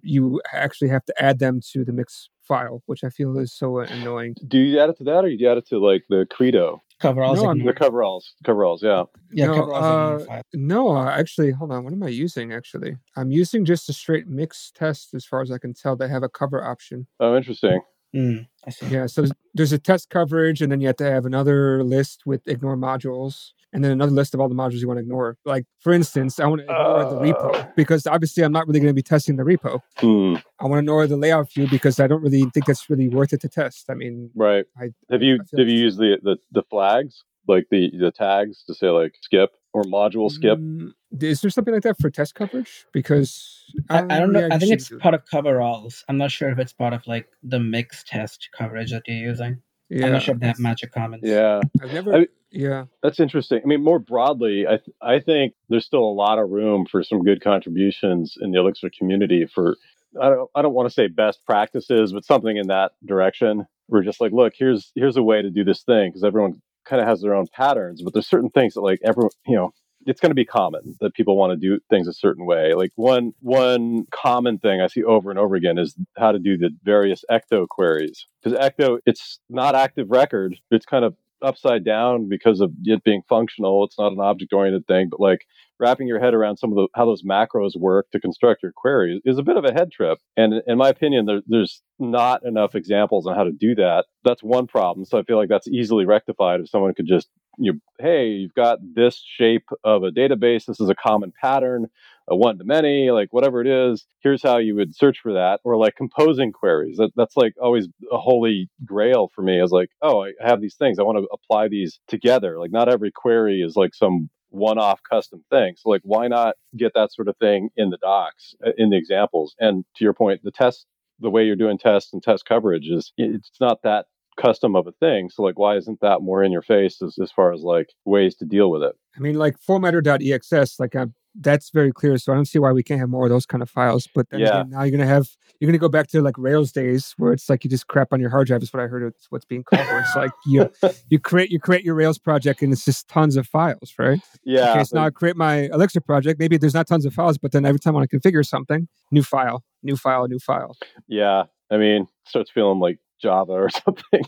you 0.02 0.40
actually 0.52 0.88
have 0.88 1.04
to 1.04 1.14
add 1.22 1.38
them 1.38 1.60
to 1.72 1.84
the 1.84 1.92
mix 1.92 2.30
file, 2.42 2.82
which 2.86 3.04
I 3.04 3.10
feel 3.10 3.36
is 3.38 3.52
so 3.52 3.78
annoying. 3.78 4.36
Do 4.46 4.58
you 4.58 4.80
add 4.80 4.90
it 4.90 4.96
to 4.98 5.04
that, 5.04 5.24
or 5.24 5.28
do 5.28 5.36
you 5.38 5.50
add 5.50 5.58
it 5.58 5.66
to 5.68 5.78
like 5.78 6.04
the 6.08 6.26
Credo? 6.30 6.82
Coveralls. 7.00 7.42
No, 7.42 7.54
the 7.54 7.72
coveralls. 7.74 8.32
Coveralls. 8.44 8.82
Yeah. 8.82 9.04
Yeah. 9.30 9.46
no, 9.46 9.54
coveralls 9.54 10.26
uh, 10.28 10.42
no, 10.54 10.96
uh, 10.96 11.10
actually, 11.10 11.50
hold 11.50 11.70
on. 11.70 11.84
What 11.84 11.92
am 11.92 12.02
I 12.02 12.08
using? 12.08 12.52
Actually, 12.52 12.96
I'm 13.16 13.30
using 13.30 13.64
just 13.64 13.88
a 13.88 13.92
straight 13.92 14.26
mix 14.28 14.72
test, 14.74 15.12
as 15.12 15.24
far 15.26 15.42
as 15.42 15.50
I 15.50 15.58
can 15.58 15.74
tell. 15.74 15.94
They 15.94 16.08
have 16.08 16.22
a 16.22 16.28
cover 16.28 16.64
option. 16.64 17.06
Oh, 17.20 17.36
interesting. 17.36 17.80
Mm, 18.14 18.46
I 18.66 18.70
see. 18.70 18.86
Yeah. 18.86 19.06
So 19.06 19.22
there's, 19.22 19.32
there's 19.52 19.72
a 19.72 19.78
test 19.78 20.08
coverage, 20.08 20.62
and 20.62 20.72
then 20.72 20.80
you 20.80 20.86
have 20.86 20.96
to 20.96 21.10
have 21.10 21.26
another 21.26 21.84
list 21.84 22.22
with 22.24 22.48
ignore 22.48 22.76
modules 22.76 23.50
and 23.72 23.84
then 23.84 23.90
another 23.90 24.12
list 24.12 24.34
of 24.34 24.40
all 24.40 24.48
the 24.48 24.54
modules 24.54 24.80
you 24.80 24.88
want 24.88 24.98
to 24.98 25.02
ignore. 25.02 25.36
Like, 25.44 25.66
for 25.80 25.92
instance, 25.92 26.40
I 26.40 26.46
want 26.46 26.60
to 26.60 26.64
ignore 26.64 26.98
uh, 26.98 27.10
the 27.10 27.20
repo 27.20 27.74
because 27.74 28.06
obviously 28.06 28.42
I'm 28.42 28.52
not 28.52 28.66
really 28.66 28.80
going 28.80 28.90
to 28.90 28.94
be 28.94 29.02
testing 29.02 29.36
the 29.36 29.42
repo. 29.42 29.80
Hmm. 29.98 30.36
I 30.60 30.64
want 30.64 30.74
to 30.74 30.78
ignore 30.78 31.06
the 31.06 31.16
layout 31.16 31.52
view 31.52 31.68
because 31.68 32.00
I 32.00 32.06
don't 32.06 32.22
really 32.22 32.44
think 32.54 32.66
that's 32.66 32.88
really 32.88 33.08
worth 33.08 33.32
it 33.32 33.40
to 33.42 33.48
test. 33.48 33.90
I 33.90 33.94
mean, 33.94 34.30
right? 34.34 34.64
I, 34.80 34.90
have 35.10 35.22
you 35.22 35.38
have 35.58 35.68
you 35.68 35.78
used 35.78 35.98
the, 35.98 36.18
the 36.22 36.36
the 36.52 36.62
flags 36.70 37.24
like 37.48 37.66
the 37.70 37.90
the 37.98 38.10
tags 38.10 38.64
to 38.64 38.74
say 38.74 38.88
like 38.88 39.14
skip 39.20 39.50
or 39.72 39.82
module 39.84 40.30
skip? 40.30 40.58
Mm, 40.58 40.92
is 41.20 41.40
there 41.40 41.50
something 41.50 41.74
like 41.74 41.82
that 41.82 42.00
for 42.00 42.10
test 42.10 42.34
coverage? 42.34 42.86
Because 42.92 43.64
I, 43.90 43.98
I 43.98 44.18
don't 44.20 44.32
know. 44.32 44.48
I 44.50 44.58
think 44.58 44.72
it's 44.72 44.90
part 45.00 45.14
of 45.14 45.24
coveralls. 45.26 46.04
I'm 46.08 46.16
not 46.16 46.30
sure 46.30 46.50
if 46.50 46.58
it's 46.58 46.72
part 46.72 46.92
of 46.92 47.06
like 47.06 47.28
the 47.42 47.60
mix 47.60 48.04
test 48.04 48.48
coverage 48.56 48.90
that 48.92 49.02
you're 49.06 49.16
using. 49.16 49.62
Yeah. 49.88 50.06
I'm 50.06 50.12
not 50.12 50.22
sure 50.22 50.34
if 50.34 50.40
they 50.40 50.46
have 50.48 50.58
magic 50.58 50.92
comments. 50.92 51.26
Yeah. 51.26 51.60
I've 51.82 51.92
never. 51.92 52.14
I, 52.14 52.26
yeah. 52.50 52.84
That's 53.02 53.20
interesting. 53.20 53.60
I 53.62 53.66
mean, 53.66 53.82
more 53.82 53.98
broadly, 53.98 54.66
I 54.66 54.78
th- 54.78 54.96
I 55.00 55.20
think 55.20 55.54
there's 55.68 55.84
still 55.84 56.04
a 56.04 56.12
lot 56.12 56.38
of 56.38 56.50
room 56.50 56.86
for 56.90 57.02
some 57.02 57.22
good 57.22 57.42
contributions 57.42 58.36
in 58.40 58.50
the 58.50 58.58
Elixir 58.58 58.90
community 58.96 59.46
for 59.46 59.76
I 60.20 60.30
don't 60.30 60.50
I 60.54 60.62
don't 60.62 60.74
want 60.74 60.88
to 60.88 60.94
say 60.94 61.08
best 61.08 61.44
practices, 61.44 62.12
but 62.12 62.24
something 62.24 62.56
in 62.56 62.68
that 62.68 62.92
direction. 63.04 63.66
We're 63.88 64.02
just 64.02 64.20
like, 64.20 64.32
look, 64.32 64.54
here's 64.56 64.90
here's 64.94 65.16
a 65.16 65.22
way 65.22 65.42
to 65.42 65.50
do 65.50 65.62
this 65.64 65.82
thing 65.82 66.10
because 66.10 66.24
everyone 66.24 66.60
kind 66.84 67.00
of 67.00 67.08
has 67.08 67.20
their 67.20 67.34
own 67.34 67.46
patterns, 67.52 68.02
but 68.02 68.12
there's 68.12 68.28
certain 68.28 68.50
things 68.50 68.74
that 68.74 68.80
like 68.80 69.00
everyone, 69.04 69.30
you 69.46 69.56
know, 69.56 69.72
it's 70.06 70.20
going 70.20 70.30
to 70.30 70.34
be 70.34 70.44
common 70.44 70.96
that 71.00 71.14
people 71.14 71.36
want 71.36 71.52
to 71.52 71.56
do 71.56 71.80
things 71.90 72.08
a 72.08 72.12
certain 72.12 72.46
way. 72.46 72.74
Like 72.74 72.92
one 72.94 73.32
one 73.40 74.04
common 74.12 74.58
thing 74.58 74.80
I 74.80 74.86
see 74.86 75.02
over 75.02 75.30
and 75.30 75.38
over 75.38 75.56
again 75.56 75.78
is 75.78 75.96
how 76.16 76.32
to 76.32 76.38
do 76.38 76.56
the 76.56 76.70
various 76.84 77.24
ecto 77.30 77.66
queries. 77.68 78.26
Because 78.42 78.58
ecto, 78.58 78.98
it's 79.04 79.40
not 79.50 79.74
active 79.74 80.10
record. 80.10 80.56
It's 80.70 80.86
kind 80.86 81.04
of 81.04 81.14
upside 81.42 81.84
down 81.84 82.28
because 82.28 82.60
of 82.60 82.72
it 82.84 83.04
being 83.04 83.22
functional. 83.28 83.84
It's 83.84 83.98
not 83.98 84.12
an 84.12 84.20
object 84.20 84.52
oriented 84.52 84.86
thing, 84.86 85.08
but 85.10 85.20
like 85.20 85.46
wrapping 85.78 86.08
your 86.08 86.20
head 86.20 86.34
around 86.34 86.56
some 86.56 86.70
of 86.70 86.76
the 86.76 86.88
how 86.94 87.04
those 87.04 87.22
macros 87.22 87.76
work 87.76 88.10
to 88.12 88.20
construct 88.20 88.62
your 88.62 88.72
query 88.72 89.20
is 89.24 89.38
a 89.38 89.42
bit 89.42 89.56
of 89.56 89.64
a 89.64 89.72
head 89.72 89.90
trip. 89.92 90.18
And 90.36 90.62
in 90.66 90.78
my 90.78 90.88
opinion, 90.88 91.26
there, 91.26 91.42
there's 91.46 91.82
not 91.98 92.44
enough 92.44 92.74
examples 92.74 93.26
on 93.26 93.34
how 93.34 93.44
to 93.44 93.52
do 93.52 93.74
that. 93.74 94.06
That's 94.24 94.42
one 94.42 94.66
problem. 94.66 95.04
So 95.04 95.18
I 95.18 95.22
feel 95.22 95.36
like 95.36 95.48
that's 95.48 95.68
easily 95.68 96.06
rectified 96.06 96.60
if 96.60 96.70
someone 96.70 96.94
could 96.94 97.06
just 97.06 97.28
you 97.58 97.80
hey, 97.98 98.28
you've 98.28 98.54
got 98.54 98.78
this 98.94 99.22
shape 99.38 99.68
of 99.84 100.02
a 100.02 100.10
database. 100.10 100.66
This 100.66 100.80
is 100.80 100.88
a 100.88 100.94
common 100.94 101.32
pattern, 101.40 101.86
a 102.28 102.36
one 102.36 102.58
to 102.58 102.64
many, 102.64 103.10
like 103.10 103.32
whatever 103.32 103.60
it 103.60 103.66
is. 103.66 104.06
Here's 104.20 104.42
how 104.42 104.58
you 104.58 104.74
would 104.76 104.94
search 104.94 105.18
for 105.22 105.32
that, 105.32 105.60
or 105.64 105.76
like 105.76 105.96
composing 105.96 106.52
queries. 106.52 106.98
That, 106.98 107.10
that's 107.16 107.36
like 107.36 107.54
always 107.60 107.88
a 108.12 108.18
holy 108.18 108.68
grail 108.84 109.30
for 109.34 109.42
me. 109.42 109.60
Is 109.60 109.70
like, 109.70 109.90
oh, 110.02 110.24
I 110.24 110.32
have 110.40 110.60
these 110.60 110.76
things. 110.76 110.98
I 110.98 111.02
want 111.02 111.18
to 111.18 111.28
apply 111.32 111.68
these 111.68 112.00
together. 112.08 112.58
Like 112.58 112.72
not 112.72 112.88
every 112.88 113.10
query 113.10 113.62
is 113.62 113.76
like 113.76 113.94
some 113.94 114.28
one-off 114.50 115.00
custom 115.08 115.44
thing. 115.50 115.74
So 115.76 115.90
like, 115.90 116.02
why 116.04 116.28
not 116.28 116.54
get 116.76 116.92
that 116.94 117.12
sort 117.12 117.28
of 117.28 117.36
thing 117.38 117.68
in 117.76 117.90
the 117.90 117.98
docs, 117.98 118.54
uh, 118.66 118.70
in 118.78 118.90
the 118.90 118.96
examples? 118.96 119.54
And 119.58 119.84
to 119.96 120.04
your 120.04 120.14
point, 120.14 120.40
the 120.44 120.50
test 120.50 120.86
the 121.20 121.30
way 121.30 121.44
you're 121.44 121.56
doing 121.56 121.78
tests 121.78 122.12
and 122.12 122.22
test 122.22 122.44
coverage 122.44 122.88
is 122.88 123.12
it's 123.16 123.50
not 123.60 123.82
that 123.82 124.06
custom 124.36 124.76
of 124.76 124.86
a 124.86 124.92
thing. 124.92 125.30
So 125.30 125.42
like, 125.42 125.58
why 125.58 125.76
isn't 125.76 126.00
that 126.00 126.22
more 126.22 126.42
in 126.42 126.52
your 126.52 126.62
face 126.62 127.02
as, 127.02 127.18
as 127.20 127.30
far 127.32 127.52
as 127.52 127.62
like 127.62 127.88
ways 128.04 128.36
to 128.36 128.44
deal 128.44 128.70
with 128.70 128.82
it? 128.82 128.94
I 129.16 129.20
mean, 129.20 129.36
like 129.36 129.56
formatter.exs, 129.58 130.78
like 130.78 130.94
I'm, 130.94 131.14
that's 131.38 131.70
very 131.70 131.92
clear. 131.92 132.16
So 132.18 132.32
I 132.32 132.34
don't 132.34 132.46
see 132.46 132.58
why 132.58 132.72
we 132.72 132.82
can't 132.82 133.00
have 133.00 133.08
more 133.08 133.24
of 133.24 133.30
those 133.30 133.46
kind 133.46 133.62
of 133.62 133.70
files. 133.70 134.08
But 134.14 134.30
then 134.30 134.40
yeah. 134.40 134.60
again, 134.60 134.70
now 134.70 134.82
you're 134.82 134.96
gonna 134.96 135.06
have 135.06 135.28
you're 135.60 135.68
gonna 135.68 135.78
go 135.78 135.88
back 135.88 136.08
to 136.08 136.22
like 136.22 136.36
Rails 136.38 136.72
days 136.72 137.14
where 137.18 137.32
it's 137.32 137.48
like 137.48 137.64
you 137.64 137.70
just 137.70 137.86
crap 137.88 138.12
on 138.12 138.20
your 138.20 138.30
hard 138.30 138.46
drive. 138.46 138.62
Is 138.62 138.72
what 138.72 138.82
I 138.82 138.86
heard. 138.86 139.02
It's 139.02 139.26
what's 139.30 139.44
being 139.44 139.62
called. 139.62 139.86
Where 139.86 140.00
it's 140.00 140.16
like 140.16 140.30
you 140.46 140.70
you 141.10 141.18
create 141.18 141.50
you 141.50 141.60
create 141.60 141.84
your 141.84 141.94
Rails 141.94 142.18
project 142.18 142.62
and 142.62 142.72
it's 142.72 142.84
just 142.84 143.08
tons 143.08 143.36
of 143.36 143.46
files, 143.46 143.92
right? 143.98 144.20
Yeah. 144.44 144.72
Okay, 144.72 144.84
so 144.84 144.96
now 144.96 145.06
I 145.06 145.10
create 145.10 145.36
my 145.36 145.68
Elixir 145.72 146.00
project. 146.00 146.38
Maybe 146.38 146.56
there's 146.56 146.74
not 146.74 146.86
tons 146.86 147.04
of 147.04 147.12
files, 147.12 147.38
but 147.38 147.52
then 147.52 147.64
every 147.64 147.80
time 147.80 147.94
I 147.94 147.98
want 147.98 148.10
to 148.10 148.18
configure 148.18 148.44
something, 148.44 148.88
new 149.10 149.22
file, 149.22 149.62
new 149.82 149.96
file, 149.96 150.28
new 150.28 150.38
file. 150.38 150.76
Yeah. 151.06 151.44
I 151.70 151.78
mean, 151.78 152.02
it 152.02 152.08
starts 152.28 152.50
feeling 152.50 152.78
like 152.78 152.98
Java 153.20 153.52
or 153.52 153.68
something. 153.84 154.22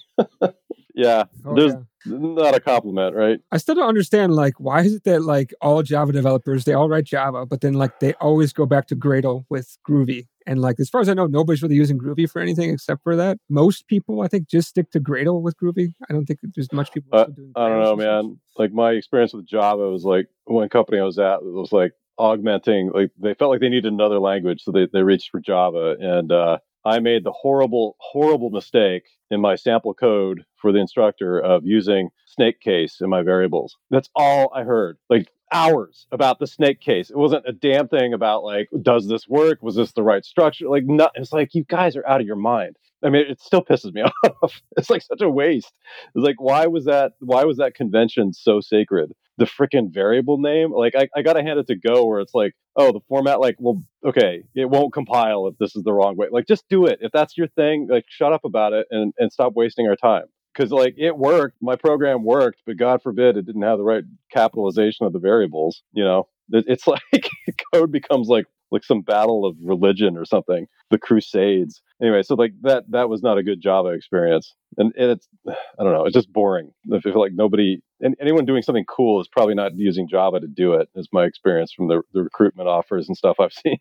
yeah, 0.95 1.25
oh, 1.45 1.55
there's 1.55 1.75
yeah. 1.75 2.17
not 2.19 2.55
a 2.55 2.61
compliment, 2.61 3.15
right? 3.15 3.41
I 3.53 3.59
still 3.59 3.75
don't 3.75 3.89
understand 3.89 4.35
like 4.35 4.55
why 4.59 4.81
is 4.81 4.95
it 4.95 5.05
that 5.05 5.23
like 5.23 5.55
all 5.61 5.83
Java 5.83 6.13
developers 6.13 6.65
they 6.65 6.75
all 6.75 6.89
write 6.89 7.05
Java, 7.05 7.47
but 7.47 7.61
then 7.61 7.75
like 7.75 8.01
they 8.01 8.15
always 8.15 8.53
go 8.53 8.67
back 8.67 8.87
to 8.89 8.97
Gradle 8.97 9.45
with 9.49 9.79
Groovy. 9.89 10.27
And 10.47 10.61
like 10.61 10.81
as 10.81 10.89
far 10.89 11.03
as 11.03 11.09
I 11.09 11.15
know, 11.15 11.27
nobody's 11.27 11.63
really 11.63 11.75
using 11.77 11.99
Groovy 11.99 12.29
for 12.29 12.41
anything 12.41 12.71
except 12.71 13.03
for 13.03 13.17
that. 13.17 13.39
Most 13.51 13.87
people, 13.87 14.23
I 14.23 14.29
think, 14.29 14.49
just 14.49 14.69
stick 14.69 14.91
to 14.93 15.01
Gradle 15.01 15.43
with 15.43 15.57
Groovy. 15.59 15.93
I 16.09 16.13
don't 16.15 16.25
think 16.25 16.41
there's 16.55 16.73
much 16.73 16.91
people 16.91 17.19
uh, 17.19 17.25
doing. 17.25 17.53
I 17.55 17.69
don't 17.69 17.83
know, 17.83 17.97
man. 17.97 18.39
Like 18.57 18.73
my 18.73 18.93
experience 18.93 19.35
with 19.35 19.47
Java 19.47 19.91
was 19.91 20.05
like 20.05 20.29
one 20.45 20.69
company 20.71 21.01
I 21.01 21.05
was 21.05 21.19
at 21.19 21.43
was 21.43 21.71
like 21.71 21.93
augmenting 22.19 22.91
like 22.93 23.11
they 23.19 23.33
felt 23.35 23.51
like 23.51 23.61
they 23.61 23.69
needed 23.69 23.93
another 23.93 24.19
language 24.19 24.63
so 24.63 24.73
they, 24.73 24.89
they 24.93 25.03
reached 25.03 25.31
for 25.31 25.41
java 25.41 25.95
and 26.01 26.33
uh, 26.33 26.59
I 26.89 27.01
made 27.01 27.23
the 27.23 27.33
horrible, 27.33 27.97
horrible 27.99 28.49
mistake 28.49 29.05
in 29.31 29.43
my 29.43 29.57
sample 29.57 29.93
code 29.93 30.45
for 30.57 30.73
the 30.73 30.79
instructor 30.79 31.39
of 31.39 31.67
using 31.67 32.09
snake 32.25 32.61
case 32.61 33.03
in 33.03 33.11
my 33.11 33.21
variables. 33.21 33.77
That's 33.91 34.09
all 34.15 34.51
I 34.55 34.63
heard. 34.63 34.97
Like 35.11 35.31
hours 35.53 36.07
about 36.13 36.39
the 36.39 36.47
snake 36.47 36.81
case. 36.81 37.11
It 37.11 37.17
wasn't 37.17 37.45
a 37.47 37.53
damn 37.53 37.89
thing 37.89 38.15
about 38.15 38.43
like, 38.43 38.69
does 38.81 39.07
this 39.07 39.29
work? 39.29 39.63
Was 39.63 39.77
this 39.77 39.93
the 39.93 40.03
right 40.03 40.25
structure? 40.25 40.67
Like, 40.69 40.85
no, 40.87 41.11
it's 41.15 41.33
like 41.33 41.55
you 41.55 41.65
guys 41.65 41.95
are 41.95 42.07
out 42.07 42.23
of 42.23 42.27
your 42.27 42.37
mind. 42.37 42.77
I 43.05 43.11
mean, 43.11 43.27
it 43.29 43.41
still 43.41 43.63
pisses 43.63 43.93
me 43.93 44.03
off. 44.43 44.63
it's 44.77 44.89
like 44.89 45.03
such 45.03 45.21
a 45.21 45.29
waste. 45.29 45.73
It's 46.15 46.25
like, 46.25 46.41
why 46.41 46.67
was 46.67 46.87
that? 46.87 47.13
Why 47.21 47.45
was 47.45 47.59
that 47.59 47.75
convention 47.75 48.33
so 48.33 48.61
sacred? 48.61 49.13
The 49.39 49.47
freaking 49.47 49.93
variable 49.93 50.39
name. 50.39 50.73
Like, 50.73 50.95
I, 50.97 51.09
I 51.17 51.23
gotta 51.23 51.43
hand 51.43 51.59
it 51.59 51.67
to 51.69 51.77
Go, 51.77 52.05
where 52.07 52.21
it's 52.21 52.35
like, 52.35 52.55
oh, 52.77 52.93
the 52.93 53.01
format. 53.09 53.41
Like, 53.41 53.57
well, 53.59 53.83
okay, 54.05 54.43
it 54.55 54.69
won't 54.69 54.93
compile 54.93 55.47
if 55.47 55.57
this 55.59 55.75
is 55.77 55.85
the 55.85 55.93
wrong 55.93 56.17
way. 56.17 56.29
Like, 56.31 56.47
just 56.47 56.69
do 56.69 56.87
it. 56.87 56.99
If 57.01 57.13
that's 57.13 57.37
your 57.37 57.49
thing, 57.49 57.89
like, 57.91 58.05
shut 58.09 58.33
up 58.33 58.45
about 58.45 58.73
it 58.73 58.87
and 58.91 59.13
and 59.19 59.33
stop 59.33 59.55
wasting 59.55 59.89
our 59.89 59.97
time. 59.97 60.25
Because 60.55 60.73
like 60.73 60.95
it 60.99 61.17
worked, 61.17 61.57
my 61.63 61.77
program 61.77 62.25
worked, 62.25 62.63
but 62.67 62.77
God 62.77 63.01
forbid 63.03 63.37
it 63.37 63.47
didn't 63.47 63.63
have 63.63 63.79
the 63.79 63.85
right 63.85 64.03
capitalization 64.33 65.07
of 65.07 65.13
the 65.13 65.21
variables. 65.21 65.83
You 65.93 66.03
know, 66.05 66.29
it's 66.51 66.87
like 66.87 67.03
code 67.73 67.93
becomes 67.93 68.29
like 68.29 68.47
like 68.71 68.85
some 68.85 69.03
battle 69.03 69.47
of 69.47 69.57
religion 69.63 70.17
or 70.17 70.25
something 70.25 70.67
the 70.91 70.99
crusades 70.99 71.81
anyway 72.03 72.23
so 72.23 72.35
like 72.35 72.53
that 72.63 72.85
that 72.91 73.09
was 73.09 73.23
not 73.23 73.39
a 73.39 73.43
good 73.43 73.61
java 73.61 73.89
experience. 73.89 74.55
And, 74.77 74.93
and 74.97 75.13
it's 75.13 75.29
i 75.47 75.83
don't 75.83 75.93
know 75.93 76.05
it's 76.05 76.15
just 76.15 76.33
boring. 76.33 76.73
I 76.93 77.01
feel 77.01 77.19
like 77.19 77.33
nobody 77.33 77.81
and 78.01 78.15
anyone 78.21 78.45
doing 78.45 78.63
something 78.63 78.85
cool 78.85 79.21
is 79.21 79.29
probably 79.29 79.55
not 79.55 79.77
using 79.77 80.09
java 80.09 80.41
to 80.41 80.47
do 80.47 80.75
it 80.75 80.89
is 80.95 81.09
my 81.13 81.25
experience 81.25 81.73
from 81.73 81.89
the, 81.89 82.03
the 82.13 82.23
recruitment 82.23 82.69
offers 82.69 83.09
and 83.09 83.17
stuff 83.17 83.37
i've 83.41 83.53
seen. 83.65 83.79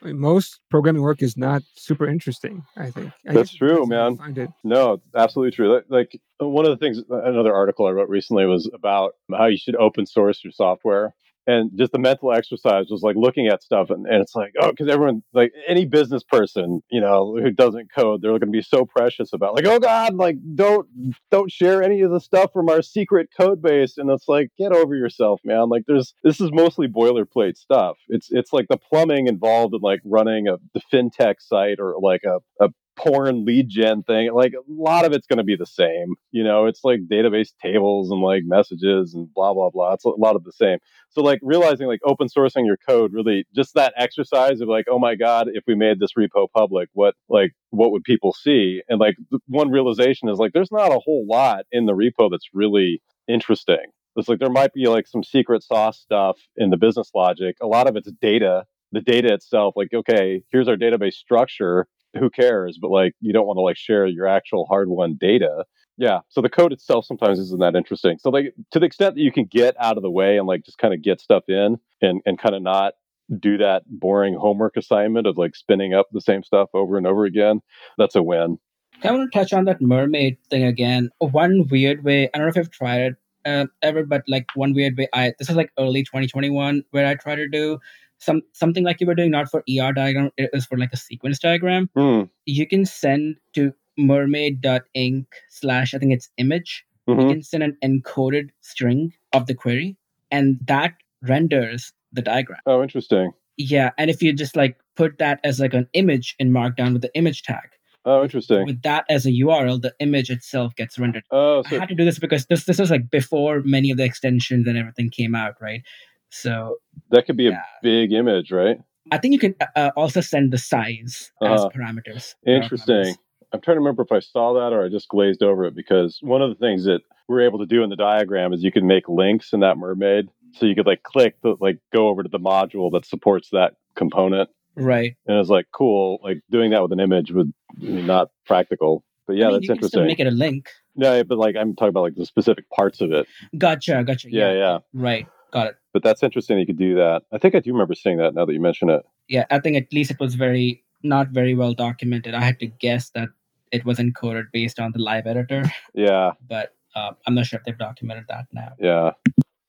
Most 0.00 0.60
programming 0.70 1.02
work 1.02 1.22
is 1.22 1.36
not 1.36 1.62
super 1.74 2.06
interesting 2.06 2.64
i 2.76 2.90
think. 2.90 3.12
I 3.28 3.32
that's 3.32 3.54
true 3.54 3.86
man. 3.86 4.18
no 4.62 5.00
absolutely 5.16 5.52
true. 5.52 5.82
Like 5.88 6.20
one 6.38 6.66
of 6.66 6.70
the 6.70 6.76
things 6.76 7.02
another 7.08 7.54
article 7.54 7.86
i 7.86 7.90
wrote 7.90 8.08
recently 8.08 8.46
was 8.46 8.70
about 8.72 9.14
how 9.32 9.46
you 9.46 9.56
should 9.56 9.76
open 9.76 10.06
source 10.06 10.44
your 10.44 10.52
software 10.52 11.14
and 11.48 11.70
just 11.76 11.90
the 11.92 11.98
mental 11.98 12.32
exercise 12.32 12.86
was 12.90 13.02
like 13.02 13.16
looking 13.16 13.48
at 13.48 13.62
stuff 13.62 13.90
and, 13.90 14.06
and 14.06 14.22
it's 14.22 14.36
like 14.36 14.52
oh 14.60 14.70
because 14.70 14.88
everyone 14.88 15.22
like 15.32 15.52
any 15.66 15.84
business 15.84 16.22
person 16.22 16.80
you 16.90 17.00
know 17.00 17.36
who 17.42 17.50
doesn't 17.50 17.88
code 17.92 18.22
they're 18.22 18.30
going 18.30 18.40
to 18.40 18.46
be 18.46 18.62
so 18.62 18.84
precious 18.84 19.32
about 19.32 19.54
like 19.54 19.66
oh 19.66 19.80
god 19.80 20.14
like 20.14 20.36
don't 20.54 20.86
don't 21.30 21.50
share 21.50 21.82
any 21.82 22.02
of 22.02 22.10
the 22.10 22.20
stuff 22.20 22.52
from 22.52 22.68
our 22.68 22.82
secret 22.82 23.28
code 23.38 23.62
base. 23.62 23.98
And 23.98 24.10
it's 24.10 24.28
like 24.28 24.50
get 24.58 24.72
over 24.72 24.94
yourself 24.94 25.40
man. 25.44 25.68
Like 25.68 25.84
there's 25.86 26.14
this 26.22 26.40
is 26.40 26.50
mostly 26.52 26.88
boilerplate 26.88 27.56
stuff. 27.56 27.96
It's 28.08 28.28
it's 28.30 28.52
like 28.52 28.66
the 28.68 28.76
plumbing 28.76 29.26
involved 29.26 29.74
in 29.74 29.80
like 29.80 30.00
running 30.04 30.48
a 30.48 30.56
the 30.74 30.80
fintech 30.92 31.36
site 31.40 31.78
or 31.78 31.94
like 32.00 32.22
a, 32.24 32.38
a 32.64 32.70
porn 32.98 33.44
lead 33.44 33.68
gen 33.68 34.02
thing. 34.02 34.32
Like 34.32 34.52
a 34.52 34.62
lot 34.68 35.04
of 35.04 35.12
it's 35.12 35.26
going 35.26 35.38
to 35.38 35.44
be 35.44 35.56
the 35.56 35.66
same. 35.66 36.14
You 36.30 36.44
know, 36.44 36.66
it's 36.66 36.80
like 36.84 37.00
database 37.10 37.52
tables 37.62 38.10
and 38.10 38.20
like 38.20 38.42
messages 38.44 39.14
and 39.14 39.32
blah, 39.32 39.54
blah, 39.54 39.70
blah. 39.70 39.94
It's 39.94 40.04
a 40.04 40.10
lot 40.10 40.36
of 40.36 40.44
the 40.44 40.52
same. 40.52 40.78
So, 41.10 41.22
like, 41.22 41.40
realizing 41.42 41.86
like 41.86 42.00
open 42.04 42.28
sourcing 42.28 42.66
your 42.66 42.76
code 42.76 43.12
really 43.12 43.46
just 43.54 43.74
that 43.74 43.94
exercise 43.96 44.60
of 44.60 44.68
like, 44.68 44.86
oh 44.90 44.98
my 44.98 45.14
God, 45.14 45.48
if 45.52 45.64
we 45.66 45.74
made 45.74 46.00
this 46.00 46.12
repo 46.18 46.48
public, 46.54 46.88
what, 46.92 47.14
like, 47.28 47.52
what 47.70 47.92
would 47.92 48.04
people 48.04 48.32
see? 48.32 48.82
And 48.88 49.00
like, 49.00 49.16
one 49.46 49.70
realization 49.70 50.28
is 50.28 50.38
like, 50.38 50.52
there's 50.52 50.72
not 50.72 50.92
a 50.92 50.98
whole 50.98 51.26
lot 51.28 51.64
in 51.72 51.86
the 51.86 51.92
repo 51.92 52.30
that's 52.30 52.48
really 52.52 53.00
interesting. 53.26 53.86
It's 54.16 54.28
like 54.28 54.40
there 54.40 54.50
might 54.50 54.72
be 54.72 54.88
like 54.88 55.06
some 55.06 55.22
secret 55.22 55.62
sauce 55.62 55.98
stuff 55.98 56.38
in 56.56 56.70
the 56.70 56.76
business 56.76 57.10
logic. 57.14 57.56
A 57.62 57.66
lot 57.66 57.88
of 57.88 57.94
it's 57.96 58.10
data 58.20 58.64
the 58.92 59.00
data 59.00 59.32
itself 59.32 59.74
like 59.76 59.88
okay 59.94 60.42
here's 60.50 60.68
our 60.68 60.76
database 60.76 61.14
structure 61.14 61.86
who 62.18 62.30
cares? 62.30 62.78
But 62.80 62.90
like, 62.90 63.14
you 63.20 63.32
don't 63.32 63.46
want 63.46 63.56
to 63.56 63.62
like 63.62 63.76
share 63.76 64.06
your 64.06 64.26
actual 64.26 64.66
hard 64.66 64.88
won 64.88 65.16
data. 65.20 65.64
Yeah. 65.96 66.20
So 66.28 66.40
the 66.40 66.48
code 66.48 66.72
itself 66.72 67.06
sometimes 67.06 67.38
isn't 67.40 67.60
that 67.60 67.74
interesting. 67.74 68.18
So 68.20 68.30
like, 68.30 68.54
to 68.70 68.78
the 68.78 68.86
extent 68.86 69.16
that 69.16 69.20
you 69.20 69.32
can 69.32 69.46
get 69.46 69.74
out 69.80 69.96
of 69.96 70.02
the 70.02 70.10
way 70.10 70.38
and 70.38 70.46
like 70.46 70.64
just 70.64 70.78
kind 70.78 70.94
of 70.94 71.02
get 71.02 71.20
stuff 71.20 71.44
in 71.48 71.76
and 72.00 72.20
and 72.24 72.38
kind 72.38 72.54
of 72.54 72.62
not 72.62 72.94
do 73.38 73.58
that 73.58 73.82
boring 73.86 74.34
homework 74.34 74.76
assignment 74.76 75.26
of 75.26 75.36
like 75.36 75.54
spinning 75.54 75.94
up 75.94 76.06
the 76.12 76.20
same 76.20 76.42
stuff 76.42 76.68
over 76.72 76.96
and 76.96 77.06
over 77.06 77.24
again, 77.24 77.60
that's 77.98 78.14
a 78.14 78.22
win. 78.22 78.58
I 79.04 79.12
want 79.12 79.30
to 79.30 79.38
touch 79.38 79.52
on 79.52 79.64
that 79.66 79.80
mermaid 79.80 80.38
thing 80.50 80.64
again. 80.64 81.10
One 81.18 81.68
weird 81.68 82.04
way, 82.04 82.28
I 82.32 82.38
don't 82.38 82.46
know 82.46 82.50
if 82.50 82.56
I've 82.56 82.70
tried 82.70 83.00
it 83.00 83.14
uh, 83.44 83.66
ever, 83.82 84.04
but 84.04 84.22
like 84.26 84.46
one 84.54 84.74
weird 84.74 84.96
way, 84.96 85.08
I 85.12 85.34
this 85.38 85.48
is 85.48 85.56
like 85.56 85.72
early 85.78 86.02
2021 86.02 86.84
where 86.90 87.06
I 87.06 87.14
try 87.14 87.34
to 87.34 87.48
do 87.48 87.78
some 88.18 88.42
something 88.52 88.84
like 88.84 89.00
you 89.00 89.06
were 89.06 89.14
doing 89.14 89.30
not 89.30 89.50
for 89.50 89.60
er 89.60 89.92
diagram 89.92 90.30
it 90.36 90.50
was 90.52 90.66
for 90.66 90.78
like 90.78 90.92
a 90.92 90.96
sequence 90.96 91.38
diagram 91.38 91.88
mm. 91.96 92.28
you 92.46 92.66
can 92.66 92.84
send 92.84 93.36
to 93.54 93.72
mermaid.ink 93.96 95.26
slash 95.48 95.94
i 95.94 95.98
think 95.98 96.12
it's 96.12 96.28
image 96.36 96.84
mm-hmm. 97.08 97.20
you 97.20 97.28
can 97.28 97.42
send 97.42 97.62
an 97.62 97.76
encoded 97.84 98.50
string 98.60 99.12
of 99.32 99.46
the 99.46 99.54
query 99.54 99.96
and 100.30 100.58
that 100.66 100.94
renders 101.22 101.92
the 102.12 102.22
diagram 102.22 102.60
oh 102.66 102.82
interesting 102.82 103.32
yeah 103.56 103.90
and 103.98 104.10
if 104.10 104.22
you 104.22 104.32
just 104.32 104.56
like 104.56 104.76
put 104.96 105.18
that 105.18 105.40
as 105.44 105.60
like 105.60 105.74
an 105.74 105.88
image 105.92 106.34
in 106.38 106.50
markdown 106.50 106.92
with 106.92 107.02
the 107.02 107.14
image 107.14 107.42
tag 107.42 107.70
Oh, 108.04 108.22
interesting. 108.22 108.64
With 108.64 108.80
that 108.82 109.04
as 109.10 109.26
a 109.26 109.30
URL, 109.30 109.82
the 109.82 109.94
image 110.00 110.30
itself 110.30 110.74
gets 110.76 110.98
rendered. 110.98 111.24
Oh, 111.30 111.62
so 111.68 111.76
I 111.76 111.80
had 111.80 111.90
to 111.90 111.94
do 111.94 112.06
this 112.06 112.18
because 112.18 112.46
this 112.46 112.64
this 112.64 112.78
was 112.78 112.90
like 112.90 113.10
before 113.10 113.60
many 113.64 113.90
of 113.90 113.98
the 113.98 114.04
extensions 114.04 114.66
and 114.66 114.78
everything 114.78 115.10
came 115.10 115.34
out, 115.34 115.56
right? 115.60 115.82
So 116.30 116.76
that 117.10 117.26
could 117.26 117.36
be 117.36 117.44
yeah. 117.44 117.60
a 117.60 117.82
big 117.82 118.12
image, 118.12 118.50
right? 118.50 118.78
I 119.10 119.18
think 119.18 119.32
you 119.32 119.38
can 119.38 119.54
uh, 119.60 119.66
uh 119.76 119.90
also 119.96 120.20
send 120.20 120.52
the 120.52 120.58
size 120.58 121.32
uh, 121.40 121.52
as 121.52 121.60
uh-huh. 121.60 121.70
parameters. 121.74 122.34
Interesting. 122.46 123.16
I'm 123.52 123.60
trying 123.60 123.76
to 123.76 123.80
remember 123.80 124.02
if 124.02 124.12
I 124.12 124.20
saw 124.20 124.52
that 124.54 124.74
or 124.74 124.84
I 124.84 124.88
just 124.88 125.08
glazed 125.08 125.42
over 125.42 125.64
it 125.64 125.74
because 125.74 126.18
one 126.20 126.42
of 126.42 126.50
the 126.50 126.54
things 126.54 126.84
that 126.84 127.00
we're 127.28 127.40
able 127.40 127.58
to 127.58 127.66
do 127.66 127.82
in 127.82 127.90
the 127.90 127.96
diagram 127.96 128.52
is 128.52 128.62
you 128.62 128.72
can 128.72 128.86
make 128.86 129.08
links 129.08 129.52
in 129.52 129.60
that 129.60 129.78
mermaid. 129.78 130.28
So 130.54 130.66
you 130.66 130.74
could 130.74 130.86
like 130.86 131.02
click 131.02 131.36
the 131.42 131.56
like 131.60 131.78
go 131.92 132.08
over 132.08 132.22
to 132.22 132.28
the 132.28 132.38
module 132.38 132.90
that 132.92 133.06
supports 133.06 133.50
that 133.52 133.74
component. 133.94 134.50
Right. 134.76 135.16
And 135.26 135.38
it's 135.38 135.50
like 135.50 135.66
cool, 135.72 136.20
like 136.22 136.40
doing 136.50 136.70
that 136.70 136.82
with 136.82 136.92
an 136.92 137.00
image 137.00 137.32
would 137.32 137.52
be 137.78 138.02
not 138.02 138.30
practical. 138.46 139.04
But 139.26 139.36
yeah, 139.36 139.46
I 139.46 139.50
mean, 139.50 139.60
that's 139.60 139.70
interesting. 139.70 140.06
make 140.06 140.20
it 140.20 140.26
a 140.26 140.30
link. 140.30 140.70
No, 140.96 141.22
but 141.22 141.38
like 141.38 141.54
I'm 141.56 141.74
talking 141.74 141.90
about 141.90 142.02
like 142.02 142.14
the 142.14 142.26
specific 142.26 142.68
parts 142.70 143.00
of 143.00 143.12
it. 143.12 143.26
Gotcha, 143.56 144.02
gotcha. 144.04 144.30
Yeah, 144.30 144.52
yeah. 144.52 144.58
yeah. 144.58 144.78
Right. 144.94 145.26
Got 145.50 145.68
it. 145.68 145.76
But 145.92 146.02
that's 146.02 146.22
interesting. 146.22 146.58
You 146.58 146.66
could 146.66 146.78
do 146.78 146.94
that. 146.96 147.22
I 147.32 147.38
think 147.38 147.54
I 147.54 147.60
do 147.60 147.72
remember 147.72 147.94
seeing 147.94 148.18
that 148.18 148.34
now 148.34 148.44
that 148.44 148.52
you 148.52 148.60
mention 148.60 148.90
it. 148.90 149.02
Yeah, 149.28 149.44
I 149.50 149.58
think 149.60 149.76
at 149.76 149.92
least 149.92 150.10
it 150.10 150.20
was 150.20 150.34
very 150.34 150.84
not 151.02 151.28
very 151.28 151.54
well 151.54 151.74
documented. 151.74 152.34
I 152.34 152.40
had 152.40 152.58
to 152.60 152.66
guess 152.66 153.10
that 153.10 153.28
it 153.72 153.84
was 153.84 153.98
encoded 153.98 154.44
based 154.52 154.78
on 154.80 154.92
the 154.92 155.00
live 155.00 155.26
editor. 155.26 155.64
Yeah. 155.94 156.32
But 156.48 156.74
uh, 156.94 157.12
I'm 157.26 157.34
not 157.34 157.46
sure 157.46 157.58
if 157.58 157.64
they've 157.64 157.78
documented 157.78 158.24
that 158.28 158.46
now. 158.52 158.72
Yeah. 158.78 159.12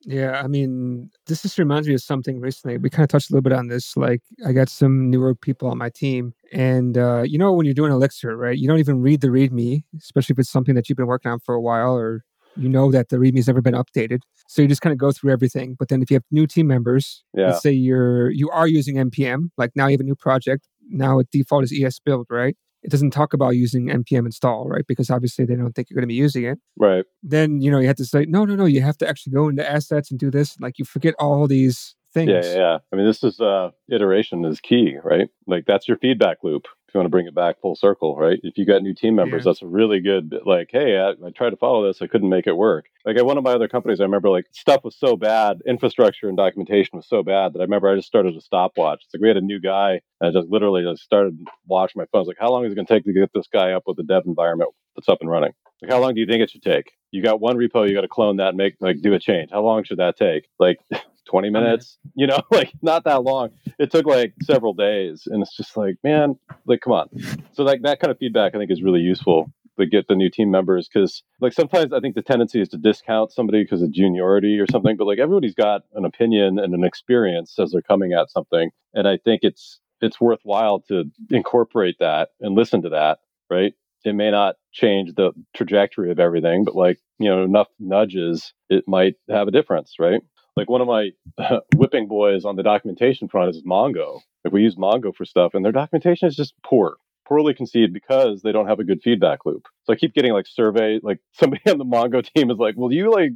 Yeah, 0.04 0.42
I 0.42 0.48
mean, 0.48 1.12
this 1.28 1.42
just 1.42 1.60
reminds 1.60 1.88
me 1.88 1.94
of 1.94 2.02
something 2.02 2.40
recently. 2.40 2.78
We 2.78 2.90
kind 2.90 3.04
of 3.04 3.10
touched 3.10 3.30
a 3.30 3.34
little 3.34 3.44
bit 3.44 3.52
on 3.52 3.68
this. 3.68 3.98
Like, 3.98 4.22
I 4.46 4.54
got 4.54 4.70
some 4.70 5.10
newer 5.10 5.36
people 5.36 5.70
on 5.70 5.78
my 5.78 5.90
team, 5.90 6.34
and 6.54 6.98
uh, 6.98 7.24
you 7.24 7.38
know, 7.38 7.52
when 7.52 7.66
you're 7.66 7.76
doing 7.76 7.92
Elixir, 7.92 8.36
right? 8.38 8.58
You 8.58 8.68
don't 8.68 8.80
even 8.80 9.02
read 9.02 9.20
the 9.20 9.28
README, 9.28 9.84
especially 9.98 10.34
if 10.36 10.40
it's 10.40 10.50
something 10.50 10.74
that 10.76 10.88
you've 10.88 10.98
been 10.98 11.08
working 11.08 11.30
on 11.30 11.40
for 11.40 11.54
a 11.54 11.62
while, 11.62 11.98
or 11.98 12.24
you 12.56 12.70
know 12.70 12.92
that 12.92 13.10
the 13.10 13.18
README 13.18 13.38
has 13.38 13.48
never 13.48 13.62
been 13.62 13.74
updated. 13.74 14.20
So 14.48 14.62
you 14.62 14.68
just 14.68 14.82
kind 14.82 14.92
of 14.92 14.98
go 14.98 15.12
through 15.12 15.32
everything. 15.32 15.76
But 15.78 15.90
then 15.90 16.02
if 16.02 16.10
you 16.10 16.16
have 16.16 16.24
new 16.32 16.48
team 16.48 16.68
members, 16.68 17.24
yeah. 17.34 17.48
let's 17.48 17.62
say 17.62 17.72
you're 17.72 18.30
you 18.32 18.50
are 18.50 18.68
using 18.68 18.96
npm, 18.96 19.50
like 19.58 19.72
now 19.76 19.88
you 19.88 19.94
have 19.94 20.02
a 20.02 20.04
new 20.04 20.16
project. 20.16 20.68
Now 20.90 21.20
at 21.20 21.30
default 21.32 21.64
is 21.64 21.74
esbuild, 21.74 22.26
right? 22.30 22.56
It 22.82 22.92
doesn't 22.92 23.12
talk 23.12 23.34
about 23.34 23.52
using 23.52 23.88
npm 23.88 24.26
install, 24.26 24.68
right? 24.68 24.86
Because 24.88 25.10
obviously 25.10 25.46
they 25.46 25.56
don't 25.56 25.74
think 25.74 25.90
you're 25.90 25.96
going 25.96 26.04
to 26.04 26.08
be 26.08 26.16
using 26.16 26.46
it. 26.46 26.60
Right. 26.78 27.06
Then 27.24 27.62
you 27.62 27.72
know 27.72 27.80
you 27.80 27.88
have 27.88 27.98
to 27.98 28.06
say 28.06 28.26
no, 28.28 28.46
no, 28.46 28.56
no. 28.56 28.66
You 28.66 28.82
have 28.82 28.98
to 29.00 29.08
actually 29.08 29.34
go 29.34 29.50
into 29.50 29.70
assets 29.70 30.12
and 30.12 30.20
do 30.20 30.32
this. 30.32 30.60
Like 30.60 30.80
you 30.80 30.86
forget 30.86 31.16
all 31.20 31.48
these 31.48 31.96
things. 32.14 32.30
Yeah, 32.30 32.56
yeah. 32.56 32.78
I 32.92 32.96
mean, 32.96 33.06
this 33.06 33.24
is 33.24 33.40
uh, 33.40 33.70
iteration 33.92 34.46
is 34.46 34.60
key, 34.60 34.98
right? 35.04 35.30
Like 35.48 35.66
that's 35.66 35.88
your 35.88 35.98
feedback 35.98 36.38
loop 36.44 36.68
if 36.90 36.96
you 36.96 37.00
want 37.00 37.06
to 37.06 37.12
bring 37.12 37.28
it 37.28 37.36
back 37.36 37.62
full 37.62 37.76
circle, 37.76 38.18
right? 38.18 38.40
If 38.42 38.58
you 38.58 38.66
got 38.66 38.82
new 38.82 38.96
team 38.96 39.16
members, 39.16 39.46
yeah. 39.46 39.52
that's 39.52 39.62
a 39.62 39.68
really 39.68 40.00
good, 40.00 40.34
like, 40.46 40.70
hey, 40.72 40.98
I, 40.98 41.12
I, 41.26 41.30
tried 41.30 41.52
to 41.52 41.58
follow 41.58 41.86
this, 41.86 42.02
I 42.02 42.08
couldn't 42.08 42.30
make 42.30 42.48
it 42.48 42.58
work. 42.58 42.88
Like 43.06 43.16
at 43.16 43.26
one 43.26 43.38
of 43.38 43.44
my 43.44 43.52
other 43.52 43.68
companies, 43.68 44.00
I 44.00 44.04
remember 44.04 44.30
like 44.30 44.48
stuff 44.52 44.84
was 44.84 44.96
so 44.98 45.16
bad, 45.16 45.62
infrastructure 45.68 46.28
and 46.28 46.36
documentation 46.36 46.98
was 46.98 47.08
so 47.08 47.22
bad 47.22 47.54
that 47.54 47.60
I 47.60 47.64
remember 47.64 47.90
I 47.90 47.96
just 47.96 48.08
started 48.08 48.36
a 48.36 48.42
stopwatch. 48.42 49.04
It's 49.06 49.14
like 49.14 49.22
we 49.22 49.28
had 49.28 49.38
a 49.38 49.42
new 49.42 49.60
guy, 49.60 50.02
and 50.20 50.30
I 50.30 50.32
just 50.32 50.50
literally 50.50 50.84
just 50.84 51.04
started 51.04 51.38
watching 51.68 52.00
my 52.00 52.06
phone. 52.12 52.20
I 52.20 52.22
was 52.22 52.28
like, 52.28 52.38
how 52.40 52.50
long 52.50 52.66
is 52.66 52.72
it 52.72 52.76
going 52.76 52.88
to 52.88 52.94
take 52.94 53.06
to 53.06 53.14
get 53.14 53.32
this 53.34 53.48
guy 53.48 53.72
up 53.72 53.84
with 53.86 53.98
the 53.98 54.04
dev 54.04 54.24
environment 54.26 54.72
that's 54.96 55.10
up 55.10 55.22
and 55.22 55.30
running? 55.30 55.54
Like, 55.82 55.92
how 55.92 56.00
long 56.00 56.16
do 56.16 56.22
you 56.22 56.28
think 56.28 56.42
it 56.42 56.50
should 56.50 56.64
take? 56.64 56.94
You 57.12 57.22
got 57.22 57.40
one 57.40 57.56
repo, 57.56 57.88
you 57.88 57.94
got 57.94 58.02
to 58.02 58.08
clone 58.08 58.38
that 58.38 58.50
and 58.50 58.58
make 58.58 58.76
like 58.80 59.02
do 59.02 59.14
a 59.14 59.20
change. 59.20 59.52
How 59.52 59.62
long 59.62 59.84
should 59.84 60.00
that 60.00 60.18
take? 60.18 60.48
Like 60.60 60.80
20 61.26 61.50
minutes, 61.50 61.98
you 62.16 62.28
know, 62.28 62.42
like 62.52 62.72
not 62.82 63.04
that 63.06 63.24
long. 63.24 63.50
It 63.78 63.92
took 63.92 64.06
like 64.06 64.34
several 64.44 64.74
days. 64.74 65.24
And 65.26 65.42
it's 65.42 65.56
just 65.56 65.78
like, 65.78 65.96
man, 66.04 66.36
like, 66.66 66.82
come 66.82 66.94
on. 66.94 67.08
So, 67.54 67.64
like, 67.64 67.82
that 67.84 68.00
kind 68.00 68.12
of 68.12 68.18
feedback 68.18 68.56
I 68.56 68.58
think 68.58 68.72
is 68.72 68.84
really 68.84 69.02
useful 69.02 69.52
to 69.80 69.86
get 69.86 70.08
the 70.08 70.16
new 70.16 70.30
team 70.30 70.52
members 70.52 70.90
because, 70.92 71.24
like, 71.40 71.54
sometimes 71.54 71.94
I 71.94 72.00
think 72.00 72.16
the 72.16 72.22
tendency 72.22 72.62
is 72.62 72.70
to 72.70 72.78
discount 72.78 73.32
somebody 73.32 73.64
because 73.64 73.82
of 73.82 73.92
juniority 73.92 74.60
or 74.60 74.66
something, 74.70 74.98
but 74.98 75.08
like, 75.08 75.20
everybody's 75.20 75.56
got 75.56 75.82
an 75.94 76.06
opinion 76.06 76.60
and 76.60 76.74
an 76.74 76.84
experience 76.84 77.58
as 77.60 77.72
they're 77.72 77.82
coming 77.82 78.14
at 78.14 78.30
something. 78.30 78.72
And 78.94 79.08
I 79.08 79.18
think 79.18 79.42
it's, 79.44 79.80
it's 80.02 80.20
worthwhile 80.20 80.82
to 80.90 81.06
incorporate 81.30 81.96
that 82.00 82.30
and 82.42 82.56
listen 82.56 82.82
to 82.84 82.90
that, 82.90 83.20
right? 83.50 83.74
It 84.06 84.16
may 84.16 84.32
not 84.32 84.56
change 84.72 85.14
the 85.16 85.32
trajectory 85.54 86.12
of 86.12 86.20
everything, 86.20 86.64
but 86.64 86.76
like, 86.76 87.00
you 87.20 87.30
know, 87.30 87.44
enough 87.44 87.68
nudges, 87.80 88.54
it 88.70 88.86
might 88.88 89.16
have 89.30 89.48
a 89.48 89.52
difference, 89.52 89.96
right? 90.00 90.22
Like 90.60 90.70
one 90.70 90.82
of 90.82 90.88
my 90.88 91.12
whipping 91.76 92.08
boys 92.08 92.44
on 92.44 92.58
the 92.58 92.64
documentation 92.64 93.30
front 93.30 93.56
is 93.56 93.64
Mongo. 93.64 94.20
Like 94.44 94.54
we 94.54 94.62
use 94.62 94.76
Mongo 94.76 95.16
for 95.16 95.24
stuff 95.24 95.54
and 95.54 95.64
their 95.64 95.72
documentation 95.72 96.28
is 96.28 96.36
just 96.36 96.54
poor 96.64 96.98
poorly 97.30 97.54
conceived 97.54 97.94
because 97.94 98.42
they 98.42 98.52
don't 98.52 98.68
have 98.68 98.80
a 98.80 98.84
good 98.84 99.02
feedback 99.04 99.46
loop. 99.46 99.68
So 99.84 99.94
I 99.94 99.96
keep 99.96 100.14
getting 100.16 100.34
like 100.34 100.48
survey, 100.48 101.00
like 101.02 101.20
somebody 101.34 101.62
on 101.70 101.78
the 101.78 101.86
Mongo 101.86 102.22
team 102.22 102.52
is 102.52 102.58
like, 102.58 102.74
"Well, 102.76 102.92
you 102.92 103.10
like, 103.12 103.32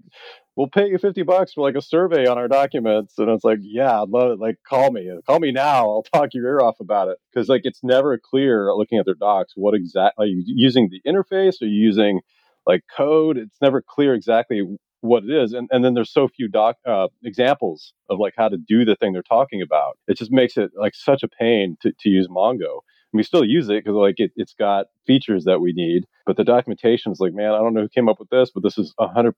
we'll 0.58 0.68
pay 0.68 0.88
you 0.88 0.98
fifty 0.98 1.22
bucks 1.22 1.54
for 1.54 1.62
like 1.62 1.76
a 1.76 1.82
survey 1.82 2.26
on 2.28 2.38
our 2.38 2.48
documents," 2.48 3.14
and 3.18 3.30
it's 3.30 3.44
like, 3.44 3.60
"Yeah, 3.62 4.02
I'd 4.02 4.10
love 4.10 4.32
it. 4.32 4.40
Like, 4.40 4.58
call 4.68 4.92
me, 4.92 5.10
call 5.26 5.40
me 5.40 5.52
now. 5.52 5.90
I'll 5.90 6.04
talk 6.14 6.34
your 6.34 6.46
ear 6.48 6.60
off 6.60 6.80
about 6.82 7.08
it." 7.08 7.18
Because 7.32 7.48
like 7.48 7.62
it's 7.64 7.84
never 7.84 8.18
clear 8.18 8.74
looking 8.74 8.98
at 8.98 9.06
their 9.06 9.16
docs 9.16 9.54
what 9.56 9.76
exactly 9.76 10.26
are 10.26 10.28
you 10.28 10.44
using 10.46 10.90
the 10.90 11.02
interface? 11.10 11.62
Are 11.62 11.66
you 11.66 11.80
using 11.86 12.22
like 12.66 12.84
code? 12.98 13.38
It's 13.38 13.62
never 13.62 13.82
clear 13.88 14.16
exactly 14.16 14.62
what 15.04 15.24
it 15.24 15.32
is 15.32 15.54
and, 15.54 15.70
and 15.72 15.84
then 15.84 15.94
there's 15.94 16.12
so 16.12 16.28
few 16.28 16.48
doc 16.48 16.78
uh, 16.88 17.08
examples 17.24 17.94
of 18.10 18.20
like 18.20 18.34
how 18.38 18.48
to 18.48 18.58
do 18.58 18.86
the 18.86 18.96
thing 18.96 19.14
they're 19.14 19.22
talking 19.22 19.62
about. 19.62 19.98
It 20.08 20.18
just 20.18 20.32
makes 20.32 20.58
it 20.58 20.72
like 20.76 20.96
such 20.96 21.24
a 21.24 21.28
pain 21.28 21.78
to, 21.82 21.92
to 22.00 22.10
use 22.10 22.28
mongo. 22.28 22.80
We 23.12 23.22
still 23.22 23.46
use 23.46 23.70
it 23.70 23.84
because 23.84 23.96
like 23.96 24.16
it, 24.18 24.32
it's 24.36 24.56
got 24.56 24.88
features 25.06 25.44
that 25.44 25.60
we 25.60 25.74
need 25.74 26.06
but 26.26 26.38
the 26.38 26.44
documentation 26.44 27.12
is 27.12 27.20
like 27.20 27.34
man 27.34 27.52
i 27.52 27.58
don't 27.58 27.74
know 27.74 27.82
who 27.82 27.90
came 27.90 28.10
up 28.10 28.18
with 28.20 28.30
this 28.30 28.50
but 28.50 28.64
this 28.64 28.78
is 28.78 28.94
100% 29.00 29.34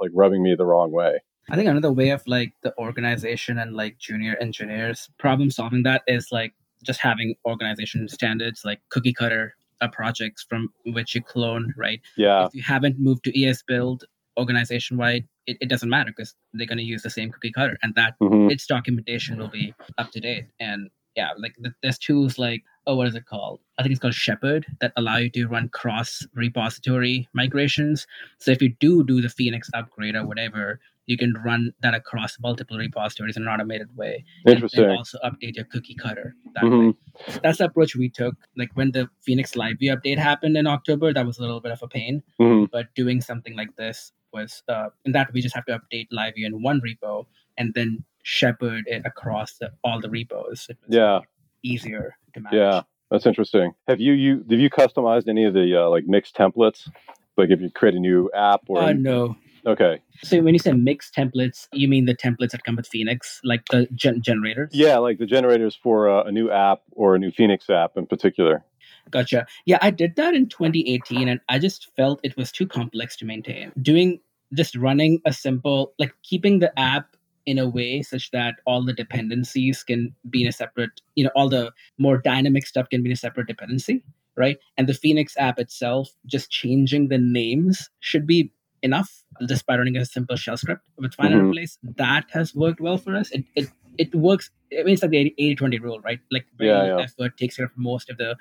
like 0.00 0.10
rubbing 0.14 0.42
me 0.42 0.54
the 0.56 0.64
wrong 0.64 0.90
way. 0.90 1.20
I 1.50 1.56
think 1.56 1.68
another 1.68 1.92
way 1.92 2.10
of 2.10 2.22
like 2.26 2.52
the 2.62 2.76
organization 2.78 3.58
and 3.58 3.74
like 3.74 3.98
junior 3.98 4.36
engineers 4.40 5.10
problem 5.18 5.50
solving 5.50 5.82
that 5.84 6.02
is 6.06 6.28
like 6.30 6.54
just 6.82 7.00
having 7.00 7.34
organization 7.44 8.08
standards 8.08 8.62
like 8.64 8.80
cookie 8.88 9.12
cutter 9.12 9.54
uh, 9.80 9.88
projects 9.88 10.44
from 10.48 10.68
which 10.86 11.14
you 11.14 11.22
clone 11.22 11.74
right? 11.76 12.00
Yeah. 12.16 12.46
If 12.46 12.54
you 12.54 12.62
haven't 12.62 12.98
moved 12.98 13.24
to 13.24 13.32
esbuild 13.32 14.02
organization 14.40 14.96
wide 14.96 15.24
it, 15.46 15.56
it, 15.60 15.68
doesn't 15.68 15.90
matter 15.90 16.10
because 16.16 16.34
they're 16.52 16.66
going 16.66 16.78
to 16.78 16.84
use 16.84 17.02
the 17.02 17.10
same 17.10 17.30
cookie 17.30 17.52
cutter 17.52 17.76
and 17.82 17.94
that 17.94 18.14
mm-hmm. 18.20 18.50
its 18.50 18.66
documentation 18.66 19.38
will 19.38 19.48
be 19.48 19.74
up 19.98 20.10
to 20.10 20.20
date 20.20 20.46
and 20.58 20.90
yeah, 21.16 21.30
like 21.38 21.56
there's 21.82 21.98
tools 21.98 22.38
like 22.38 22.62
oh, 22.86 22.96
what 22.96 23.06
is 23.06 23.14
it 23.14 23.26
called? 23.26 23.60
I 23.78 23.82
think 23.82 23.92
it's 23.92 24.00
called 24.00 24.14
Shepherd 24.14 24.66
that 24.80 24.92
allow 24.96 25.18
you 25.18 25.30
to 25.30 25.46
run 25.46 25.68
cross 25.68 26.26
repository 26.34 27.28
migrations. 27.34 28.06
So 28.38 28.50
if 28.50 28.62
you 28.62 28.70
do 28.80 29.04
do 29.04 29.20
the 29.20 29.28
Phoenix 29.28 29.70
upgrade 29.74 30.16
or 30.16 30.26
whatever, 30.26 30.80
you 31.06 31.16
can 31.16 31.34
run 31.44 31.72
that 31.82 31.94
across 31.94 32.38
multiple 32.40 32.78
repositories 32.78 33.36
in 33.36 33.42
an 33.42 33.48
automated 33.48 33.96
way. 33.96 34.24
Interesting. 34.46 34.84
And, 34.84 34.90
and 34.90 34.98
also 34.98 35.18
update 35.24 35.56
your 35.56 35.64
cookie 35.66 35.94
cutter 35.94 36.34
that 36.54 36.64
mm-hmm. 36.64 36.88
way. 36.88 37.38
That's 37.42 37.58
the 37.58 37.64
approach 37.64 37.96
we 37.96 38.08
took. 38.08 38.34
Like 38.56 38.70
when 38.74 38.92
the 38.92 39.08
Phoenix 39.20 39.56
Live 39.56 39.78
View 39.78 39.94
update 39.94 40.18
happened 40.18 40.56
in 40.56 40.66
October, 40.66 41.12
that 41.12 41.26
was 41.26 41.38
a 41.38 41.42
little 41.42 41.60
bit 41.60 41.72
of 41.72 41.82
a 41.82 41.88
pain. 41.88 42.22
Mm-hmm. 42.40 42.66
But 42.72 42.94
doing 42.94 43.20
something 43.20 43.56
like 43.56 43.76
this 43.76 44.12
was, 44.32 44.62
uh, 44.68 44.88
in 45.04 45.12
that 45.12 45.32
we 45.32 45.40
just 45.40 45.54
have 45.54 45.64
to 45.66 45.78
update 45.78 46.08
Live 46.10 46.34
View 46.34 46.46
in 46.46 46.62
one 46.62 46.80
repo 46.80 47.26
and 47.56 47.74
then 47.74 48.04
shepherd 48.22 48.84
it 48.86 49.02
across 49.04 49.54
the, 49.58 49.70
all 49.84 50.00
the 50.00 50.10
repos. 50.10 50.68
yeah. 50.88 51.20
Easier 51.62 52.16
to 52.32 52.40
manage. 52.40 52.56
Yeah, 52.56 52.82
that's 53.10 53.26
interesting. 53.26 53.72
Have 53.86 54.00
you 54.00 54.14
you 54.14 54.42
have 54.48 54.58
you 54.58 54.70
customized 54.70 55.28
any 55.28 55.44
of 55.44 55.52
the 55.52 55.78
uh, 55.78 55.90
like 55.90 56.06
mixed 56.06 56.34
templates? 56.34 56.88
Like 57.36 57.50
if 57.50 57.60
you 57.60 57.70
create 57.70 57.94
a 57.94 57.98
new 57.98 58.30
app 58.34 58.62
or 58.68 58.82
uh, 58.82 58.92
no. 58.94 59.36
Okay. 59.66 60.00
So 60.22 60.40
when 60.40 60.54
you 60.54 60.58
say 60.58 60.72
mixed 60.72 61.14
templates, 61.14 61.68
you 61.72 61.86
mean 61.86 62.06
the 62.06 62.16
templates 62.16 62.52
that 62.52 62.64
come 62.64 62.76
with 62.76 62.86
Phoenix, 62.86 63.40
like 63.44 63.62
the 63.70 63.86
gen- 63.94 64.22
generators? 64.22 64.70
Yeah, 64.72 64.98
like 64.98 65.18
the 65.18 65.26
generators 65.26 65.78
for 65.82 66.08
uh, 66.08 66.24
a 66.24 66.32
new 66.32 66.50
app 66.50 66.80
or 66.92 67.14
a 67.14 67.18
new 67.18 67.30
Phoenix 67.30 67.68
app 67.68 67.96
in 67.96 68.06
particular. 68.06 68.64
Gotcha. 69.10 69.46
Yeah, 69.66 69.78
I 69.80 69.90
did 69.90 70.16
that 70.16 70.34
in 70.34 70.48
2018, 70.48 71.28
and 71.28 71.40
I 71.48 71.58
just 71.58 71.88
felt 71.96 72.20
it 72.22 72.36
was 72.36 72.52
too 72.52 72.66
complex 72.66 73.16
to 73.18 73.24
maintain. 73.24 73.72
Doing 73.80 74.20
just 74.54 74.76
running 74.76 75.20
a 75.26 75.32
simple, 75.32 75.92
like 75.98 76.14
keeping 76.22 76.58
the 76.58 76.76
app 76.78 77.16
in 77.46 77.58
a 77.58 77.68
way 77.68 78.02
such 78.02 78.30
that 78.30 78.56
all 78.66 78.84
the 78.84 78.92
dependencies 78.92 79.82
can 79.82 80.14
be 80.28 80.42
in 80.42 80.48
a 80.48 80.52
separate, 80.52 81.00
you 81.14 81.24
know, 81.24 81.30
all 81.34 81.48
the 81.48 81.72
more 81.98 82.18
dynamic 82.18 82.66
stuff 82.66 82.88
can 82.88 83.02
be 83.02 83.08
in 83.08 83.12
a 83.12 83.16
separate 83.16 83.46
dependency, 83.46 84.04
right? 84.36 84.58
And 84.76 84.88
the 84.88 84.94
Phoenix 84.94 85.36
app 85.38 85.58
itself, 85.58 86.10
just 86.26 86.50
changing 86.50 87.08
the 87.08 87.18
names 87.18 87.90
should 88.00 88.26
be 88.26 88.52
enough 88.82 89.24
just 89.48 89.66
by 89.66 89.76
running 89.76 89.96
a 89.96 90.04
simple 90.04 90.36
shell 90.36 90.56
script 90.56 90.86
with 90.96 91.14
fine 91.14 91.32
mm-hmm. 91.32 91.52
place. 91.52 91.78
That 91.82 92.26
has 92.30 92.54
worked 92.54 92.80
well 92.80 92.98
for 92.98 93.16
us. 93.16 93.30
It, 93.30 93.44
it, 93.54 93.68
it 93.98 94.14
works. 94.14 94.50
I 94.72 94.82
mean, 94.84 94.94
it's 94.94 95.02
like 95.02 95.10
the 95.10 95.34
80 95.36 95.54
20 95.56 95.78
rule, 95.80 96.00
right? 96.00 96.20
Like, 96.30 96.46
yeah, 96.58 96.84
yeah. 96.84 97.00
effort 97.00 97.36
takes 97.36 97.56
care 97.56 97.66
of 97.66 97.72
most 97.76 98.08
of 98.08 98.18
the 98.18 98.36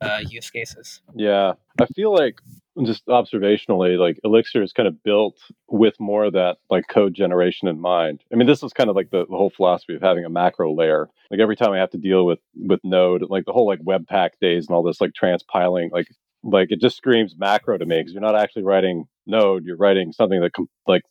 uh, 0.00 0.20
use 0.28 0.50
cases. 0.50 1.00
Yeah. 1.14 1.54
I 1.80 1.86
feel 1.86 2.14
like 2.14 2.40
just 2.84 3.06
observationally, 3.06 3.98
like 3.98 4.18
Elixir 4.24 4.62
is 4.62 4.72
kind 4.72 4.88
of 4.88 5.02
built 5.02 5.38
with 5.68 5.98
more 6.00 6.24
of 6.24 6.32
that 6.32 6.58
like 6.70 6.88
code 6.88 7.14
generation 7.14 7.68
in 7.68 7.80
mind. 7.80 8.22
I 8.32 8.36
mean, 8.36 8.46
this 8.46 8.62
is 8.62 8.72
kind 8.72 8.88
of 8.88 8.96
like 8.96 9.10
the, 9.10 9.26
the, 9.26 9.36
whole 9.36 9.50
philosophy 9.50 9.94
of 9.94 10.02
having 10.02 10.24
a 10.24 10.30
macro 10.30 10.74
layer. 10.74 11.08
Like 11.30 11.40
every 11.40 11.56
time 11.56 11.72
I 11.72 11.78
have 11.78 11.90
to 11.90 11.98
deal 11.98 12.24
with 12.24 12.38
with 12.54 12.80
Node, 12.82 13.24
like 13.28 13.44
the 13.44 13.52
whole 13.52 13.66
like 13.66 13.80
Webpack 13.80 14.30
days 14.40 14.66
and 14.66 14.74
all 14.74 14.82
this 14.82 15.00
like 15.00 15.12
transpiling, 15.12 15.90
like 15.92 16.08
like 16.42 16.72
it 16.72 16.80
just 16.80 16.96
screams 16.96 17.34
macro 17.36 17.76
to 17.76 17.86
me 17.86 18.00
because 18.00 18.12
you're 18.12 18.22
not 18.22 18.36
actually 18.36 18.64
writing 18.64 19.04
Node, 19.26 19.64
you're 19.64 19.76
writing 19.76 20.12
something 20.12 20.40
that 20.40 20.52
com- 20.52 20.68
like 20.86 21.02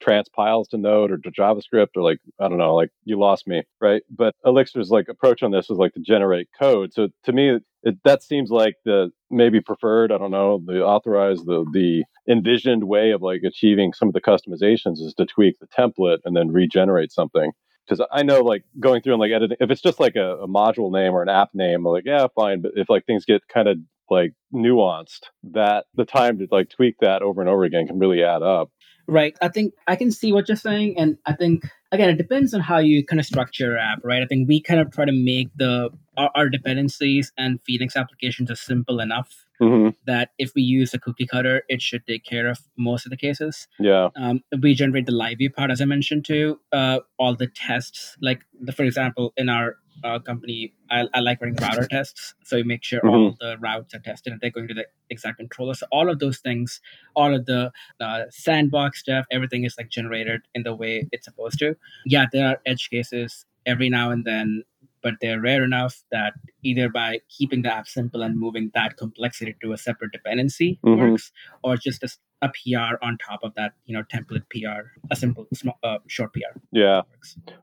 transpiles 0.00 0.68
to 0.68 0.78
Node 0.78 1.10
or 1.10 1.18
to 1.18 1.30
JavaScript 1.30 1.96
or 1.96 2.02
like 2.02 2.18
I 2.40 2.48
don't 2.48 2.58
know, 2.58 2.74
like 2.74 2.90
you 3.04 3.18
lost 3.18 3.46
me, 3.46 3.62
right? 3.80 4.02
But 4.10 4.34
Elixir's 4.44 4.90
like 4.90 5.08
approach 5.08 5.42
on 5.42 5.50
this 5.50 5.70
is 5.70 5.78
like 5.78 5.94
to 5.94 6.00
generate 6.00 6.48
code. 6.58 6.92
So 6.92 7.08
to 7.24 7.32
me, 7.32 7.58
it, 7.82 7.96
that 8.04 8.22
seems 8.22 8.50
like 8.50 8.74
the 8.84 9.10
maybe 9.30 9.60
preferred. 9.60 10.12
I 10.12 10.18
don't 10.18 10.30
know, 10.30 10.62
the 10.64 10.82
authorized, 10.82 11.46
the 11.46 11.64
the 11.72 12.04
envisioned 12.30 12.84
way 12.84 13.10
of 13.10 13.22
like 13.22 13.42
achieving 13.46 13.92
some 13.92 14.08
of 14.08 14.14
the 14.14 14.20
customizations 14.20 15.00
is 15.00 15.14
to 15.18 15.26
tweak 15.26 15.56
the 15.60 15.66
template 15.66 16.18
and 16.24 16.36
then 16.36 16.48
regenerate 16.48 17.12
something. 17.12 17.52
Because 17.86 18.06
I 18.12 18.22
know, 18.22 18.40
like 18.40 18.64
going 18.78 19.00
through 19.00 19.14
and 19.14 19.20
like 19.20 19.32
editing, 19.32 19.56
if 19.60 19.70
it's 19.70 19.80
just 19.80 19.98
like 19.98 20.14
a, 20.16 20.36
a 20.38 20.48
module 20.48 20.92
name 20.92 21.14
or 21.14 21.22
an 21.22 21.30
app 21.30 21.50
name, 21.54 21.86
I'm 21.86 21.92
like, 21.92 22.04
yeah, 22.04 22.26
fine. 22.34 22.60
But 22.60 22.72
if 22.74 22.90
like 22.90 23.06
things 23.06 23.24
get 23.24 23.42
kind 23.48 23.66
of 23.66 23.78
like 24.10 24.34
nuanced, 24.54 25.24
that 25.52 25.86
the 25.94 26.04
time 26.04 26.38
to 26.38 26.48
like 26.50 26.68
tweak 26.68 26.96
that 27.00 27.22
over 27.22 27.40
and 27.40 27.48
over 27.48 27.64
again 27.64 27.86
can 27.86 27.98
really 27.98 28.22
add 28.22 28.42
up. 28.42 28.70
Right. 29.08 29.34
I 29.40 29.48
think 29.48 29.72
I 29.86 29.96
can 29.96 30.12
see 30.12 30.32
what 30.32 30.48
you're 30.48 30.56
saying. 30.56 30.98
And 30.98 31.16
I 31.24 31.32
think, 31.32 31.64
again, 31.90 32.10
it 32.10 32.18
depends 32.18 32.52
on 32.52 32.60
how 32.60 32.76
you 32.78 33.04
kind 33.04 33.18
of 33.18 33.24
structure 33.24 33.68
your 33.68 33.78
app, 33.78 34.00
right? 34.04 34.22
I 34.22 34.26
think 34.26 34.46
we 34.46 34.60
kind 34.60 34.80
of 34.80 34.92
try 34.92 35.06
to 35.06 35.12
make 35.12 35.48
the 35.56 35.88
our, 36.18 36.30
our 36.34 36.48
dependencies 36.50 37.32
and 37.38 37.58
Phoenix 37.62 37.96
applications 37.96 38.50
are 38.50 38.56
simple 38.56 39.00
enough 39.00 39.46
mm-hmm. 39.60 39.90
that 40.06 40.32
if 40.38 40.52
we 40.54 40.60
use 40.60 40.92
a 40.92 40.98
cookie 40.98 41.26
cutter, 41.26 41.62
it 41.68 41.80
should 41.80 42.06
take 42.06 42.24
care 42.24 42.48
of 42.48 42.58
most 42.76 43.06
of 43.06 43.10
the 43.10 43.16
cases. 43.16 43.66
Yeah. 43.78 44.10
Um, 44.14 44.42
we 44.60 44.74
generate 44.74 45.06
the 45.06 45.12
live 45.12 45.38
view 45.38 45.50
part, 45.50 45.70
as 45.70 45.80
I 45.80 45.86
mentioned 45.86 46.26
too. 46.26 46.60
Uh, 46.70 47.00
all 47.18 47.34
the 47.34 47.46
tests, 47.46 48.16
like 48.20 48.42
the, 48.60 48.72
for 48.72 48.82
example, 48.82 49.32
in 49.38 49.48
our 49.48 49.76
uh, 50.04 50.18
company, 50.18 50.72
I, 50.90 51.06
I, 51.14 51.20
like 51.20 51.40
running 51.40 51.56
router 51.56 51.86
tests. 51.90 52.34
So 52.44 52.56
we 52.56 52.62
make 52.62 52.84
sure 52.84 53.00
mm-hmm. 53.00 53.08
all 53.08 53.36
the 53.40 53.56
routes 53.58 53.94
are 53.94 54.00
tested 54.00 54.32
and 54.32 54.40
they're 54.40 54.50
going 54.50 54.68
to 54.68 54.74
the 54.74 54.86
exact 55.10 55.38
controller. 55.38 55.74
So 55.74 55.86
all 55.90 56.10
of 56.10 56.18
those 56.18 56.38
things, 56.38 56.80
all 57.14 57.34
of 57.34 57.46
the 57.46 57.72
uh, 58.00 58.24
sandbox 58.30 59.00
stuff, 59.00 59.26
everything 59.30 59.64
is 59.64 59.76
like 59.78 59.90
generated 59.90 60.42
in 60.54 60.62
the 60.62 60.74
way 60.74 61.08
it's 61.12 61.24
supposed 61.24 61.58
to. 61.60 61.76
Yeah, 62.06 62.26
there 62.32 62.48
are 62.48 62.60
edge 62.66 62.90
cases 62.90 63.44
every 63.66 63.90
now 63.90 64.10
and 64.10 64.24
then 64.24 64.64
but 65.02 65.14
they're 65.20 65.40
rare 65.40 65.64
enough 65.64 66.02
that 66.10 66.34
either 66.62 66.88
by 66.88 67.20
keeping 67.28 67.62
the 67.62 67.72
app 67.72 67.86
simple 67.86 68.22
and 68.22 68.38
moving 68.38 68.70
that 68.74 68.96
complexity 68.96 69.54
to 69.62 69.72
a 69.72 69.78
separate 69.78 70.12
dependency 70.12 70.78
mm-hmm. 70.84 71.00
works, 71.00 71.32
or 71.62 71.76
just 71.76 72.04
a, 72.42 72.48
PR 72.48 72.96
on 73.02 73.18
top 73.18 73.40
of 73.42 73.54
that, 73.56 73.72
you 73.86 73.96
know, 73.96 74.02
template 74.12 74.44
PR, 74.50 74.88
a 75.10 75.16
simple, 75.16 75.46
small, 75.54 75.78
uh, 75.82 75.98
short 76.06 76.32
PR. 76.32 76.58
Yeah. 76.72 77.02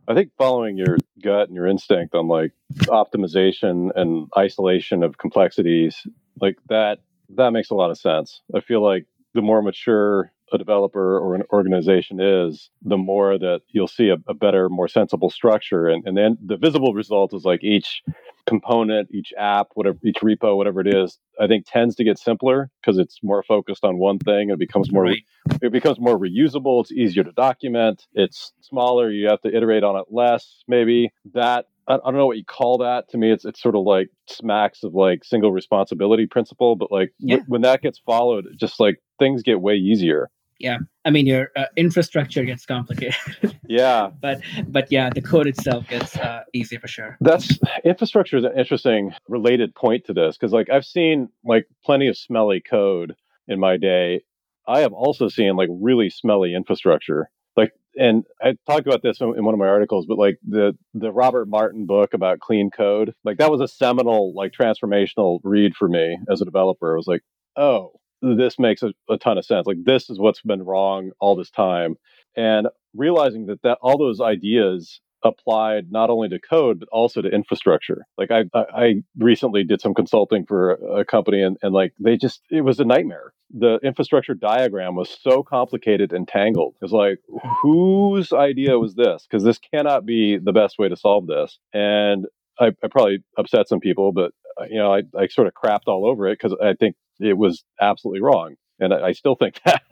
I 0.07 0.13
think 0.13 0.31
following 0.37 0.77
your 0.77 0.97
gut 1.23 1.47
and 1.47 1.55
your 1.55 1.67
instinct 1.67 2.15
on 2.15 2.27
like 2.27 2.51
optimization 2.83 3.89
and 3.95 4.27
isolation 4.37 5.03
of 5.03 5.17
complexities, 5.17 6.05
like 6.41 6.57
that, 6.69 6.99
that 7.29 7.51
makes 7.51 7.69
a 7.69 7.75
lot 7.75 7.91
of 7.91 7.97
sense. 7.97 8.41
I 8.53 8.59
feel 8.59 8.83
like 8.83 9.05
the 9.33 9.41
more 9.41 9.61
mature 9.61 10.31
a 10.53 10.57
developer 10.57 11.17
or 11.17 11.35
an 11.35 11.43
organization 11.51 12.19
is, 12.19 12.69
the 12.83 12.97
more 12.97 13.37
that 13.37 13.61
you'll 13.69 13.87
see 13.87 14.09
a, 14.09 14.17
a 14.27 14.33
better, 14.33 14.69
more 14.69 14.87
sensible 14.87 15.29
structure. 15.29 15.87
And, 15.87 16.05
and 16.07 16.15
then 16.15 16.37
the 16.43 16.57
visible 16.57 16.93
result 16.93 17.33
is 17.33 17.43
like 17.43 17.63
each 17.63 18.03
component, 18.47 19.09
each 19.11 19.33
app, 19.37 19.67
whatever, 19.73 19.97
each 20.03 20.17
repo, 20.17 20.55
whatever 20.55 20.81
it 20.81 20.93
is, 20.93 21.19
I 21.39 21.47
think 21.47 21.65
tends 21.65 21.95
to 21.95 22.03
get 22.03 22.17
simpler 22.19 22.69
because 22.81 22.97
it's 22.97 23.19
more 23.23 23.43
focused 23.43 23.83
on 23.83 23.97
one 23.97 24.19
thing. 24.19 24.49
It 24.49 24.59
becomes 24.59 24.91
more, 24.91 25.03
right. 25.03 25.23
it 25.61 25.71
becomes 25.71 25.99
more 25.99 26.17
reusable. 26.17 26.81
It's 26.81 26.91
easier 26.91 27.23
to 27.23 27.31
document. 27.31 28.05
It's 28.13 28.53
smaller. 28.61 29.11
You 29.11 29.29
have 29.29 29.41
to 29.41 29.55
iterate 29.55 29.83
on 29.83 29.95
it 29.97 30.05
less. 30.09 30.63
Maybe 30.67 31.11
that 31.33 31.65
I, 31.87 31.97
don't 31.97 32.15
know 32.15 32.25
what 32.25 32.37
you 32.37 32.45
call 32.45 32.79
that. 32.79 33.09
To 33.09 33.17
me, 33.17 33.31
it's 33.31 33.45
it's 33.45 33.61
sort 33.61 33.75
of 33.75 33.83
like 33.83 34.09
smacks 34.27 34.83
of 34.83 34.93
like 34.93 35.23
single 35.23 35.51
responsibility 35.51 36.25
principle. 36.25 36.75
But 36.75 36.91
like 36.91 37.13
yeah. 37.19 37.37
w- 37.37 37.45
when 37.47 37.61
that 37.61 37.81
gets 37.81 37.99
followed, 37.99 38.47
just 38.57 38.79
like 38.79 39.01
things 39.19 39.43
get 39.43 39.61
way 39.61 39.75
easier. 39.75 40.29
Yeah, 40.59 40.77
I 41.03 41.11
mean 41.11 41.25
your 41.25 41.51
uh, 41.55 41.65
infrastructure 41.75 42.45
gets 42.45 42.65
complicated. 42.65 43.15
yeah, 43.67 44.09
but 44.21 44.41
but 44.67 44.91
yeah, 44.91 45.09
the 45.09 45.21
code 45.21 45.47
itself 45.47 45.87
gets 45.89 46.15
uh, 46.15 46.43
easy 46.53 46.77
for 46.77 46.87
sure. 46.87 47.17
That's 47.19 47.59
infrastructure 47.83 48.37
is 48.37 48.45
an 48.45 48.57
interesting 48.57 49.11
related 49.27 49.75
point 49.75 50.05
to 50.05 50.13
this 50.13 50.37
because 50.37 50.53
like 50.53 50.69
I've 50.69 50.85
seen 50.85 51.29
like 51.43 51.67
plenty 51.83 52.07
of 52.07 52.17
smelly 52.17 52.61
code 52.61 53.15
in 53.47 53.59
my 53.59 53.77
day. 53.77 54.21
I 54.67 54.79
have 54.79 54.93
also 54.93 55.27
seen 55.27 55.55
like 55.55 55.69
really 55.71 56.09
smelly 56.09 56.55
infrastructure. 56.55 57.29
Like, 57.55 57.71
and 57.97 58.25
I 58.41 58.55
talked 58.65 58.87
about 58.87 59.03
this 59.03 59.21
in 59.21 59.45
one 59.45 59.53
of 59.53 59.59
my 59.59 59.67
articles, 59.67 60.05
but 60.05 60.17
like 60.17 60.37
the 60.47 60.77
the 60.93 61.11
Robert 61.11 61.47
Martin 61.47 61.85
book 61.85 62.13
about 62.13 62.39
clean 62.39 62.69
code, 62.69 63.13
like 63.23 63.37
that 63.37 63.51
was 63.51 63.61
a 63.61 63.67
seminal, 63.67 64.33
like 64.33 64.51
transformational 64.51 65.39
read 65.43 65.75
for 65.75 65.87
me 65.87 66.17
as 66.31 66.41
a 66.41 66.45
developer. 66.45 66.93
I 66.93 66.97
was 66.97 67.07
like, 67.07 67.21
oh, 67.55 67.91
this 68.37 68.57
makes 68.57 68.83
a, 68.83 68.93
a, 69.09 69.17
ton 69.17 69.37
of 69.37 69.45
sense. 69.45 69.67
Like 69.67 69.83
this 69.83 70.09
is 70.09 70.19
what's 70.19 70.41
been 70.41 70.63
wrong 70.63 71.11
all 71.19 71.35
this 71.35 71.51
time, 71.51 71.95
and 72.35 72.67
realizing 72.95 73.45
that 73.47 73.61
that 73.63 73.77
all 73.81 73.97
those 73.97 74.21
ideas 74.21 75.01
applied 75.23 75.91
not 75.91 76.09
only 76.11 76.29
to 76.29 76.39
code 76.39 76.79
but 76.79 76.89
also 76.91 77.21
to 77.21 77.29
infrastructure. 77.29 78.05
Like 78.17 78.29
I, 78.31 78.43
I 78.53 79.03
recently 79.17 79.63
did 79.63 79.81
some 79.81 79.93
consulting 79.93 80.45
for 80.45 80.71
a 80.71 81.03
company, 81.03 81.41
and, 81.41 81.57
and 81.61 81.73
like 81.73 81.93
they 81.99 82.17
just 82.17 82.41
it 82.49 82.61
was 82.61 82.79
a 82.79 82.85
nightmare. 82.85 83.33
The 83.51 83.79
infrastructure 83.83 84.33
diagram 84.33 84.95
was 84.95 85.15
so 85.21 85.43
complicated 85.43 86.13
and 86.13 86.27
tangled. 86.27 86.75
It's 86.81 86.91
like 86.91 87.19
whose 87.61 88.33
idea 88.33 88.79
was 88.79 88.95
this? 88.95 89.27
Because 89.29 89.43
this 89.43 89.59
cannot 89.59 90.05
be 90.05 90.37
the 90.37 90.53
best 90.53 90.77
way 90.79 90.89
to 90.89 90.97
solve 90.97 91.27
this. 91.27 91.57
And 91.73 92.25
I, 92.59 92.67
I 92.83 92.87
probably 92.89 93.23
upset 93.37 93.67
some 93.67 93.79
people, 93.79 94.11
but 94.11 94.31
you 94.69 94.77
know 94.77 94.93
I, 94.93 95.03
I 95.17 95.27
sort 95.27 95.47
of 95.47 95.53
crapped 95.53 95.87
all 95.87 96.05
over 96.05 96.27
it 96.27 96.39
because 96.39 96.57
I 96.61 96.73
think 96.73 96.95
it 97.19 97.37
was 97.37 97.63
absolutely 97.79 98.21
wrong 98.21 98.55
and 98.79 98.93
I, 98.93 99.07
I 99.07 99.11
still 99.13 99.35
think 99.35 99.61
that 99.65 99.83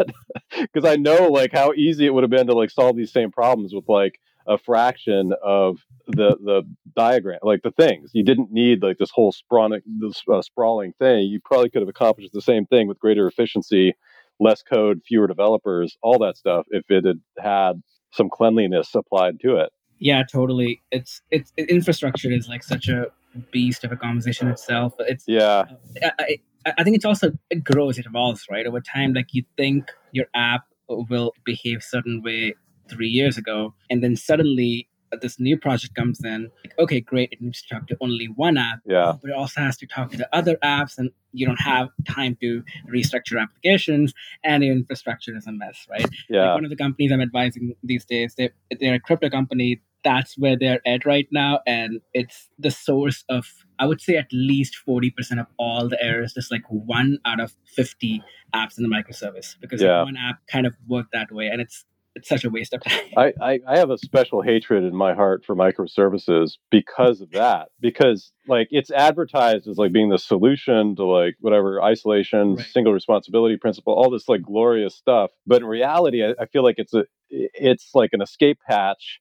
because 0.51 0.85
I 0.85 0.95
know 0.95 1.27
like 1.27 1.51
how 1.53 1.73
easy 1.73 2.05
it 2.05 2.13
would 2.13 2.23
have 2.23 2.31
been 2.31 2.47
to 2.47 2.53
like 2.53 2.69
solve 2.69 2.95
these 2.95 3.11
same 3.11 3.31
problems 3.31 3.73
with 3.73 3.85
like 3.87 4.19
a 4.47 4.57
fraction 4.57 5.33
of 5.43 5.77
the 6.07 6.35
the 6.43 6.63
diagram, 6.95 7.39
like 7.43 7.61
the 7.63 7.71
things. 7.71 8.11
You 8.13 8.23
didn't 8.23 8.51
need 8.51 8.83
like 8.83 8.97
this 8.97 9.11
whole 9.11 9.31
sprawling 9.31 9.81
this 9.99 10.21
uh, 10.31 10.41
sprawling 10.41 10.93
thing. 10.99 11.27
You 11.27 11.39
probably 11.43 11.69
could 11.69 11.81
have 11.81 11.89
accomplished 11.89 12.33
the 12.33 12.41
same 12.41 12.65
thing 12.65 12.87
with 12.87 12.99
greater 12.99 13.27
efficiency, 13.27 13.93
less 14.39 14.61
code, 14.61 15.01
fewer 15.07 15.27
developers, 15.27 15.97
all 16.01 16.19
that 16.19 16.37
stuff 16.37 16.65
if 16.69 16.83
it 16.89 17.05
had 17.05 17.19
had 17.37 17.83
some 18.11 18.29
cleanliness 18.29 18.93
applied 18.95 19.39
to 19.41 19.57
it. 19.57 19.69
Yeah, 19.99 20.23
totally. 20.29 20.81
It's 20.91 21.21
it's 21.31 21.53
infrastructure 21.57 22.31
is 22.31 22.49
like 22.49 22.63
such 22.63 22.89
a 22.89 23.07
beast 23.51 23.83
of 23.83 23.91
a 23.91 23.95
conversation 23.95 24.47
itself. 24.47 24.93
It's 24.99 25.25
yeah. 25.27 25.65
I, 26.01 26.39
I, 26.65 26.73
I 26.77 26.83
think 26.83 26.95
it's 26.95 27.05
also 27.05 27.31
it 27.49 27.63
grows, 27.63 27.97
it 27.97 28.05
evolves, 28.05 28.45
right? 28.49 28.65
Over 28.65 28.81
time, 28.81 29.13
like 29.13 29.33
you 29.33 29.43
think 29.57 29.91
your 30.11 30.27
app 30.35 30.65
will 30.87 31.33
behave 31.43 31.83
certain 31.83 32.21
way 32.23 32.55
three 32.89 33.07
years 33.07 33.37
ago, 33.37 33.73
and 33.89 34.03
then 34.03 34.15
suddenly 34.15 34.87
this 35.21 35.39
new 35.39 35.57
project 35.57 35.93
comes 35.95 36.23
in. 36.23 36.49
Like, 36.63 36.73
okay, 36.79 36.99
great, 36.99 37.29
it 37.31 37.41
needs 37.41 37.61
to 37.61 37.75
talk 37.75 37.87
to 37.87 37.97
only 38.01 38.25
one 38.25 38.57
app, 38.57 38.79
yeah, 38.85 39.13
but 39.21 39.29
it 39.29 39.35
also 39.35 39.61
has 39.61 39.77
to 39.77 39.87
talk 39.87 40.11
to 40.11 40.17
the 40.17 40.35
other 40.35 40.57
apps, 40.63 40.97
and 40.97 41.11
you 41.31 41.45
don't 41.45 41.61
have 41.61 41.89
time 42.07 42.37
to 42.41 42.63
restructure 42.91 43.41
applications, 43.41 44.13
and 44.43 44.63
your 44.63 44.73
infrastructure 44.75 45.35
is 45.35 45.47
a 45.47 45.51
mess, 45.51 45.85
right? 45.89 46.05
Yeah. 46.29 46.45
Like 46.45 46.55
one 46.55 46.63
of 46.65 46.69
the 46.69 46.75
companies 46.75 47.11
I'm 47.11 47.21
advising 47.21 47.75
these 47.83 48.05
days, 48.05 48.35
they 48.35 48.51
they're 48.79 48.95
a 48.95 48.99
crypto 48.99 49.29
company. 49.29 49.81
That's 50.03 50.37
where 50.37 50.57
they're 50.57 50.81
at 50.85 51.05
right 51.05 51.27
now, 51.31 51.59
and 51.65 52.01
it's 52.13 52.49
the 52.59 52.71
source 52.71 53.23
of 53.29 53.45
I 53.79 53.85
would 53.85 54.01
say 54.01 54.17
at 54.17 54.27
least 54.31 54.75
forty 54.75 55.11
percent 55.11 55.39
of 55.39 55.47
all 55.57 55.87
the 55.87 56.01
errors. 56.03 56.33
Just 56.33 56.51
like 56.51 56.63
one 56.69 57.19
out 57.25 57.39
of 57.39 57.53
fifty 57.75 58.21
apps 58.53 58.77
in 58.77 58.83
the 58.83 58.89
microservice, 58.89 59.55
because 59.59 59.81
yeah. 59.81 60.03
one 60.03 60.17
app 60.17 60.39
kind 60.47 60.65
of 60.65 60.75
worked 60.87 61.11
that 61.13 61.31
way, 61.31 61.47
and 61.47 61.61
it's 61.61 61.85
it's 62.15 62.29
such 62.29 62.43
a 62.43 62.49
waste 62.49 62.73
of 62.73 62.83
time. 62.83 62.99
I, 63.17 63.33
I, 63.41 63.59
I, 63.67 63.77
have 63.77 63.89
a 63.89 63.97
special 63.97 64.41
hatred 64.41 64.83
in 64.83 64.95
my 64.95 65.13
heart 65.13 65.43
for 65.45 65.55
microservices 65.55 66.57
because 66.69 67.21
of 67.21 67.31
that. 67.31 67.69
Because 67.79 68.31
like 68.47 68.67
it's 68.71 68.91
advertised 68.91 69.67
as 69.67 69.77
like 69.77 69.91
being 69.91 70.09
the 70.09 70.19
solution 70.19 70.95
to 70.95 71.05
like 71.05 71.35
whatever 71.39 71.81
isolation, 71.81 72.55
right. 72.55 72.65
single 72.67 72.93
responsibility 72.93 73.57
principle, 73.57 73.93
all 73.93 74.11
this 74.11 74.29
like 74.29 74.41
glorious 74.43 74.95
stuff. 74.95 75.31
But 75.47 75.61
in 75.61 75.67
reality, 75.67 76.23
I, 76.23 76.35
I 76.39 76.45
feel 76.45 76.63
like 76.63 76.75
it's 76.77 76.93
a 76.93 77.05
it's 77.29 77.89
like 77.95 78.11
an 78.13 78.21
escape 78.21 78.59
hatch 78.65 79.19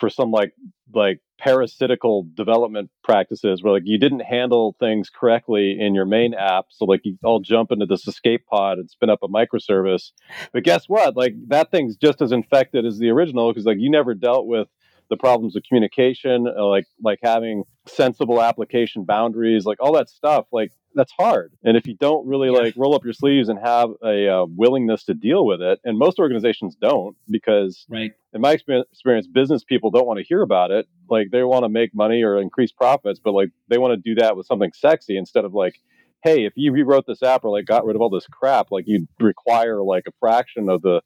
for 0.00 0.10
some 0.10 0.30
like 0.30 0.52
like 0.92 1.20
parasitical 1.38 2.26
development 2.34 2.90
practices 3.04 3.62
where 3.62 3.72
like 3.72 3.84
you 3.86 3.98
didn't 3.98 4.20
handle 4.20 4.74
things 4.80 5.08
correctly 5.08 5.76
in 5.78 5.94
your 5.94 6.04
main 6.04 6.34
app. 6.34 6.66
So 6.70 6.84
like 6.84 7.00
you 7.04 7.16
all 7.22 7.40
jump 7.40 7.70
into 7.70 7.86
this 7.86 8.08
escape 8.08 8.44
pod 8.46 8.78
and 8.78 8.90
spin 8.90 9.10
up 9.10 9.20
a 9.22 9.28
microservice. 9.28 10.10
But 10.52 10.64
guess 10.64 10.88
what? 10.88 11.16
Like 11.16 11.34
that 11.48 11.70
thing's 11.70 11.96
just 11.96 12.20
as 12.20 12.32
infected 12.32 12.84
as 12.84 12.98
the 12.98 13.10
original 13.10 13.50
because 13.52 13.66
like 13.66 13.78
you 13.78 13.90
never 13.90 14.14
dealt 14.14 14.46
with 14.46 14.68
the 15.10 15.16
problems 15.16 15.56
of 15.56 15.62
communication 15.68 16.46
uh, 16.46 16.66
like 16.66 16.86
like 17.02 17.18
having 17.22 17.64
sensible 17.86 18.40
application 18.40 19.04
boundaries 19.04 19.64
like 19.64 19.78
all 19.80 19.92
that 19.92 20.08
stuff. 20.08 20.46
Like 20.52 20.72
that's 20.94 21.12
hard. 21.18 21.52
And 21.64 21.76
if 21.76 21.86
you 21.86 21.94
don't 21.94 22.26
really 22.26 22.50
yeah. 22.50 22.58
like 22.58 22.74
roll 22.76 22.94
up 22.94 23.04
your 23.04 23.12
sleeves 23.12 23.48
and 23.48 23.58
have 23.58 23.90
a 24.04 24.28
uh, 24.28 24.46
willingness 24.46 25.04
to 25.04 25.14
deal 25.14 25.46
with 25.46 25.60
it, 25.60 25.80
and 25.84 25.98
most 25.98 26.18
organizations 26.18 26.76
don't, 26.80 27.16
because 27.28 27.86
right. 27.88 28.12
in 28.32 28.40
my 28.40 28.52
experience, 28.52 29.26
business 29.26 29.64
people 29.64 29.90
don't 29.90 30.06
want 30.06 30.18
to 30.18 30.24
hear 30.24 30.42
about 30.42 30.70
it. 30.70 30.86
Like 31.08 31.28
they 31.30 31.42
want 31.42 31.64
to 31.64 31.68
make 31.68 31.94
money 31.94 32.22
or 32.22 32.40
increase 32.40 32.72
profits, 32.72 33.20
but 33.22 33.32
like 33.32 33.50
they 33.68 33.78
want 33.78 33.92
to 33.92 34.14
do 34.14 34.20
that 34.20 34.36
with 34.36 34.46
something 34.46 34.72
sexy 34.74 35.16
instead 35.16 35.44
of 35.44 35.54
like, 35.54 35.80
hey, 36.22 36.44
if 36.44 36.52
you 36.56 36.72
rewrote 36.72 37.06
this 37.06 37.22
app 37.22 37.44
or 37.44 37.50
like 37.50 37.66
got 37.66 37.84
rid 37.84 37.96
of 37.96 38.02
all 38.02 38.10
this 38.10 38.26
crap, 38.26 38.70
like 38.70 38.84
you'd 38.86 39.08
require 39.18 39.82
like 39.82 40.04
a 40.06 40.12
fraction 40.20 40.68
of 40.68 40.82
the 40.82 41.00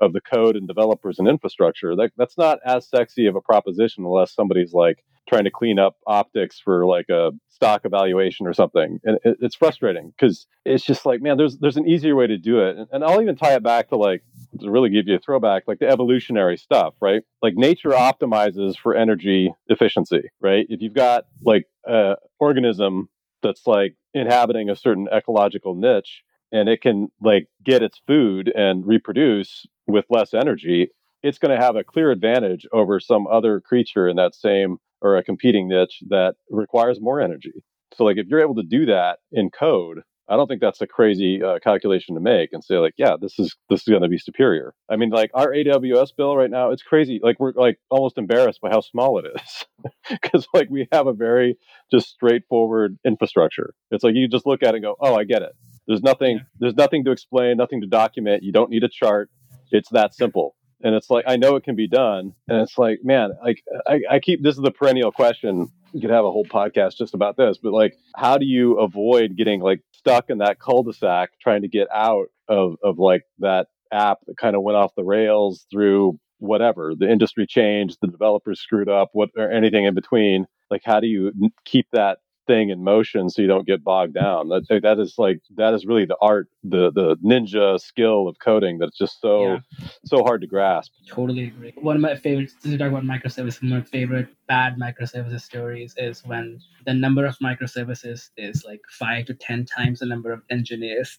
of 0.00 0.14
the 0.14 0.20
code 0.20 0.56
and 0.56 0.66
developers 0.66 1.18
and 1.18 1.28
infrastructure. 1.28 1.94
That, 1.94 2.12
that's 2.16 2.38
not 2.38 2.58
as 2.64 2.88
sexy 2.88 3.26
of 3.26 3.36
a 3.36 3.40
proposition 3.40 4.04
unless 4.04 4.34
somebody's 4.34 4.72
like 4.72 5.04
trying 5.30 5.44
to 5.44 5.50
clean 5.50 5.78
up 5.78 5.96
optics 6.06 6.58
for 6.58 6.84
like 6.84 7.08
a 7.08 7.30
stock 7.48 7.82
evaluation 7.84 8.46
or 8.46 8.52
something. 8.52 8.98
And 9.04 9.18
it, 9.24 9.38
it's 9.40 9.54
frustrating 9.54 10.12
because 10.18 10.46
it's 10.64 10.84
just 10.84 11.06
like, 11.06 11.22
man, 11.22 11.36
there's 11.36 11.56
there's 11.58 11.76
an 11.76 11.88
easier 11.88 12.16
way 12.16 12.26
to 12.26 12.36
do 12.36 12.60
it. 12.60 12.76
And, 12.76 12.86
and 12.92 13.04
I'll 13.04 13.22
even 13.22 13.36
tie 13.36 13.54
it 13.54 13.62
back 13.62 13.88
to 13.88 13.96
like 13.96 14.22
to 14.60 14.70
really 14.70 14.90
give 14.90 15.06
you 15.06 15.14
a 15.14 15.18
throwback, 15.20 15.62
like 15.66 15.78
the 15.78 15.88
evolutionary 15.88 16.56
stuff, 16.56 16.94
right? 17.00 17.22
Like 17.40 17.54
nature 17.56 17.90
optimizes 17.90 18.76
for 18.76 18.94
energy 18.94 19.54
efficiency, 19.68 20.22
right? 20.40 20.66
If 20.68 20.82
you've 20.82 20.94
got 20.94 21.24
like 21.42 21.66
a 21.86 22.16
organism 22.40 23.08
that's 23.42 23.66
like 23.66 23.94
inhabiting 24.12 24.68
a 24.68 24.76
certain 24.76 25.08
ecological 25.14 25.74
niche 25.76 26.22
and 26.52 26.68
it 26.68 26.82
can 26.82 27.08
like 27.22 27.46
get 27.64 27.82
its 27.82 28.00
food 28.06 28.52
and 28.54 28.84
reproduce 28.84 29.66
with 29.86 30.04
less 30.10 30.34
energy, 30.34 30.90
it's 31.22 31.38
going 31.38 31.56
to 31.56 31.64
have 31.64 31.76
a 31.76 31.84
clear 31.84 32.10
advantage 32.10 32.66
over 32.72 32.98
some 32.98 33.26
other 33.28 33.60
creature 33.60 34.08
in 34.08 34.16
that 34.16 34.34
same 34.34 34.78
or 35.02 35.16
a 35.16 35.22
competing 35.22 35.68
niche 35.68 36.02
that 36.08 36.34
requires 36.50 37.00
more 37.00 37.20
energy. 37.20 37.64
So, 37.94 38.04
like, 38.04 38.18
if 38.18 38.26
you're 38.28 38.40
able 38.40 38.54
to 38.56 38.62
do 38.62 38.86
that 38.86 39.18
in 39.32 39.50
code, 39.50 40.02
I 40.30 40.36
don't 40.36 40.46
think 40.46 40.60
that's 40.60 40.80
a 40.80 40.86
crazy 40.86 41.42
uh, 41.42 41.58
calculation 41.58 42.14
to 42.14 42.20
make 42.20 42.52
and 42.52 42.62
say 42.62 42.76
like, 42.76 42.94
yeah, 42.96 43.16
this 43.20 43.36
is 43.40 43.56
this 43.68 43.80
is 43.80 43.88
going 43.88 44.02
to 44.02 44.08
be 44.08 44.16
superior. 44.16 44.74
I 44.88 44.94
mean, 44.94 45.10
like 45.10 45.32
our 45.34 45.48
AWS 45.48 46.10
bill 46.16 46.36
right 46.36 46.50
now, 46.50 46.70
it's 46.70 46.84
crazy. 46.84 47.18
Like 47.20 47.40
we're 47.40 47.52
like 47.56 47.80
almost 47.90 48.16
embarrassed 48.16 48.60
by 48.60 48.70
how 48.70 48.80
small 48.80 49.18
it 49.18 49.24
is 49.34 49.64
because 50.08 50.46
like 50.54 50.70
we 50.70 50.86
have 50.92 51.08
a 51.08 51.12
very 51.12 51.58
just 51.90 52.10
straightforward 52.10 52.96
infrastructure. 53.04 53.74
It's 53.90 54.04
like 54.04 54.14
you 54.14 54.28
just 54.28 54.46
look 54.46 54.62
at 54.62 54.68
it 54.68 54.76
and 54.76 54.84
go, 54.84 54.94
oh, 55.00 55.16
I 55.16 55.24
get 55.24 55.42
it. 55.42 55.50
There's 55.88 56.02
nothing. 56.02 56.40
There's 56.60 56.76
nothing 56.76 57.04
to 57.06 57.10
explain. 57.10 57.56
Nothing 57.56 57.80
to 57.80 57.88
document. 57.88 58.44
You 58.44 58.52
don't 58.52 58.70
need 58.70 58.84
a 58.84 58.88
chart. 58.88 59.30
It's 59.72 59.88
that 59.90 60.14
simple 60.14 60.54
and 60.82 60.94
it's 60.94 61.10
like 61.10 61.24
I 61.26 61.36
know 61.36 61.56
it 61.56 61.64
can 61.64 61.76
be 61.76 61.88
done, 61.88 62.34
and 62.48 62.60
it's 62.60 62.78
like, 62.78 63.00
man, 63.02 63.30
like 63.42 63.62
I, 63.86 64.00
I 64.10 64.20
keep 64.20 64.42
this 64.42 64.56
is 64.56 64.62
the 64.62 64.70
perennial 64.70 65.12
question. 65.12 65.70
You 65.92 66.00
could 66.00 66.10
have 66.10 66.24
a 66.24 66.30
whole 66.30 66.44
podcast 66.44 66.96
just 66.96 67.14
about 67.14 67.36
this, 67.36 67.58
but 67.62 67.72
like, 67.72 67.94
how 68.14 68.38
do 68.38 68.46
you 68.46 68.78
avoid 68.78 69.36
getting 69.36 69.60
like 69.60 69.80
stuck 69.92 70.30
in 70.30 70.38
that 70.38 70.60
cul-de-sac 70.60 71.30
trying 71.40 71.62
to 71.62 71.68
get 71.68 71.88
out 71.92 72.26
of 72.48 72.76
of 72.82 72.98
like 72.98 73.22
that 73.40 73.66
app 73.92 74.18
that 74.26 74.36
kind 74.36 74.54
of 74.54 74.62
went 74.62 74.76
off 74.76 74.94
the 74.96 75.04
rails 75.04 75.66
through 75.70 76.18
whatever 76.38 76.94
the 76.96 77.10
industry 77.10 77.46
changed, 77.46 77.98
the 78.00 78.08
developers 78.08 78.60
screwed 78.60 78.88
up, 78.88 79.10
what 79.12 79.30
or 79.36 79.50
anything 79.50 79.84
in 79.84 79.94
between. 79.94 80.46
Like, 80.70 80.82
how 80.84 81.00
do 81.00 81.06
you 81.06 81.32
keep 81.64 81.86
that 81.92 82.18
thing 82.46 82.70
in 82.70 82.82
motion 82.82 83.30
so 83.30 83.42
you 83.42 83.48
don't 83.48 83.66
get 83.66 83.84
bogged 83.84 84.14
down. 84.14 84.48
That 84.48 84.80
that 84.82 84.98
is 84.98 85.14
like 85.18 85.40
that 85.56 85.74
is 85.74 85.86
really 85.86 86.04
the 86.04 86.16
art, 86.20 86.48
the 86.62 86.90
the 86.92 87.16
ninja 87.16 87.80
skill 87.80 88.28
of 88.28 88.38
coding 88.38 88.78
that's 88.78 88.96
just 88.96 89.20
so 89.20 89.54
yeah. 89.54 89.58
so 90.04 90.22
hard 90.22 90.40
to 90.42 90.46
grasp. 90.46 90.92
Totally 91.08 91.44
agree. 91.44 91.72
One 91.76 91.96
of 91.96 92.02
my 92.02 92.16
favorites 92.16 92.54
to 92.62 92.76
talk 92.76 92.88
about 92.88 93.04
microservices, 93.04 93.62
one 93.62 93.72
of 93.72 93.84
my 93.84 93.90
favorite 93.90 94.28
bad 94.46 94.76
microservices 94.76 95.42
stories 95.42 95.94
is 95.96 96.24
when 96.24 96.60
the 96.86 96.94
number 96.94 97.24
of 97.24 97.36
microservices 97.38 98.30
is 98.36 98.64
like 98.64 98.80
five 98.90 99.26
to 99.26 99.34
ten 99.34 99.64
times 99.64 100.00
the 100.00 100.06
number 100.06 100.32
of 100.32 100.42
engineers. 100.50 101.18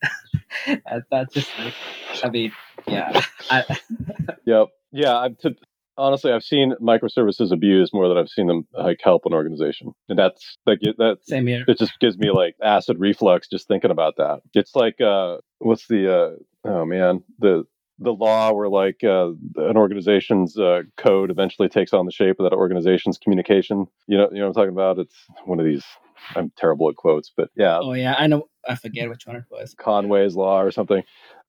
that's 1.12 1.34
just 1.34 1.50
like 1.60 1.74
I 2.24 2.30
mean, 2.30 2.52
yeah. 2.88 3.22
I, 3.50 3.78
yep. 4.46 4.68
Yeah, 4.92 5.30
to, 5.40 5.56
honestly, 5.98 6.32
I've 6.32 6.44
seen 6.44 6.74
microservices 6.82 7.52
abused 7.52 7.94
more 7.94 8.08
than 8.08 8.18
I've 8.18 8.30
seen 8.30 8.48
them 8.48 8.68
like 8.74 9.00
help 9.04 9.26
an 9.26 9.34
organization, 9.34 9.94
and 10.10 10.18
that's 10.18 10.58
like 10.66 10.80
that. 10.82 11.18
Same 11.24 11.48
here. 11.48 11.64
It 11.68 11.78
just 11.78 12.00
gives 12.00 12.18
me 12.18 12.32
like 12.32 12.56
acid 12.64 12.98
reflux 13.00 13.48
just 13.48 13.68
thinking 13.68 13.92
about 13.92 14.18
that. 14.18 14.42
It's 14.54 14.76
like 14.76 15.00
uh, 15.02 15.38
what's 15.60 15.88
the 15.88 16.14
uh, 16.14 16.30
oh 16.66 16.86
man 16.86 17.24
the 17.40 17.66
the 18.00 18.12
law 18.12 18.52
where 18.52 18.68
like 18.68 19.04
uh, 19.04 19.30
an 19.58 19.78
organization's 19.78 20.58
uh, 20.58 20.82
code 20.98 21.30
eventually 21.30 21.70
takes 21.70 21.94
on 21.94 22.06
the 22.06 22.12
shape 22.12 22.40
of 22.40 22.50
that 22.50 22.56
organization's 22.56 23.18
communication. 23.18 23.86
You 24.08 24.18
know, 24.18 24.30
you 24.32 24.40
know 24.40 24.48
what 24.48 24.48
I'm 24.50 24.54
talking 24.54 24.74
about? 24.74 25.00
It's 25.00 25.16
one 25.46 25.60
of 25.60 25.66
these. 25.66 25.86
I'm 26.36 26.52
terrible 26.56 26.88
at 26.90 26.96
quotes, 26.96 27.32
but 27.36 27.50
yeah. 27.56 27.80
Oh 27.80 27.94
yeah, 27.94 28.16
I 28.18 28.28
know. 28.28 28.48
I 28.68 28.76
forget 28.76 29.10
which 29.10 29.26
one 29.26 29.38
it 29.38 29.46
was. 29.50 29.76
Conway's 29.76 30.36
law 30.36 30.62
or 30.62 30.72
something. 30.72 31.04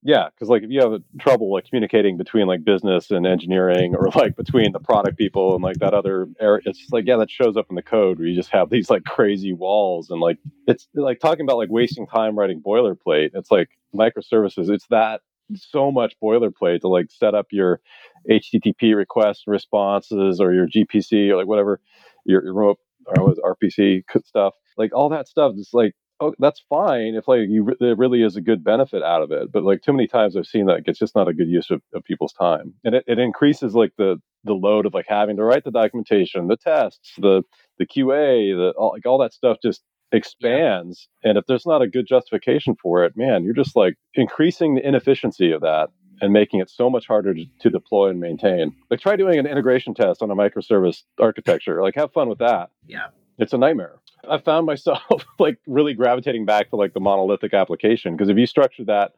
Yeah, 0.04 0.28
because 0.30 0.48
like 0.48 0.62
if 0.64 0.70
you 0.70 0.80
have 0.80 1.00
trouble 1.20 1.52
like 1.52 1.66
communicating 1.68 2.16
between 2.16 2.46
like 2.48 2.64
business 2.64 3.10
and 3.10 3.26
engineering, 3.26 3.94
or 3.94 4.08
like 4.14 4.34
between 4.36 4.72
the 4.72 4.80
product 4.80 5.16
people 5.16 5.54
and 5.54 5.62
like 5.62 5.76
that 5.76 5.94
other 5.94 6.26
area, 6.40 6.62
it's 6.64 6.78
just 6.78 6.92
like 6.92 7.06
yeah, 7.06 7.16
that 7.18 7.30
shows 7.30 7.56
up 7.56 7.66
in 7.70 7.76
the 7.76 7.82
code 7.82 8.18
where 8.18 8.26
you 8.26 8.34
just 8.34 8.50
have 8.50 8.68
these 8.68 8.90
like 8.90 9.04
crazy 9.04 9.52
walls 9.52 10.10
and 10.10 10.20
like 10.20 10.38
it's 10.66 10.88
like 10.94 11.20
talking 11.20 11.44
about 11.46 11.56
like 11.56 11.70
wasting 11.70 12.06
time 12.06 12.36
writing 12.36 12.60
boilerplate. 12.60 13.30
It's 13.34 13.50
like 13.50 13.68
microservices. 13.94 14.70
It's 14.70 14.86
that 14.90 15.20
so 15.54 15.92
much 15.92 16.14
boilerplate 16.22 16.80
to 16.80 16.88
like 16.88 17.06
set 17.10 17.34
up 17.34 17.46
your 17.50 17.80
HTTP 18.28 18.96
request 18.96 19.44
responses 19.46 20.40
or 20.40 20.52
your 20.52 20.66
gRPC 20.66 21.30
or 21.30 21.36
like 21.36 21.46
whatever 21.46 21.80
your, 22.24 22.42
your 22.44 22.54
remote 22.54 22.78
or 23.06 23.34
RPC 23.56 24.02
stuff. 24.24 24.54
Like 24.76 24.94
all 24.94 25.10
that 25.10 25.28
stuff 25.28 25.54
is 25.56 25.70
like 25.72 25.94
oh, 26.22 26.34
that's 26.38 26.62
fine 26.68 27.14
if 27.14 27.28
like 27.28 27.48
you 27.48 27.74
there 27.80 27.96
really 27.96 28.22
is 28.22 28.36
a 28.36 28.40
good 28.40 28.62
benefit 28.62 29.02
out 29.02 29.22
of 29.22 29.32
it. 29.32 29.52
But 29.52 29.64
like 29.64 29.82
too 29.82 29.92
many 29.92 30.06
times 30.06 30.36
I've 30.36 30.46
seen 30.46 30.66
that 30.66 30.82
it's 30.86 30.98
just 30.98 31.16
not 31.16 31.28
a 31.28 31.34
good 31.34 31.48
use 31.48 31.70
of, 31.70 31.82
of 31.94 32.04
people's 32.04 32.32
time, 32.32 32.74
and 32.84 32.94
it, 32.94 33.04
it 33.06 33.18
increases 33.18 33.74
like 33.74 33.92
the 33.98 34.20
the 34.44 34.54
load 34.54 34.86
of 34.86 34.94
like 34.94 35.06
having 35.08 35.36
to 35.36 35.44
write 35.44 35.64
the 35.64 35.70
documentation, 35.70 36.48
the 36.48 36.56
tests, 36.56 37.12
the 37.18 37.42
the 37.78 37.86
QA, 37.86 38.56
the 38.56 38.72
all, 38.78 38.92
like 38.92 39.06
all 39.06 39.18
that 39.18 39.32
stuff 39.32 39.58
just 39.62 39.82
expands. 40.12 41.08
And 41.24 41.38
if 41.38 41.46
there's 41.46 41.66
not 41.66 41.82
a 41.82 41.88
good 41.88 42.06
justification 42.06 42.76
for 42.80 43.04
it, 43.04 43.14
man, 43.16 43.44
you're 43.44 43.54
just 43.54 43.74
like 43.74 43.94
increasing 44.14 44.74
the 44.74 44.86
inefficiency 44.86 45.52
of 45.52 45.62
that 45.62 45.88
and 46.20 46.32
making 46.32 46.60
it 46.60 46.70
so 46.70 46.88
much 46.88 47.06
harder 47.06 47.34
to, 47.34 47.44
to, 47.60 47.70
deploy 47.70 48.10
and 48.10 48.20
maintain. 48.20 48.76
Like 48.90 49.00
try 49.00 49.16
doing 49.16 49.38
an 49.38 49.46
integration 49.46 49.94
test 49.94 50.22
on 50.22 50.30
a 50.30 50.36
microservice 50.36 51.02
architecture. 51.18 51.82
Like 51.82 51.94
have 51.96 52.12
fun 52.12 52.28
with 52.28 52.38
that. 52.38 52.70
Yeah. 52.86 53.08
It's 53.42 53.52
a 53.52 53.58
nightmare. 53.58 53.96
I 54.28 54.38
found 54.38 54.66
myself 54.66 55.02
like 55.40 55.58
really 55.66 55.94
gravitating 55.94 56.46
back 56.46 56.70
to 56.70 56.76
like 56.76 56.94
the 56.94 57.00
monolithic 57.00 57.52
application 57.52 58.16
because 58.16 58.28
if 58.28 58.38
you 58.38 58.46
structure 58.46 58.84
that 58.84 59.12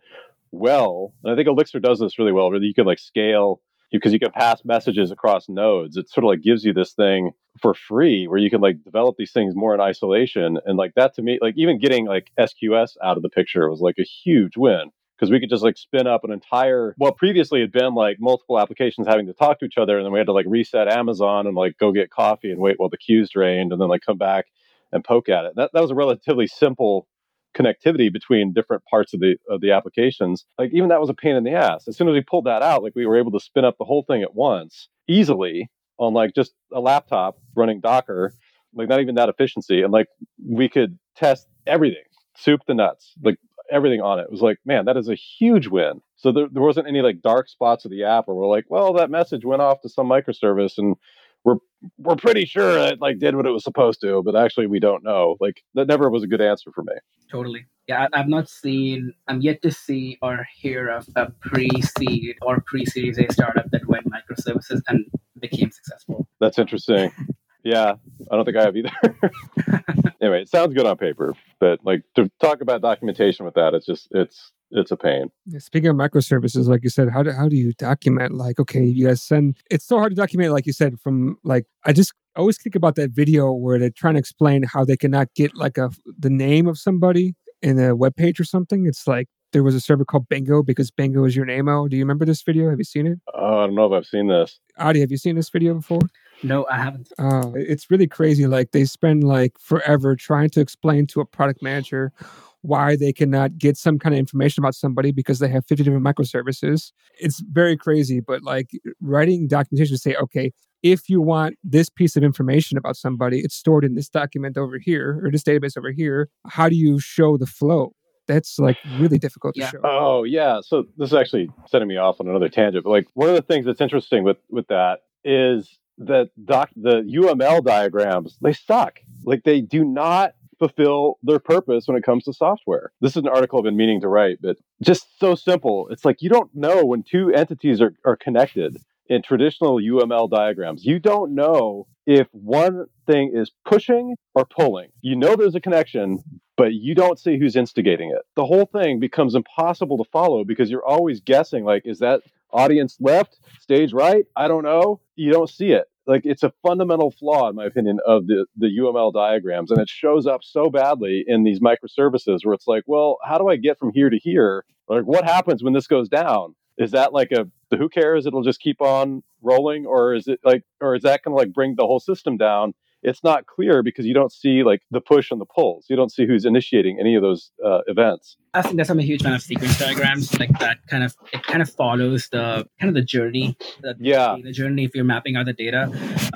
well, 0.50 1.12
and 1.22 1.32
I 1.32 1.36
think 1.36 1.48
Elixir 1.48 1.78
does 1.78 1.98
this 1.98 2.18
really 2.18 2.32
well, 2.32 2.50
where 2.50 2.62
you 2.62 2.74
can 2.74 2.86
like 2.86 2.98
scale 2.98 3.60
because 3.92 4.12
you 4.12 4.18
can 4.18 4.32
pass 4.32 4.64
messages 4.64 5.10
across 5.10 5.48
nodes. 5.48 5.96
It 5.96 6.08
sort 6.08 6.24
of 6.24 6.28
like 6.28 6.42
gives 6.42 6.64
you 6.64 6.72
this 6.72 6.94
thing 6.94 7.32
for 7.60 7.74
free 7.74 8.26
where 8.26 8.38
you 8.38 8.50
can 8.50 8.60
like 8.60 8.82
develop 8.82 9.16
these 9.18 9.30
things 9.30 9.54
more 9.54 9.74
in 9.74 9.80
isolation. 9.80 10.58
And 10.64 10.78
like 10.78 10.94
that 10.96 11.14
to 11.16 11.22
me, 11.22 11.38
like 11.40 11.54
even 11.56 11.78
getting 11.78 12.06
like 12.06 12.30
SQS 12.38 12.96
out 13.04 13.16
of 13.16 13.22
the 13.22 13.28
picture 13.28 13.68
was 13.68 13.80
like 13.80 13.96
a 13.98 14.04
huge 14.04 14.56
win 14.56 14.90
because 15.24 15.32
we 15.32 15.40
could 15.40 15.50
just 15.50 15.62
like 15.62 15.76
spin 15.78 16.06
up 16.06 16.22
an 16.24 16.32
entire 16.32 16.94
well 16.98 17.12
previously 17.12 17.60
had 17.60 17.72
been 17.72 17.94
like 17.94 18.18
multiple 18.20 18.58
applications 18.58 19.06
having 19.06 19.26
to 19.26 19.32
talk 19.32 19.58
to 19.58 19.64
each 19.64 19.78
other 19.78 19.96
and 19.96 20.04
then 20.04 20.12
we 20.12 20.18
had 20.18 20.26
to 20.26 20.32
like 20.32 20.46
reset 20.48 20.86
amazon 20.86 21.46
and 21.46 21.56
like 21.56 21.78
go 21.78 21.92
get 21.92 22.10
coffee 22.10 22.50
and 22.50 22.60
wait 22.60 22.78
while 22.78 22.90
the 22.90 22.98
queues 22.98 23.30
drained 23.30 23.72
and 23.72 23.80
then 23.80 23.88
like 23.88 24.02
come 24.04 24.18
back 24.18 24.46
and 24.94 25.04
poke 25.04 25.28
at 25.28 25.44
it. 25.44 25.52
That, 25.56 25.70
that 25.74 25.82
was 25.82 25.90
a 25.90 25.94
relatively 25.94 26.46
simple 26.46 27.08
connectivity 27.54 28.12
between 28.12 28.52
different 28.52 28.82
parts 28.90 29.12
of 29.14 29.20
the 29.20 29.36
of 29.48 29.60
the 29.60 29.72
applications. 29.72 30.44
Like 30.58 30.70
even 30.72 30.88
that 30.88 31.00
was 31.00 31.10
a 31.10 31.14
pain 31.14 31.36
in 31.36 31.44
the 31.44 31.52
ass. 31.52 31.86
As 31.86 31.96
soon 31.96 32.08
as 32.08 32.14
we 32.14 32.22
pulled 32.22 32.46
that 32.46 32.62
out 32.62 32.82
like 32.82 32.94
we 32.96 33.06
were 33.06 33.18
able 33.18 33.32
to 33.32 33.40
spin 33.40 33.64
up 33.64 33.76
the 33.78 33.84
whole 33.84 34.04
thing 34.04 34.22
at 34.22 34.34
once 34.34 34.88
easily 35.06 35.70
on 35.98 36.14
like 36.14 36.34
just 36.34 36.54
a 36.72 36.80
laptop 36.80 37.36
running 37.54 37.80
docker 37.80 38.32
like 38.74 38.88
not 38.88 39.00
even 39.00 39.14
that 39.14 39.28
efficiency 39.28 39.82
and 39.82 39.92
like 39.92 40.08
we 40.44 40.68
could 40.68 40.98
test 41.14 41.46
everything 41.66 42.02
soup 42.36 42.60
the 42.66 42.74
nuts. 42.74 43.12
Like 43.22 43.36
everything 43.70 44.00
on 44.00 44.18
it. 44.18 44.24
It 44.24 44.30
was 44.30 44.40
like, 44.40 44.58
man, 44.64 44.84
that 44.86 44.96
is 44.96 45.08
a 45.08 45.14
huge 45.14 45.68
win. 45.68 46.00
So 46.16 46.32
there, 46.32 46.48
there 46.50 46.62
wasn't 46.62 46.88
any 46.88 47.02
like 47.02 47.22
dark 47.22 47.48
spots 47.48 47.84
of 47.84 47.90
the 47.90 48.04
app 48.04 48.26
where 48.26 48.36
we're 48.36 48.46
like, 48.46 48.66
well, 48.68 48.92
that 48.94 49.10
message 49.10 49.44
went 49.44 49.62
off 49.62 49.80
to 49.82 49.88
some 49.88 50.06
microservice 50.06 50.78
and 50.78 50.96
we're 51.44 51.56
we're 51.98 52.16
pretty 52.16 52.46
sure 52.46 52.78
it 52.78 53.00
like 53.00 53.18
did 53.18 53.36
what 53.36 53.46
it 53.46 53.50
was 53.50 53.64
supposed 53.64 54.00
to, 54.00 54.22
but 54.22 54.34
actually 54.34 54.66
we 54.66 54.80
don't 54.80 55.04
know. 55.04 55.36
Like 55.40 55.62
that 55.74 55.86
never 55.86 56.08
was 56.08 56.22
a 56.22 56.26
good 56.26 56.40
answer 56.40 56.70
for 56.74 56.82
me. 56.82 56.94
Totally. 57.30 57.66
Yeah, 57.86 58.08
I've 58.14 58.28
not 58.28 58.48
seen. 58.48 59.12
I'm 59.28 59.42
yet 59.42 59.60
to 59.60 59.70
see 59.70 60.16
or 60.22 60.46
hear 60.56 60.88
of 60.88 61.06
a 61.16 61.30
pre-seed 61.42 62.36
or 62.40 62.62
pre-series 62.66 63.18
A 63.18 63.30
startup 63.30 63.70
that 63.72 63.86
went 63.86 64.06
microservices 64.06 64.80
and 64.88 65.04
became 65.38 65.70
successful. 65.70 66.26
That's 66.40 66.58
interesting. 66.58 67.12
Yeah, 67.64 67.94
I 68.30 68.36
don't 68.36 68.44
think 68.44 68.58
I 68.58 68.62
have 68.62 68.76
either. 68.76 68.90
anyway, 70.20 70.42
it 70.42 70.50
sounds 70.50 70.74
good 70.74 70.84
on 70.84 70.98
paper, 70.98 71.34
but 71.60 71.80
like 71.82 72.02
to 72.14 72.30
talk 72.40 72.60
about 72.60 72.82
documentation 72.82 73.46
with 73.46 73.54
that, 73.54 73.72
it's 73.72 73.86
just 73.86 74.08
it's 74.10 74.52
it's 74.70 74.90
a 74.90 74.96
pain. 74.96 75.30
Speaking 75.58 75.88
of 75.88 75.96
microservices, 75.96 76.66
like 76.66 76.84
you 76.84 76.90
said, 76.90 77.08
how 77.08 77.22
do 77.22 77.30
how 77.30 77.48
do 77.48 77.56
you 77.56 77.72
document? 77.78 78.34
Like, 78.34 78.60
okay, 78.60 78.84
you 78.84 79.06
guys 79.06 79.22
send. 79.22 79.56
It's 79.70 79.86
so 79.86 79.98
hard 79.98 80.10
to 80.10 80.16
document, 80.16 80.52
like 80.52 80.66
you 80.66 80.74
said, 80.74 81.00
from 81.00 81.38
like 81.42 81.64
I 81.84 81.94
just 81.94 82.12
always 82.36 82.58
think 82.60 82.74
about 82.74 82.96
that 82.96 83.10
video 83.10 83.50
where 83.52 83.78
they're 83.78 83.90
trying 83.90 84.14
to 84.14 84.20
explain 84.20 84.64
how 84.64 84.84
they 84.84 84.96
cannot 84.96 85.28
get 85.34 85.56
like 85.56 85.78
a 85.78 85.90
the 86.18 86.30
name 86.30 86.66
of 86.66 86.78
somebody 86.78 87.34
in 87.62 87.78
a 87.78 87.96
web 87.96 88.14
page 88.14 88.38
or 88.38 88.44
something. 88.44 88.86
It's 88.86 89.06
like 89.06 89.28
there 89.52 89.62
was 89.62 89.74
a 89.74 89.80
server 89.80 90.04
called 90.04 90.28
Bingo 90.28 90.62
because 90.62 90.90
Bingo 90.90 91.24
is 91.24 91.34
your 91.34 91.46
name. 91.46 91.68
Oh, 91.68 91.88
do 91.88 91.96
you 91.96 92.02
remember 92.02 92.26
this 92.26 92.42
video? 92.42 92.68
Have 92.68 92.78
you 92.78 92.84
seen 92.84 93.06
it? 93.06 93.20
Oh, 93.32 93.60
I 93.60 93.66
don't 93.66 93.74
know 93.74 93.86
if 93.86 93.92
I've 93.92 94.06
seen 94.06 94.26
this. 94.26 94.58
Adi, 94.78 95.00
have 95.00 95.10
you 95.10 95.16
seen 95.16 95.36
this 95.36 95.48
video 95.48 95.74
before? 95.74 96.00
No, 96.45 96.66
I 96.70 96.76
haven't. 96.76 97.12
Oh, 97.18 97.55
it's 97.57 97.90
really 97.90 98.07
crazy. 98.07 98.47
Like 98.47 98.72
they 98.72 98.84
spend 98.84 99.24
like 99.24 99.59
forever 99.59 100.14
trying 100.14 100.51
to 100.51 100.61
explain 100.61 101.07
to 101.09 101.20
a 101.20 101.24
product 101.26 101.62
manager 101.62 102.12
why 102.61 102.97
they 102.97 103.12
cannot 103.12 103.59
get 103.59 103.76
some 103.76 103.99
kind 103.99 104.14
of 104.14 104.18
information 104.18 104.62
about 104.62 104.74
somebody 104.74 105.11
because 105.12 105.38
they 105.38 105.49
have 105.49 105.66
50 105.66 105.84
different 105.84 106.05
microservices. 106.05 106.92
It's 107.18 107.40
very 107.40 107.76
crazy, 107.76 108.20
but 108.20 108.42
like 108.42 108.70
writing 109.01 109.49
documentation 109.49 109.95
to 109.95 110.01
say, 110.01 110.14
okay, 110.16 110.53
if 110.82 111.09
you 111.09 111.20
want 111.20 111.57
this 111.64 111.88
piece 111.88 112.14
of 112.16 112.22
information 112.22 112.78
about 112.78 112.97
somebody, 112.97 113.40
it's 113.40 113.55
stored 113.55 113.84
in 113.84 113.95
this 113.95 114.09
document 114.09 114.57
over 114.57 114.78
here 114.78 115.20
or 115.24 115.30
this 115.30 115.42
database 115.42 115.76
over 115.76 115.92
here. 115.92 116.28
How 116.47 116.68
do 116.68 116.76
you 116.76 117.01
show 117.01 117.36
the 117.36 117.47
flow? 117.47 117.92
That's 118.28 118.59
like 118.59 118.78
really 118.99 119.18
difficult 119.18 119.57
yeah. 119.57 119.66
to 119.66 119.70
show. 119.72 119.80
Oh 119.84 120.24
yeah. 120.24 120.61
So 120.62 120.84
this 120.97 121.09
is 121.09 121.14
actually 121.14 121.51
setting 121.68 121.88
me 121.88 121.97
off 121.97 122.20
on 122.20 122.28
another 122.28 122.49
tangent. 122.49 122.84
But 122.84 122.90
like 122.90 123.07
one 123.12 123.28
of 123.28 123.34
the 123.34 123.42
things 123.42 123.66
that's 123.66 123.82
interesting 123.82 124.24
with 124.24 124.38
with 124.49 124.66
that 124.68 125.01
is 125.24 125.78
the 125.99 126.30
doc 126.45 126.70
the 126.76 127.03
UML 127.03 127.64
diagrams 127.64 128.36
they 128.40 128.53
suck. 128.53 129.01
Like 129.24 129.45
they 129.45 129.61
do 129.61 129.84
not 129.84 130.34
fulfill 130.59 131.18
their 131.22 131.38
purpose 131.38 131.86
when 131.86 131.97
it 131.97 132.05
comes 132.05 132.24
to 132.24 132.32
software. 132.32 132.92
This 133.01 133.12
is 133.12 133.18
an 133.18 133.28
article 133.28 133.59
I've 133.59 133.64
been 133.64 133.76
meaning 133.76 134.01
to 134.03 134.09
write, 134.09 134.38
but 134.40 134.57
just 134.82 135.18
so 135.18 135.34
simple. 135.34 135.88
It's 135.90 136.05
like 136.05 136.22
you 136.22 136.30
don't 136.30 136.55
know 136.55 136.84
when 136.84 137.03
two 137.03 137.32
entities 137.32 137.80
are, 137.80 137.95
are 138.05 138.16
connected 138.16 138.76
in 139.09 139.22
traditional 139.22 139.76
UML 139.76 140.30
diagrams. 140.30 140.84
You 140.84 140.98
don't 140.98 141.34
know 141.34 141.86
if 142.07 142.26
one 142.32 142.86
thing 143.07 143.32
is 143.34 143.50
pushing 143.64 144.16
or 144.34 144.44
pulling. 144.44 144.90
You 145.02 145.16
know 145.16 145.36
there's 145.36 145.55
a 145.55 145.61
connection, 145.61 146.22
but 146.57 146.72
you 146.72 146.94
don't 146.94 147.18
see 147.18 147.38
who's 147.38 147.57
instigating 147.57 148.11
it. 148.11 148.22
The 148.36 148.44
whole 148.44 148.66
thing 148.66 149.00
becomes 149.00 149.34
impossible 149.34 149.98
to 149.98 150.11
follow 150.11 150.44
because 150.44 150.70
you're 150.70 150.84
always 150.84 151.20
guessing 151.20 151.64
like, 151.64 151.82
is 151.84 151.98
that 152.00 152.22
audience 152.52 152.96
left, 153.00 153.38
stage 153.61 153.92
right? 153.92 154.24
I 154.36 154.48
don't 154.48 154.64
know. 154.64 155.00
You 155.16 155.32
don't 155.32 155.50
see 155.50 155.72
it. 155.72 155.84
Like 156.07 156.22
it's 156.24 156.42
a 156.42 156.52
fundamental 156.62 157.11
flaw, 157.11 157.48
in 157.48 157.57
my 157.57 157.64
opinion, 157.64 157.98
of 158.07 158.26
the, 158.26 158.46
the 158.57 158.68
UML 158.78 159.12
diagrams. 159.12 159.70
And 159.70 159.80
it 159.80 159.88
shows 159.88 160.26
up 160.26 160.44
so 160.44 160.68
badly 160.68 161.24
in 161.26 161.44
these 161.44 161.61
microservices 161.61 162.44
where 162.44 162.55
it's 162.55 162.66
like, 162.66 162.84
well, 162.86 163.16
how 163.24 163.38
do 163.38 163.48
I 163.48 163.57
get 163.57 163.78
from 163.78 163.90
here 163.92 164.11
to 164.11 164.18
here? 164.18 164.64
Like 164.88 165.05
what 165.05 165.24
happens 165.24 165.62
when 165.62 165.72
this 165.72 165.86
goes 165.86 166.09
down? 166.09 166.55
Is 166.76 166.90
that 166.90 167.12
like 167.12 167.32
a 167.32 167.46
the 167.76 167.82
who 167.82 167.88
cares? 167.88 168.26
It'll 168.26 168.42
just 168.42 168.60
keep 168.60 168.80
on 168.80 169.22
rolling, 169.42 169.86
or 169.86 170.14
is 170.14 170.28
it 170.28 170.40
like, 170.44 170.64
or 170.80 170.94
is 170.94 171.02
that 171.02 171.22
going 171.22 171.36
to 171.36 171.38
like 171.38 171.52
bring 171.52 171.74
the 171.76 171.86
whole 171.86 172.00
system 172.00 172.36
down? 172.36 172.74
It's 173.05 173.22
not 173.22 173.46
clear 173.46 173.82
because 173.82 174.07
you 174.07 174.14
don't 174.14 174.32
see 174.32 174.62
like 174.62 174.82
the 174.90 175.00
push 175.00 175.30
and 175.30 175.40
the 175.40 175.46
pulls. 175.46 175.86
You 175.88 175.96
don't 175.96 176.11
see 176.11 176.26
who's 176.26 176.44
initiating 176.44 176.98
any 176.98 177.14
of 177.14 177.22
those 177.22 177.52
uh, 177.64 177.80
events. 177.86 178.36
I 178.55 178.62
think 178.62 178.76
that's 178.76 178.88
I'm 178.88 179.00
a 179.00 179.02
huge 179.02 179.22
fan 179.22 179.32
of 179.32 179.42
sequence 179.42 179.78
diagrams. 179.78 180.38
Like 180.38 180.57
that 180.61 180.86
kind 180.86 181.02
of 181.02 181.14
it 181.32 181.42
kind 181.42 181.61
of 181.61 181.68
follows 181.68 182.28
the 182.30 182.66
kind 182.80 182.88
of 182.88 182.94
the 182.94 183.02
journey. 183.02 183.57
The, 183.82 183.96
yeah, 183.98 184.36
the 184.42 184.52
journey 184.52 184.84
if 184.84 184.94
you're 184.94 185.05
mapping 185.05 185.36
out 185.36 185.46
the 185.46 185.52
data 185.52 185.82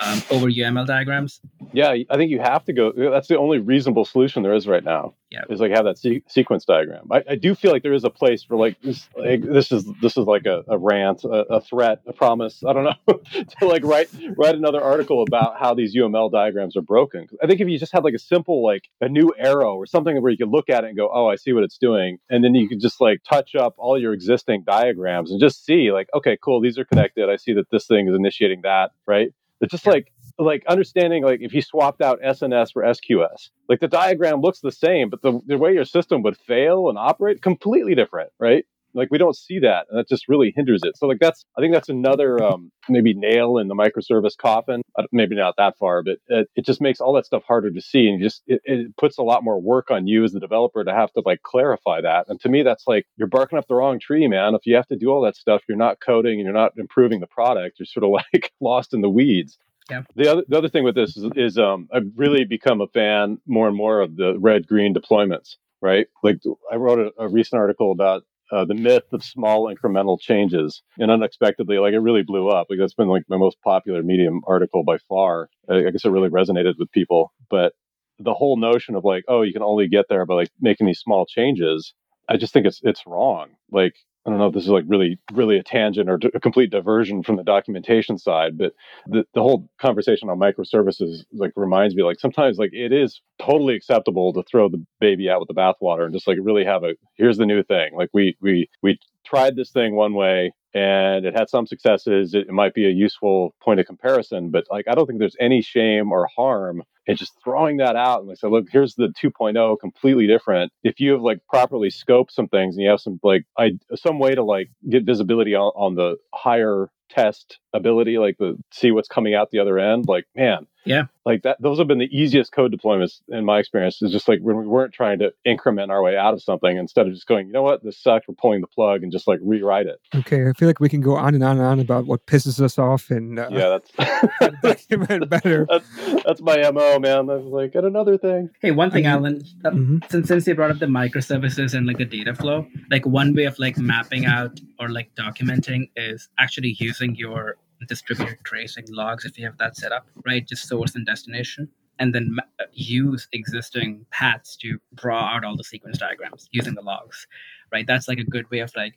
um, 0.03 0.23
over 0.31 0.49
UML 0.49 0.87
diagrams. 0.87 1.41
Yeah, 1.73 1.95
I 2.11 2.16
think 2.16 2.31
you 2.31 2.41
have 2.41 2.64
to 2.64 2.73
go. 2.73 2.93
That's 2.97 3.29
the 3.29 3.39
only 3.39 3.59
reasonable 3.59 4.05
solution 4.05 4.43
there 4.43 4.55
is 4.55 4.66
right 4.66 4.83
now. 4.83 5.14
Yeah, 5.31 5.43
is 5.49 5.61
like 5.61 5.71
have 5.73 5.85
that 5.85 5.99
se- 5.99 6.23
sequence 6.27 6.64
diagram. 6.64 7.07
I, 7.12 7.23
I, 7.29 7.35
do 7.35 7.55
feel 7.55 7.71
like 7.71 7.83
there 7.83 7.93
is 7.93 8.05
a 8.05 8.11
place 8.11 8.43
for 8.43 8.57
like 8.57 8.81
this. 8.81 9.07
Like, 9.14 9.43
this 9.43 9.71
is 9.71 9.85
this 10.01 10.16
is 10.16 10.25
like 10.25 10.47
a, 10.47 10.64
a 10.69 10.79
rant, 10.79 11.23
a, 11.25 11.29
a, 11.29 11.61
threat, 11.61 12.01
a 12.07 12.14
promise. 12.14 12.64
I 12.66 12.73
don't 12.73 12.85
know 12.85 13.21
to 13.61 13.66
like 13.66 13.85
write 13.85 14.09
write 14.37 14.55
another 14.55 14.83
article 14.83 15.23
about 15.23 15.61
how 15.61 15.75
these 15.75 15.95
UML 15.95 16.33
diagrams 16.33 16.58
are 16.61 16.83
broken. 16.83 17.27
I 17.43 17.47
think 17.47 17.61
if 17.61 17.69
you 17.69 17.79
just 17.79 17.93
had 17.93 18.05
like 18.05 18.15
a 18.15 18.19
simple 18.19 18.63
like 18.63 18.89
a 19.01 19.09
new 19.09 19.33
arrow 19.39 19.75
or 19.75 19.87
something 19.87 20.21
where 20.21 20.31
you 20.31 20.39
could 20.39 20.51
look 20.51 20.69
at 20.69 20.85
it 20.85 20.89
and 20.89 20.97
go, 20.97 21.11
oh, 21.13 21.29
I 21.29 21.37
see 21.37 21.53
what 21.53 21.65
it's 21.65 21.79
doing, 21.79 22.19
and 22.31 22.45
then 22.45 22.55
you 22.55 22.69
could 22.69 22.81
just 22.81 23.01
like 23.01 23.23
touch 23.29 23.55
up 23.55 23.75
all 23.79 24.01
your 24.01 24.13
existing 24.13 24.65
diagrams 24.65 25.31
and 25.31 25.41
just 25.41 25.65
see 25.65 25.93
like, 25.93 26.09
okay, 26.15 26.37
cool, 26.43 26.61
these 26.61 26.79
are 26.79 26.85
connected. 26.85 27.29
I 27.29 27.37
see 27.37 27.53
that 27.55 27.71
this 27.71 27.87
thing 27.87 28.09
is 28.09 28.15
initiating 28.15 28.63
that, 28.63 28.91
right? 29.07 29.33
It's 29.61 29.73
just 29.73 29.87
like 29.87 30.13
like 30.39 30.65
understanding 30.67 31.25
like 31.25 31.41
if 31.41 31.53
you 31.53 31.63
swapped 31.63 32.01
out 32.01 32.21
SNS 32.23 32.73
for 32.73 32.83
SQS, 32.83 33.51
like 33.69 33.81
the 33.81 33.89
diagram 33.89 34.41
looks 34.41 34.61
the 34.61 34.73
same, 34.73 35.11
but 35.11 35.23
the, 35.23 35.41
the 35.47 35.59
way 35.59 35.73
your 35.73 35.85
system 35.85 36.23
would 36.23 36.37
fail 36.37 36.89
and 36.89 36.99
operate 36.99 37.43
completely 37.43 37.95
different, 37.95 38.31
right? 38.39 38.65
Like 38.95 39.09
we 39.11 39.18
don't 39.18 39.36
see 39.36 39.59
that, 39.61 39.86
and 39.89 39.99
that 39.99 40.09
just 40.09 40.28
really 40.28 40.53
hinders 40.55 40.80
it. 40.84 40.97
So 40.97 41.07
like 41.07 41.18
that's 41.20 41.45
I 41.57 41.61
think 41.61 41.74
that's 41.74 41.89
another 41.89 42.43
um, 42.43 42.70
maybe 42.89 43.14
nail 43.14 43.59
in 43.59 43.68
the 43.68 43.74
microservice 43.74 44.36
coffin. 44.36 44.82
Maybe 45.12 45.36
not 45.36 45.55
that 45.57 45.76
far, 45.78 46.03
but 46.03 46.18
it, 46.28 46.49
it 46.55 46.66
just 46.66 46.80
makes 46.80 47.01
all 47.01 47.12
that 47.14 47.26
stuff 47.26 47.43
harder 47.47 47.70
to 47.70 47.80
see, 47.80 48.09
and 48.09 48.20
just 48.20 48.43
it, 48.47 48.61
it 48.64 48.97
puts 48.97 49.18
a 49.18 49.22
lot 49.22 49.45
more 49.45 49.61
work 49.61 49.91
on 49.91 50.07
you 50.07 50.24
as 50.24 50.32
the 50.32 50.41
developer 50.41 50.84
to 50.84 50.93
have 50.93 51.12
to 51.12 51.22
like 51.24 51.43
clarify 51.43 52.01
that. 52.01 52.26
And 52.28 52.41
to 52.41 52.49
me, 52.49 52.62
that's 52.62 52.86
like 52.86 53.07
you're 53.16 53.28
barking 53.28 53.59
up 53.59 53.68
the 53.68 53.74
wrong 53.74 53.99
tree, 53.99 54.26
man. 54.26 54.55
If 54.55 54.66
you 54.66 54.76
have 54.76 54.89
to 54.89 54.97
do 54.97 55.11
all 55.11 55.22
that 55.22 55.36
stuff, 55.36 55.62
you're 55.68 55.78
not 55.78 56.01
coding 56.01 56.34
and 56.39 56.45
you're 56.45 56.53
not 56.53 56.72
improving 56.76 57.20
the 57.20 57.26
product. 57.26 57.78
You're 57.78 57.86
sort 57.86 58.05
of 58.05 58.11
like 58.32 58.53
lost 58.61 58.95
in 58.95 59.01
the 59.01 59.11
weeds. 59.11 59.59
Yeah. 59.91 60.03
The 60.16 60.30
other 60.30 60.43
the 60.47 60.59
other 60.59 60.68
thing 60.68 60.84
with 60.84 60.95
this 60.95 61.16
is, 61.16 61.30
is 61.34 61.59
um, 61.59 61.89
I've 61.93 62.11
really 62.16 62.45
become 62.45 62.80
a 62.80 62.89
fan 62.89 63.39
more 63.47 63.68
and 63.68 63.76
more 63.76 64.01
of 64.01 64.16
the 64.16 64.39
red 64.39 64.66
green 64.66 64.95
deployments. 64.95 65.57
Right, 65.80 66.09
like 66.24 66.41
I 66.72 66.74
wrote 66.74 66.99
a, 66.99 67.22
a 67.22 67.28
recent 67.28 67.61
article 67.61 67.93
about 67.93 68.24
uh, 68.53 68.65
the 68.65 68.75
myth 68.75 69.05
of 69.13 69.23
small 69.25 69.73
incremental 69.75 70.19
changes, 70.21 70.83
and 70.99 71.11
unexpectedly, 71.11 71.79
like 71.79 71.93
it 71.95 72.01
really 72.01 72.23
blew 72.23 72.49
up. 72.49 72.69
Like 72.71 72.79
that's 72.79 72.95
been 72.95 73.09
like 73.09 73.25
my 73.29 73.37
most 73.37 73.59
popular 73.63 74.03
Medium 74.03 74.41
article 74.47 74.85
by 74.85 74.99
far. 75.09 75.49
I, 75.69 75.87
I 75.87 75.91
guess 75.91 76.05
it 76.05 76.11
really 76.11 76.31
resonated 76.31 76.75
with 76.79 76.91
people. 76.93 77.33
But 77.51 77.75
the 78.19 78.35
whole 78.35 78.57
notion 78.57 78.95
of 78.95 79.05
like, 79.05 79.25
oh, 79.29 79.43
you 79.43 79.53
can 79.53 79.63
only 79.63 79.89
get 79.89 80.07
there 80.09 80.27
by 80.27 80.35
like 80.35 80.51
making 80.61 80.87
these 80.87 81.01
small 81.01 81.27
changes. 81.27 81.95
I 82.29 82.37
just 82.37 82.53
think 82.53 82.67
it's 82.67 82.81
it's 82.83 83.07
wrong. 83.07 83.51
Like 83.71 83.95
I 84.27 84.31
don't 84.31 84.39
know 84.39 84.49
if 84.49 84.55
this 84.55 84.64
is 84.64 84.71
like 84.71 84.85
really, 84.87 85.19
really 85.33 85.59
a 85.59 85.62
tangent 85.62 86.11
or 86.11 86.19
a 86.35 86.41
complete 86.41 86.71
diversion 86.71 87.23
from 87.23 87.37
the 87.37 87.43
documentation 87.45 88.19
side, 88.19 88.59
but 88.59 88.73
the, 89.07 89.25
the 89.33 89.41
whole 89.41 89.71
conversation 89.81 90.29
on 90.29 90.39
microservices 90.39 91.21
like 91.33 91.53
reminds 91.57 91.95
me 91.95 92.03
like 92.03 92.21
sometimes 92.21 92.59
like 92.59 92.71
it 92.73 92.93
is 92.93 93.23
totally 93.39 93.75
acceptable 93.75 94.33
to 94.35 94.43
throw 94.43 94.69
the 94.69 94.85
baby 95.01 95.31
out 95.31 95.41
with 95.41 95.49
the 95.49 95.55
bathwater 95.55 96.05
and 96.05 96.12
just 96.12 96.27
like 96.27 96.39
really 96.43 96.64
have 96.64 96.85
a 96.85 96.95
here's 97.14 97.39
the 97.39 97.47
new 97.47 97.62
thing. 97.62 97.91
Like 97.97 98.11
we 98.12 98.37
we 98.41 98.69
we 98.83 98.99
tried 99.29 99.57
this 99.57 99.70
thing 99.70 99.95
one 99.95 100.14
way 100.14 100.53
and 100.74 101.24
it 101.24 101.35
had 101.35 101.49
some 101.49 101.66
successes. 101.66 102.35
It, 102.35 102.49
it 102.49 102.53
might 102.53 102.74
be 102.74 102.87
a 102.87 102.91
useful 102.91 103.55
point 103.62 103.81
of 103.81 103.87
comparison, 103.87 104.51
but 104.51 104.64
like 104.70 104.87
I 104.89 104.95
don't 104.95 105.07
think 105.07 105.18
there's 105.18 105.37
any 105.41 105.62
shame 105.62 106.12
or 106.12 106.29
harm 106.37 106.83
and 107.07 107.16
just 107.16 107.33
throwing 107.43 107.79
that 107.79 107.97
out 107.97 108.20
and 108.20 108.29
like 108.29 108.39
say, 108.39 108.49
look, 108.49 108.66
here's 108.70 108.95
the 108.95 109.12
2.0, 109.22 109.76
completely 109.81 110.26
different. 110.26 110.72
If 110.83 111.01
you 111.01 111.12
have 111.12 111.22
like 111.22 111.39
properly 111.49 111.89
scoped 111.89 112.31
some 112.31 112.49
things 112.49 112.76
and 112.76 112.85
you 112.85 112.91
have 112.91 113.01
some 113.01 113.18
like 113.22 113.45
I 113.59 113.72
some 113.97 114.18
way 114.18 114.35
to 114.35 114.45
like 114.45 114.70
get 114.89 115.05
visibility 115.05 115.55
on, 115.55 115.72
on 115.74 115.95
the 115.95 116.16
higher 116.35 116.89
test 117.09 117.59
ability, 117.73 118.19
like 118.19 118.39
the 118.39 118.57
see 118.71 118.91
what's 118.91 119.09
coming 119.09 119.35
out 119.35 119.51
the 119.51 119.59
other 119.59 119.79
end, 119.79 120.07
like 120.09 120.25
man, 120.35 120.66
yeah, 120.85 121.05
like 121.27 121.43
that. 121.43 121.61
Those 121.61 121.79
have 121.79 121.87
been 121.87 121.99
the 121.99 122.09
easiest 122.16 122.53
code 122.53 122.73
deployments 122.73 123.21
in 123.29 123.45
my 123.45 123.59
experience. 123.59 124.01
Is 124.01 124.11
just 124.11 124.27
like 124.29 124.41
when 124.41 124.57
we 124.57 124.66
weren't 124.66 124.95
trying 124.95 125.19
to 125.19 125.33
increment 125.45 125.91
our 125.91 126.03
way 126.03 126.16
out 126.16 126.33
of 126.33 126.43
something, 126.43 126.77
instead 126.79 127.07
of 127.07 127.12
just 127.12 127.27
going, 127.27 127.47
you 127.47 127.53
know 127.53 127.62
what, 127.62 127.83
this 127.85 127.99
sucks, 127.99 128.27
we're 128.27 128.35
pulling 128.35 128.61
the 128.62 128.66
plug 128.66 129.03
and 129.03 129.12
just 129.12 129.29
like 129.29 129.39
rewrite 129.43 129.87
it. 129.87 130.01
Okay, 130.14 130.49
I 130.49 130.53
feel 130.55 130.69
like 130.69 130.81
we 130.81 130.89
can 130.89 131.01
go 131.03 131.16
on 131.16 131.35
and 131.35 131.45
on 131.45 131.59
and 131.59 131.66
on 131.66 131.81
about 131.81 132.07
what 132.07 132.25
pisses 132.27 132.61
us 132.61 132.79
off 132.79 133.11
and 133.11 133.39
uh, 133.39 133.49
yeah, 133.51 133.79
that's 133.99 134.61
document 134.62 135.29
better. 135.29 135.66
that's, 135.71 135.89
that's 136.25 136.41
my 136.41 136.71
mo, 136.71 136.99
man. 136.99 137.29
I 137.31 137.35
was 137.35 137.45
like, 137.45 137.75
and 137.75 137.87
another 137.87 138.16
thing. 138.16 138.49
Hey, 138.61 138.71
one 138.71 138.91
thing, 138.91 139.07
Allen. 139.07 139.43
Uh, 139.64 139.71
Mhm. 139.71 140.11
Since 140.11 140.29
since 140.29 140.47
you 140.47 140.55
brought 140.55 140.71
up 140.71 140.79
the 140.79 140.87
microservices 140.87 141.75
and 141.75 141.87
like 141.87 141.99
the 141.99 142.05
data 142.05 142.35
flow, 142.35 142.66
like 142.91 143.05
one 143.07 143.35
way 143.35 143.45
of 143.45 143.59
like 143.59 143.77
mapping 143.77 144.25
out 144.25 144.59
or 144.81 144.89
like 144.89 145.14
documenting 145.14 145.91
is 145.97 146.29
actually 146.39 146.75
using 146.79 147.14
your 147.14 147.57
distributed 147.87 148.39
tracing 148.45 148.85
logs 148.89 149.24
if 149.24 149.39
you 149.39 149.45
have 149.47 149.59
that 149.59 149.76
set 149.76 149.93
up, 149.93 150.07
right? 150.24 150.47
Just 150.47 150.68
source 150.68 150.95
and 150.95 151.07
destination, 151.07 151.68
and 151.99 152.14
then 152.14 152.37
uh, 152.61 152.64
use 152.72 153.29
existing 153.33 154.05
paths 154.11 154.57
to 154.57 154.79
draw 154.95 155.24
out 155.24 155.45
all 155.45 155.57
the 155.57 155.64
sequence 155.64 155.99
diagrams 155.99 156.49
using 156.53 156.74
the 156.74 156.83
logs, 156.83 157.26
right? 157.72 157.87
That's 157.87 158.09
like 158.09 158.18
a 158.18 158.24
good 158.24 158.51
way 158.51 158.61
of 158.61 158.74
like 158.76 158.95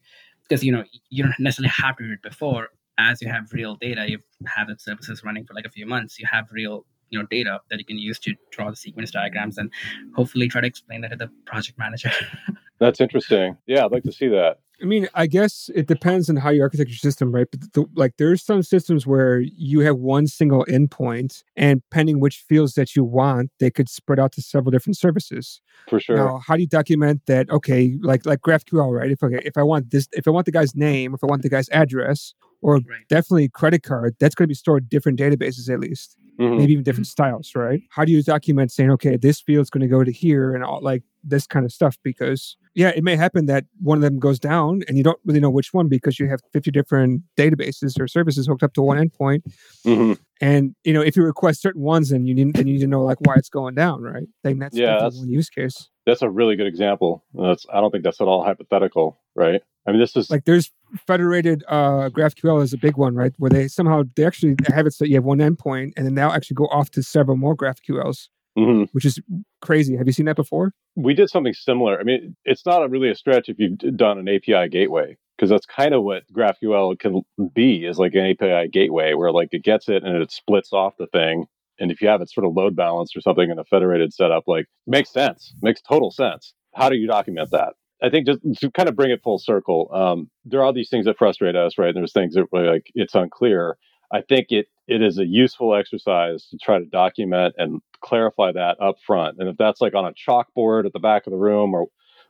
because 0.48 0.64
you 0.64 0.72
know 0.72 0.84
you 1.10 1.24
don't 1.24 1.40
necessarily 1.40 1.74
have 1.76 1.98
to 1.98 2.04
do 2.08 2.14
it 2.14 2.22
before. 2.22 2.70
As 2.98 3.22
you 3.22 3.30
have 3.30 3.52
real 3.52 3.76
data, 3.76 4.06
you've 4.08 4.22
the 4.42 4.76
services 4.78 5.24
running 5.24 5.46
for 5.46 5.54
like 5.54 5.66
a 5.66 5.72
few 5.72 5.86
months. 5.86 6.20
You 6.20 6.28
have 6.32 6.52
real 6.52 6.86
you 7.10 7.20
know 7.20 7.26
data 7.30 7.60
that 7.70 7.80
you 7.80 7.86
can 7.86 7.98
use 7.98 8.20
to 8.20 8.34
draw 8.52 8.70
the 8.70 8.76
sequence 8.76 9.12
diagrams 9.12 9.58
and 9.58 9.72
hopefully 10.16 10.48
try 10.48 10.62
to 10.62 10.68
explain 10.68 11.02
that 11.02 11.10
to 11.10 11.16
the 11.16 11.30
project 11.46 11.78
manager. 11.78 12.12
That's 12.80 13.00
interesting. 13.00 13.58
Yeah, 13.68 13.86
I'd 13.86 13.92
like 13.92 14.04
to 14.04 14.12
see 14.12 14.28
that. 14.30 14.60
I 14.82 14.86
mean, 14.86 15.08
I 15.14 15.28
guess 15.28 15.70
it 15.76 15.88
depends 15.88 16.30
on 16.30 16.38
how 16.38 16.50
you 16.50 16.62
architect 16.62 16.90
your 16.90 16.98
system, 16.98 17.32
right? 17.32 17.48
But 17.50 17.74
the, 17.74 17.86
like, 17.96 18.14
there's 18.18 18.44
some 18.44 18.64
systems 18.64 19.06
where 19.06 19.40
you 19.40 19.82
have 19.82 19.98
one 19.98 20.28
single 20.28 20.66
endpoint, 20.66 21.44
and 21.56 21.82
pending 21.92 22.20
which 22.20 22.38
fields 22.38 22.74
that 22.74 22.96
you 22.96 23.04
want, 23.04 23.52
they 23.60 23.70
could 23.70 23.90
spread 23.90 24.20
out 24.20 24.32
to 24.34 24.42
several 24.42 24.72
different 24.72 24.98
services. 24.98 25.62
For 25.88 26.00
sure. 26.00 26.16
Now, 26.16 26.42
how 26.46 26.56
do 26.56 26.62
you 26.62 26.68
document 26.68 27.22
that? 27.28 27.50
Okay, 27.50 27.98
like 28.02 28.26
like 28.26 28.42
GraphQL, 28.42 28.92
right? 28.92 29.12
If 29.12 29.22
okay, 29.22 29.42
if 29.46 29.58
I 29.58 29.64
want 29.64 29.92
this, 29.92 30.08
if 30.14 30.28
I 30.28 30.32
want 30.32 30.46
the 30.46 30.52
guy's 30.52 30.76
name, 30.76 31.14
if 31.14 31.24
I 31.24 31.28
want 31.28 31.44
the 31.44 31.50
guy's 31.50 31.70
address, 31.70 32.34
or 32.62 32.76
right. 32.76 33.08
definitely 33.10 33.50
credit 33.50 33.84
card, 33.84 34.16
that's 34.20 34.36
going 34.36 34.46
to 34.46 34.50
be 34.50 34.56
stored 34.56 34.90
different 34.90 35.20
databases 35.20 35.72
at 35.72 35.80
least, 35.80 36.18
Mhm. 36.40 36.58
maybe 36.58 36.72
even 36.74 36.84
different 36.84 37.08
styles, 37.08 37.52
right? 37.56 37.82
How 37.90 38.06
do 38.06 38.12
you 38.12 38.24
document 38.24 38.72
saying, 38.72 38.90
okay, 38.92 39.18
this 39.18 39.42
field's 39.42 39.70
going 39.70 39.82
to 39.82 39.88
go 39.88 40.04
to 40.04 40.12
here 40.12 40.56
and 40.56 40.64
all 40.64 40.80
like 40.82 41.04
this 41.24 41.46
kind 41.46 41.66
of 41.66 41.72
stuff? 41.72 41.98
Because 42.04 42.58
yeah, 42.74 42.90
it 42.96 43.04
may 43.04 43.16
happen 43.18 43.46
that 43.48 43.66
one 43.82 43.98
of 43.98 44.02
them 44.02 44.18
goes 44.18 44.40
down 44.40 44.82
and 44.88 44.98
you 44.98 45.04
don't 45.04 45.20
really 45.26 45.40
know 45.42 45.50
which 45.50 45.74
one 45.74 45.88
because 45.90 46.20
you 46.20 46.28
have 46.30 46.40
50 46.54 46.72
different 46.72 47.22
databases 47.38 48.00
or 48.00 48.08
services 48.08 48.48
hooked 48.48 48.64
up 48.64 48.74
to 48.74 48.82
one 48.82 48.98
endpoint. 48.98 49.42
Mhm. 49.86 50.18
And 50.40 50.74
you 50.84 50.94
know, 50.94 51.02
if 51.02 51.16
you 51.18 51.24
request 51.24 51.62
certain 51.62 51.82
ones, 51.82 52.10
then 52.10 52.26
you 52.26 52.34
need 52.34 52.56
then 52.56 52.66
you 52.68 52.74
need 52.74 52.80
to 52.82 52.88
know 52.88 53.04
like 53.04 53.20
why 53.22 53.36
it's 53.36 53.50
going 53.50 53.76
down, 53.76 54.02
right? 54.02 54.28
Then 54.44 54.60
that's 54.60 54.76
Yeah, 54.78 54.94
that's- 54.94 55.18
one 55.18 55.30
use 55.30 55.50
case. 55.50 55.90
That's 56.06 56.22
a 56.24 56.30
really 56.30 56.56
good 56.56 56.66
example. 56.66 57.24
That's 57.34 57.66
I 57.72 57.80
don't 57.82 57.92
think 57.92 58.04
that's 58.04 58.22
at 58.22 58.28
all 58.28 58.44
hypothetical, 58.44 59.20
right? 59.36 59.62
I 59.88 59.92
mean, 59.92 60.00
this 60.00 60.16
is 60.16 60.30
Like 60.30 60.46
there's 60.46 60.72
federated 61.08 61.64
uh, 61.68 62.10
GraphQL 62.10 62.62
is 62.62 62.74
a 62.74 62.78
big 62.78 62.98
one, 62.98 63.16
right? 63.16 63.34
Where 63.38 63.50
they 63.50 63.68
somehow 63.68 64.04
they 64.16 64.26
actually 64.26 64.56
have 64.68 64.86
it 64.86 64.94
so 64.94 65.06
you 65.06 65.16
have 65.16 65.24
one 65.24 65.40
endpoint 65.40 65.94
and 65.98 66.06
then 66.06 66.16
they'll 66.16 66.30
actually 66.32 66.56
go 66.56 66.66
off 66.68 66.92
to 66.92 67.02
several 67.04 67.38
more 67.38 67.56
GraphQLs, 67.56 68.28
Mhm. 68.58 68.90
which 68.92 69.06
is 69.06 69.20
crazy. 69.62 69.96
Have 69.98 70.08
you 70.08 70.14
seen 70.14 70.26
that 70.28 70.36
before? 70.36 70.74
we 70.98 71.14
did 71.14 71.30
something 71.30 71.54
similar. 71.54 71.98
I 71.98 72.04
mean, 72.04 72.36
it's 72.44 72.66
not 72.66 72.84
a 72.84 72.90
really 72.90 73.10
a 73.10 73.16
stretch 73.16 73.48
if 73.48 73.58
you've 73.58 73.78
done 73.96 74.20
an 74.20 74.28
API 74.28 74.68
gateway 74.68 75.16
because 75.38 75.50
that's 75.50 75.66
kind 75.66 75.94
of 75.94 76.04
what 76.04 76.24
GraphQL 76.34 77.00
can 77.00 77.22
be 77.56 77.86
is 77.86 77.98
like 77.98 78.14
an 78.14 78.26
API 78.26 78.68
gateway 78.68 79.14
where 79.14 79.32
like 79.32 79.48
it 79.54 79.64
gets 79.64 79.88
it 79.88 80.04
and 80.04 80.22
it 80.22 80.32
splits 80.32 80.74
off 80.74 80.98
the 81.00 81.08
thing. 81.08 81.46
And 81.80 81.90
if 81.90 82.02
you 82.02 82.10
have 82.10 82.22
it 82.22 82.30
sort 82.30 82.46
of 82.46 82.54
load 82.54 82.76
balanced 82.76 83.16
or 83.16 83.22
something 83.22 83.50
in 83.50 83.58
a 83.58 83.64
federated 83.64 84.14
setup, 84.14 84.44
like 84.48 84.66
makes 84.86 85.12
sense, 85.14 85.54
makes 85.62 85.82
total 85.82 86.12
sense. 86.12 86.54
How 86.76 86.90
do 86.90 86.98
you 86.98 87.08
document 87.08 87.50
that? 87.52 87.74
I 88.04 88.10
think 88.10 88.26
just 88.26 88.40
to 88.62 88.72
kind 88.72 88.90
of 88.90 88.96
bring 88.96 89.12
it 89.12 89.22
full 89.24 89.40
circle, 89.40 89.90
um, 89.94 90.30
there 90.46 90.64
are 90.64 90.74
these 90.74 90.90
things 90.90 91.06
that 91.06 91.18
frustrate 91.18 91.56
us, 91.56 91.78
right? 91.78 91.90
And 91.90 91.98
There's 91.98 92.14
things 92.14 92.34
that 92.36 92.52
were 92.52 92.72
like 92.74 92.92
it's 92.96 93.16
unclear. 93.16 93.78
I 94.12 94.22
think 94.22 94.48
it 94.50 94.68
it 94.88 95.02
is 95.02 95.18
a 95.20 95.26
useful 95.26 95.76
exercise 95.76 96.48
to 96.48 96.58
try 96.58 96.80
to 96.80 96.86
document 96.86 97.56
and 97.58 97.82
clarify 98.02 98.52
that 98.52 98.78
up 98.82 98.96
front. 99.06 99.38
And 99.40 99.48
if 99.48 99.58
that's 99.58 99.82
like 99.82 99.94
on 99.96 100.06
a 100.06 100.14
chalkboard 100.14 100.86
at 100.86 100.94
the 100.94 101.00
back 101.00 101.28
of 101.28 101.32
the 101.32 101.38
room 101.38 101.74
or 101.74 101.88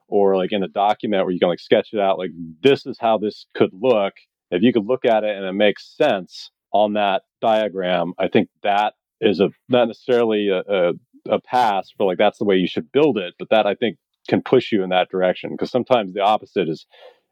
or 0.08 0.36
like 0.36 0.52
in 0.52 0.64
a 0.64 0.68
document 0.68 1.24
where 1.24 1.32
you 1.32 1.40
can 1.40 1.50
like 1.50 1.60
sketch 1.60 1.90
it 1.94 2.00
out, 2.00 2.18
like 2.20 2.32
this 2.62 2.86
is 2.86 2.98
how 3.00 3.18
this 3.18 3.46
could 3.56 3.72
look. 3.74 4.14
If 4.52 4.62
you 4.62 4.74
could 4.74 4.86
look 4.86 5.06
at 5.06 5.24
it 5.24 5.36
and 5.36 5.46
it 5.46 5.54
makes 5.54 5.96
sense 5.96 6.52
on 6.74 6.94
that 6.94 7.24
diagram, 7.42 8.14
I 8.20 8.28
think 8.28 8.50
that 8.64 8.94
is 9.22 9.40
a 9.40 9.50
not 9.70 9.88
necessarily 9.88 10.50
a, 10.50 10.60
a, 10.60 10.94
a 11.30 11.40
pass 11.40 11.90
for 11.96 12.06
like 12.06 12.18
that's 12.18 12.38
the 12.40 12.46
way 12.46 12.58
you 12.58 12.68
should 12.68 12.92
build 12.92 13.18
it, 13.18 13.36
but 13.40 13.50
that 13.52 13.66
I 13.66 13.76
think 13.76 13.98
can 14.28 14.42
push 14.42 14.72
you 14.72 14.84
in 14.84 14.90
that 14.90 15.10
direction 15.10 15.52
because 15.52 15.72
sometimes 15.72 16.14
the 16.14 16.22
opposite 16.22 16.70
is 16.70 16.86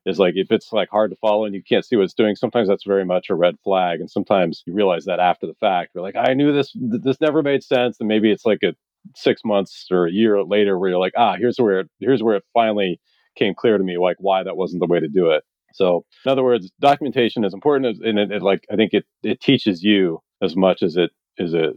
is 0.05 0.17
like 0.17 0.33
if 0.35 0.51
it's 0.51 0.71
like 0.71 0.89
hard 0.89 1.11
to 1.11 1.17
follow 1.17 1.45
and 1.45 1.53
you 1.53 1.61
can't 1.61 1.85
see 1.85 1.95
what 1.95 2.03
it's 2.03 2.13
doing 2.13 2.35
sometimes 2.35 2.67
that's 2.67 2.85
very 2.85 3.05
much 3.05 3.29
a 3.29 3.35
red 3.35 3.55
flag 3.63 3.99
and 3.99 4.09
sometimes 4.09 4.63
you 4.65 4.73
realize 4.73 5.05
that 5.05 5.19
after 5.19 5.45
the 5.45 5.53
fact 5.59 5.91
you're 5.93 6.03
like 6.03 6.15
i 6.15 6.33
knew 6.33 6.51
this 6.53 6.71
this 6.75 7.19
never 7.21 7.43
made 7.43 7.63
sense 7.63 7.97
and 7.99 8.07
maybe 8.07 8.31
it's 8.31 8.45
like 8.45 8.59
a 8.63 8.73
six 9.15 9.41
months 9.45 9.87
or 9.91 10.07
a 10.07 10.11
year 10.11 10.43
later 10.43 10.77
where 10.77 10.89
you're 10.89 10.99
like 10.99 11.13
ah 11.17 11.35
here's 11.37 11.57
where 11.57 11.81
it, 11.81 11.87
here's 11.99 12.23
where 12.23 12.35
it 12.35 12.43
finally 12.53 12.99
came 13.35 13.53
clear 13.55 13.77
to 13.77 13.83
me 13.83 13.97
like 13.97 14.17
why 14.19 14.43
that 14.43 14.57
wasn't 14.57 14.79
the 14.81 14.87
way 14.87 14.99
to 14.99 15.07
do 15.07 15.29
it. 15.29 15.43
So 15.73 16.05
in 16.25 16.31
other 16.31 16.43
words 16.43 16.71
documentation 16.81 17.43
is 17.45 17.53
important 17.53 18.03
and 18.03 18.19
it, 18.19 18.31
it 18.31 18.41
like 18.41 18.65
i 18.71 18.75
think 18.75 18.93
it 18.93 19.05
it 19.23 19.39
teaches 19.39 19.83
you 19.83 20.19
as 20.41 20.55
much 20.55 20.81
as 20.81 20.97
it 20.97 21.11
is 21.37 21.53
a 21.53 21.73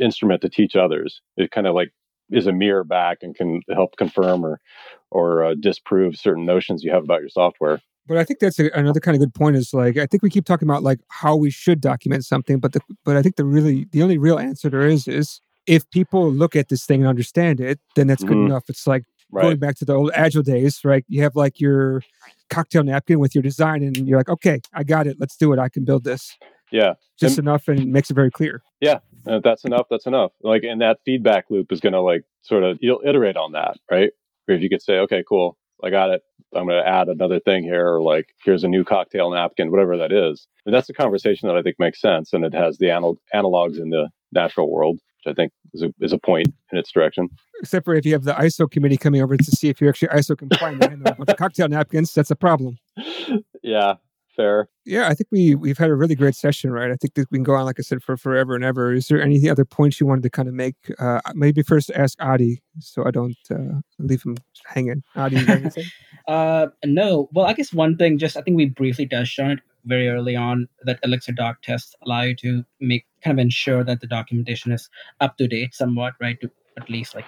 instrument 0.00 0.42
to 0.42 0.48
teach 0.48 0.76
others. 0.76 1.20
It 1.36 1.50
kind 1.50 1.66
of 1.66 1.74
like 1.74 1.92
is 2.30 2.46
a 2.46 2.52
mirror 2.52 2.84
back 2.84 3.18
and 3.22 3.34
can 3.34 3.62
help 3.72 3.96
confirm 3.96 4.44
or 4.44 4.60
or 5.10 5.44
uh, 5.44 5.54
disprove 5.58 6.16
certain 6.16 6.44
notions 6.44 6.82
you 6.82 6.90
have 6.92 7.04
about 7.04 7.20
your 7.20 7.28
software. 7.28 7.80
But 8.08 8.18
I 8.18 8.24
think 8.24 8.38
that's 8.40 8.58
a, 8.60 8.70
another 8.74 9.00
kind 9.00 9.14
of 9.16 9.20
good 9.20 9.34
point. 9.34 9.56
Is 9.56 9.72
like 9.74 9.96
I 9.96 10.06
think 10.06 10.22
we 10.22 10.30
keep 10.30 10.44
talking 10.44 10.68
about 10.68 10.82
like 10.82 11.00
how 11.08 11.36
we 11.36 11.50
should 11.50 11.80
document 11.80 12.24
something, 12.24 12.58
but 12.58 12.72
the 12.72 12.80
but 13.04 13.16
I 13.16 13.22
think 13.22 13.36
the 13.36 13.44
really 13.44 13.86
the 13.92 14.02
only 14.02 14.18
real 14.18 14.38
answer 14.38 14.70
there 14.70 14.86
is 14.86 15.08
is 15.08 15.40
if 15.66 15.88
people 15.90 16.30
look 16.32 16.54
at 16.54 16.68
this 16.68 16.84
thing 16.86 17.00
and 17.00 17.08
understand 17.08 17.60
it, 17.60 17.80
then 17.96 18.06
that's 18.06 18.22
good 18.22 18.36
Mhm. 18.36 18.46
enough. 18.46 18.64
It's 18.68 18.86
like 18.86 19.04
Right. 19.32 19.42
going 19.42 19.58
back 19.58 19.74
to 19.78 19.84
the 19.84 19.92
old 19.94 20.12
agile 20.14 20.44
days, 20.44 20.84
right? 20.84 21.04
You 21.08 21.22
have 21.22 21.34
like 21.34 21.58
your 21.60 22.02
cocktail 22.48 22.84
napkin 22.84 23.18
with 23.18 23.34
your 23.34 23.42
design, 23.42 23.82
and 23.82 24.06
you're 24.06 24.18
like, 24.18 24.28
okay, 24.28 24.60
I 24.72 24.84
got 24.84 25.08
it. 25.08 25.16
Let's 25.18 25.36
do 25.36 25.52
it. 25.52 25.58
I 25.58 25.68
can 25.68 25.84
build 25.84 26.04
this. 26.04 26.36
Yeah. 26.70 26.94
Just 27.18 27.38
enough, 27.38 27.68
and 27.68 27.92
makes 27.92 28.10
it 28.10 28.14
very 28.14 28.30
clear. 28.30 28.62
Uh, 29.28 29.36
if 29.36 29.42
that's 29.42 29.64
enough. 29.64 29.86
That's 29.90 30.06
enough. 30.06 30.32
Like, 30.42 30.62
and 30.62 30.80
that 30.80 30.98
feedback 31.04 31.46
loop 31.50 31.72
is 31.72 31.80
going 31.80 31.92
to 31.92 32.00
like 32.00 32.22
sort 32.42 32.64
of 32.64 32.78
you'll 32.80 33.02
iterate 33.04 33.36
on 33.36 33.52
that, 33.52 33.76
right? 33.90 34.10
Or 34.48 34.54
if 34.54 34.62
you 34.62 34.68
could 34.68 34.82
say, 34.82 34.98
okay, 35.00 35.24
cool. 35.28 35.56
I 35.82 35.90
got 35.90 36.10
it. 36.10 36.22
I'm 36.54 36.66
going 36.66 36.82
to 36.82 36.88
add 36.88 37.08
another 37.08 37.40
thing 37.40 37.64
here, 37.64 37.86
or 37.86 38.00
like, 38.00 38.28
here's 38.44 38.64
a 38.64 38.68
new 38.68 38.84
cocktail 38.84 39.30
napkin, 39.30 39.70
whatever 39.70 39.96
that 39.98 40.12
is. 40.12 40.46
And 40.64 40.74
that's 40.74 40.88
a 40.88 40.94
conversation 40.94 41.48
that 41.48 41.56
I 41.56 41.62
think 41.62 41.76
makes 41.78 42.00
sense. 42.00 42.32
And 42.32 42.44
it 42.44 42.54
has 42.54 42.78
the 42.78 42.88
anal- 42.88 43.18
analogs 43.34 43.78
in 43.78 43.90
the 43.90 44.08
natural 44.32 44.70
world, 44.70 44.94
which 45.24 45.32
I 45.32 45.34
think 45.34 45.52
is 45.74 45.82
a, 45.82 45.92
is 46.00 46.12
a 46.12 46.18
point 46.18 46.48
in 46.72 46.78
its 46.78 46.90
direction. 46.92 47.28
Except 47.60 47.84
for 47.84 47.94
if 47.94 48.06
you 48.06 48.12
have 48.12 48.24
the 48.24 48.32
ISO 48.32 48.70
committee 48.70 48.96
coming 48.96 49.20
over 49.20 49.36
to 49.36 49.44
see 49.44 49.68
if 49.68 49.80
you're 49.80 49.90
actually 49.90 50.08
ISO 50.08 50.38
compliant 50.38 50.84
and 50.84 51.06
a 51.06 51.14
bunch 51.14 51.28
of 51.28 51.36
cocktail 51.36 51.68
napkins, 51.68 52.14
that's 52.14 52.30
a 52.30 52.36
problem. 52.36 52.78
Yeah, 53.62 53.94
fair. 54.36 54.68
Yeah, 54.84 55.08
I 55.08 55.14
think 55.14 55.28
we 55.32 55.54
we've 55.54 55.78
had 55.78 55.90
a 55.90 55.94
really 55.94 56.14
great 56.14 56.34
session, 56.34 56.70
right? 56.70 56.90
I 56.90 56.96
think 56.96 57.14
that 57.14 57.30
we 57.30 57.38
can 57.38 57.44
go 57.44 57.54
on, 57.54 57.64
like 57.64 57.80
I 57.80 57.82
said, 57.82 58.02
for 58.02 58.16
forever 58.16 58.54
and 58.54 58.64
ever. 58.64 58.92
Is 58.92 59.08
there 59.08 59.20
any 59.20 59.48
other 59.48 59.64
points 59.64 60.00
you 60.00 60.06
wanted 60.06 60.22
to 60.22 60.30
kind 60.30 60.48
of 60.48 60.54
make? 60.54 60.76
Uh, 60.98 61.20
maybe 61.34 61.62
first 61.62 61.90
ask 61.94 62.16
Adi, 62.20 62.62
so 62.78 63.04
I 63.04 63.10
don't 63.10 63.36
uh, 63.50 63.80
leave 63.98 64.22
him 64.22 64.36
hanging. 64.66 65.02
Adi, 65.16 65.36
you 65.36 65.46
anything? 65.46 65.84
Uh, 66.28 66.66
no. 66.84 67.28
Well, 67.32 67.46
I 67.46 67.52
guess 67.52 67.72
one 67.72 67.96
thing, 67.96 68.18
just 68.18 68.36
I 68.36 68.40
think 68.40 68.56
we 68.56 68.66
briefly 68.66 69.06
touched 69.06 69.38
on 69.38 69.52
it 69.52 69.60
very 69.84 70.08
early 70.08 70.34
on, 70.34 70.66
that 70.82 70.98
Elixir 71.04 71.30
doc 71.30 71.62
tests 71.62 71.94
allow 72.04 72.22
you 72.22 72.34
to 72.36 72.64
make 72.80 73.06
kind 73.22 73.38
of 73.38 73.42
ensure 73.42 73.84
that 73.84 74.00
the 74.00 74.08
documentation 74.08 74.72
is 74.72 74.90
up 75.20 75.36
to 75.36 75.46
date 75.46 75.72
somewhat, 75.72 76.14
right? 76.20 76.40
To 76.40 76.50
at 76.78 76.90
least 76.90 77.14
like 77.14 77.24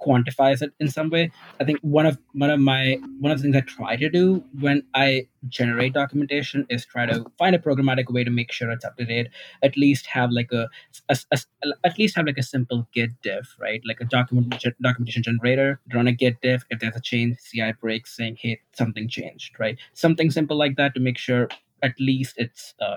quantifies 0.00 0.62
it 0.62 0.72
in 0.80 0.88
some 0.88 1.10
way. 1.10 1.30
I 1.60 1.64
think 1.64 1.78
one 1.82 2.06
of 2.06 2.18
one 2.32 2.50
of 2.50 2.60
my 2.60 2.98
one 3.20 3.30
of 3.32 3.38
the 3.38 3.42
things 3.42 3.56
I 3.56 3.60
try 3.60 3.96
to 3.96 4.08
do 4.08 4.44
when 4.60 4.82
I 4.94 5.28
generate 5.48 5.92
documentation 5.94 6.66
is 6.68 6.84
try 6.84 7.06
to 7.06 7.24
find 7.38 7.54
a 7.54 7.58
programmatic 7.58 8.12
way 8.12 8.24
to 8.24 8.30
make 8.30 8.50
sure 8.52 8.70
it's 8.70 8.84
up 8.84 8.96
to 8.96 9.04
date. 9.04 9.28
At 9.62 9.76
least 9.76 10.06
have 10.06 10.30
like 10.30 10.52
a, 10.52 10.68
a, 11.08 11.16
a 11.32 11.38
at 11.84 11.98
least 11.98 12.16
have 12.16 12.26
like 12.26 12.38
a 12.38 12.42
simple 12.42 12.88
Git 12.92 13.10
diff, 13.22 13.56
right? 13.60 13.80
Like 13.86 14.00
a 14.00 14.04
document 14.04 14.64
documentation 14.82 15.22
generator. 15.22 15.80
Run 15.94 16.08
a 16.08 16.12
Git 16.12 16.40
diff 16.40 16.64
if 16.70 16.80
there's 16.80 16.96
a 16.96 17.00
change, 17.00 17.38
CI 17.42 17.72
break 17.80 18.06
saying 18.06 18.38
hey 18.40 18.60
something 18.72 19.08
changed, 19.08 19.58
right? 19.58 19.78
Something 19.94 20.30
simple 20.30 20.56
like 20.56 20.76
that 20.76 20.94
to 20.94 21.00
make 21.00 21.18
sure 21.18 21.48
at 21.82 21.94
least 22.00 22.34
it's 22.36 22.74
uh, 22.80 22.96